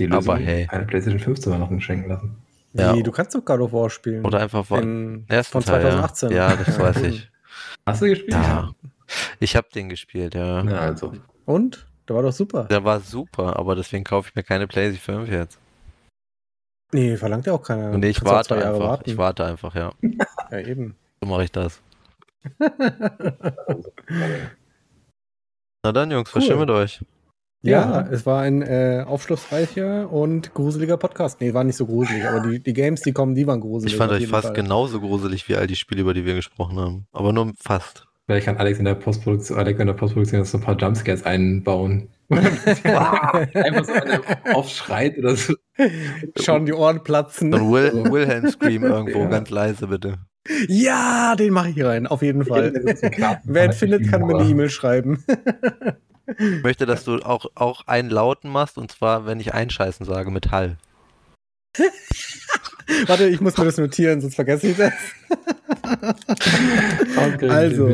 [0.00, 0.66] Die Lösung, aber hey.
[0.68, 2.38] eine PlayStation 5 zu Weihnachten schenken lassen.
[2.72, 2.96] Ja.
[2.96, 4.24] Wie, du kannst doch God of War spielen.
[4.24, 6.30] Oder einfach ersten von Teil, 2018.
[6.32, 7.30] Ja, ja das weiß ich.
[7.86, 8.32] Hast du gespielt?
[8.32, 8.74] Ja.
[9.40, 10.62] Ich habe den gespielt, ja.
[10.62, 11.12] Na, also.
[11.46, 11.86] Und?
[12.08, 12.64] Der war doch super.
[12.64, 15.58] Der war super, aber deswegen kaufe ich mir keine PlayStation 5 jetzt.
[16.92, 17.92] Nee, verlangt ja auch keiner.
[17.92, 18.78] Und ich warte einfach.
[18.80, 19.10] warten.
[19.10, 19.92] Ich warte einfach, ja.
[20.50, 20.96] Ja, eben.
[21.20, 21.80] So mache ich das.
[25.82, 26.56] Na dann, Jungs, Cool.
[26.56, 27.00] mit euch?
[27.62, 28.08] Ja, Ja.
[28.10, 31.40] es war ein äh, aufschlussreicher und gruseliger Podcast.
[31.40, 33.92] Nee, war nicht so gruselig, aber die, die Games, die kommen, die waren gruselig.
[33.92, 34.54] Ich fand euch fast Fall.
[34.56, 37.06] genauso gruselig wie all die Spiele, über die wir gesprochen haben.
[37.12, 38.06] Aber nur fast.
[38.30, 42.10] Vielleicht kann Alex in der Postproduktion, Alex in der Postproduktion so ein paar Jumpscares einbauen.
[42.30, 45.54] Einfach so, wenn er aufschreit oder so.
[46.40, 47.50] Schon die Ohren platzen.
[47.50, 49.30] So ein Will Wilhelm Scream irgendwo, Ja.
[49.30, 50.18] ganz leise bitte.
[50.68, 52.72] Ja, den mache ich rein, auf jeden Fall.
[53.46, 55.24] Wer ihn findet, kann mir eine E-Mail schreiben.
[56.38, 60.30] Ich möchte, dass du auch, auch einen Lauten machst, und zwar, wenn ich einscheißen sage,
[60.30, 60.76] mit Hall.
[63.06, 64.92] Warte, ich muss mir das notieren, sonst vergesse ich das.
[67.16, 67.46] Also.
[67.48, 67.86] Also.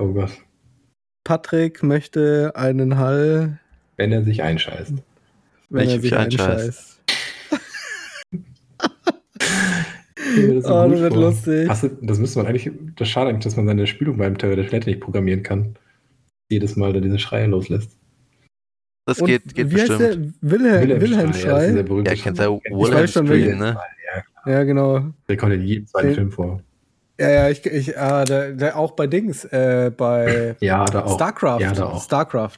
[0.00, 0.30] Oh Gott.
[1.24, 3.58] Patrick möchte einen Hall,
[3.96, 4.92] Wenn er sich einscheißt.
[5.70, 6.50] wenn Ich er mich sich einscheiß.
[6.50, 7.00] einscheißt.
[8.30, 8.40] Das
[10.64, 11.22] Oh, das wird vor.
[11.22, 11.68] lustig.
[11.68, 14.56] Hast du, das müsste man eigentlich, das schade eigentlich, dass man seine Spülung beim Terror
[14.56, 15.76] der Toilette nicht programmieren kann.
[16.50, 17.96] Jedes Mal, da diese Schreie loslässt.
[19.06, 20.34] Das Und geht, geht wie heißt bestimmt.
[20.42, 20.50] der?
[20.50, 21.72] Wilhelm, Wilhelm Ja, das ist Schrei?
[21.72, 22.60] der berühmte Ja, kennt ja Schrei.
[22.70, 23.78] Wilhelm Scream, welche- ne?
[24.46, 25.00] Ja, Ja, genau.
[25.28, 26.60] der kommt in jedem zweiten Den- Film vor.
[27.18, 31.14] Ja, ja, ich, ich ah, der, der auch bei Dings, äh, bei Ja, da auch.
[31.14, 31.60] StarCraft.
[31.60, 32.02] Ja, da auch.
[32.02, 32.56] StarCraft.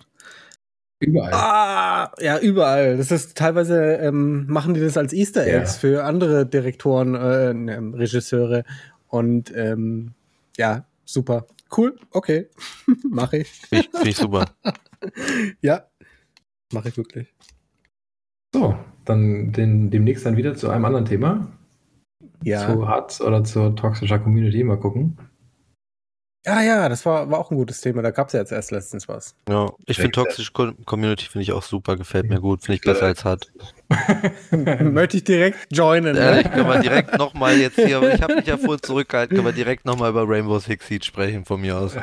[0.98, 1.32] Überall.
[1.34, 2.96] Ah, ja, überall.
[2.96, 5.58] Das ist teilweise ähm, machen die das als Easter Ja.
[5.60, 8.64] Eggs für andere Direktoren, äh, ne, Regisseure
[9.08, 10.14] und ähm,
[10.56, 11.46] ja, super.
[11.76, 12.48] Cool, okay.
[13.10, 13.48] Mache ich.
[13.50, 14.46] Finde ich, find ich super.
[15.60, 15.82] Ja.
[16.72, 17.34] Mache ich wirklich.
[18.54, 18.74] So,
[19.04, 21.46] dann den, demnächst dann wieder zu einem anderen Thema.
[22.46, 22.72] Ja.
[22.72, 24.62] Zu Hard oder zur toxischer Community.
[24.62, 25.18] Mal gucken.
[26.46, 28.02] Ja, ja, das war, war auch ein gutes Thema.
[28.02, 29.34] Da gab es ja jetzt erst letztens was.
[29.48, 32.82] Ja, ich finde toxische Co- Community finde ich auch super, gefällt mir gut, finde ich
[32.82, 33.52] besser als hart.
[34.82, 36.16] Möchte ich direkt joinen.
[36.16, 36.50] Ehrlich, Ne?
[36.50, 39.84] können wir direkt nochmal jetzt hier, ich habe mich ja vorhin zurückgehalten, können wir direkt
[39.84, 41.94] nochmal über Rainbow Six Siege sprechen von mir aus.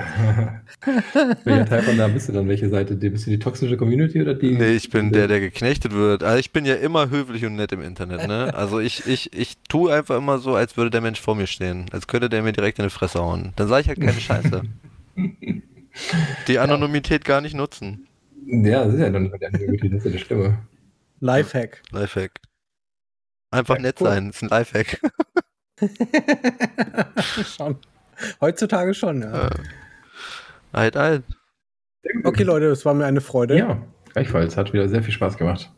[1.44, 2.48] Welcher Teil von da bist du dann?
[2.48, 2.96] Welche Seite?
[2.96, 4.52] Die- Bist du die toxische Community oder die?
[4.58, 6.24] Nee, ich bin der, der geknechtet wird.
[6.24, 8.54] Also ich bin ja immer höflich und nett im Internet, ne?
[8.56, 11.86] Also ich, ich, ich tue einfach immer so, als würde der Mensch vor mir stehen.
[11.92, 13.52] Als könnte der mir direkt in die Fresse hauen.
[13.58, 14.62] Dann sage ich halt keine Scheiße.
[16.48, 18.08] Die Anonymität gar nicht nutzen.
[18.48, 20.58] Ja, das ist ja dann mit der Community, das ist ja die Stimme.
[21.24, 21.82] Lifehack.
[21.92, 22.42] Lifehack.
[23.50, 24.08] Einfach nett cool.
[24.08, 25.00] sein, ist ein Lifehack.
[27.58, 27.78] schon.
[28.42, 29.48] Heutzutage schon, ja.
[29.48, 29.50] Äh,
[30.74, 31.24] Halt, halt.
[32.24, 33.58] Okay, Leute, es war mir eine Freude.
[33.58, 33.82] Ja,
[34.12, 34.58] gleichfalls.
[34.58, 35.72] Hat wieder sehr viel Spaß gemacht.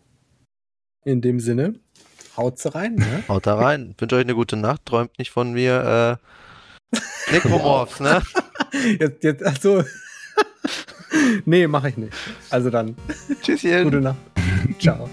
[1.04, 1.80] In dem Sinne,
[2.38, 3.24] haut's rein, ne?
[3.28, 3.94] Haut da rein.
[4.00, 4.86] Wünsche euch eine gute Nacht.
[4.86, 6.20] Träumt nicht von mir.
[6.94, 8.22] Äh, Necromorphs, ne?
[9.00, 9.84] Jetzt, jetzt, ach so.
[11.46, 12.14] nee, mache ich nicht.
[12.50, 12.96] Also dann,
[13.42, 13.84] Tschüsschen.
[13.86, 14.18] gute Nacht.
[14.80, 15.08] 找。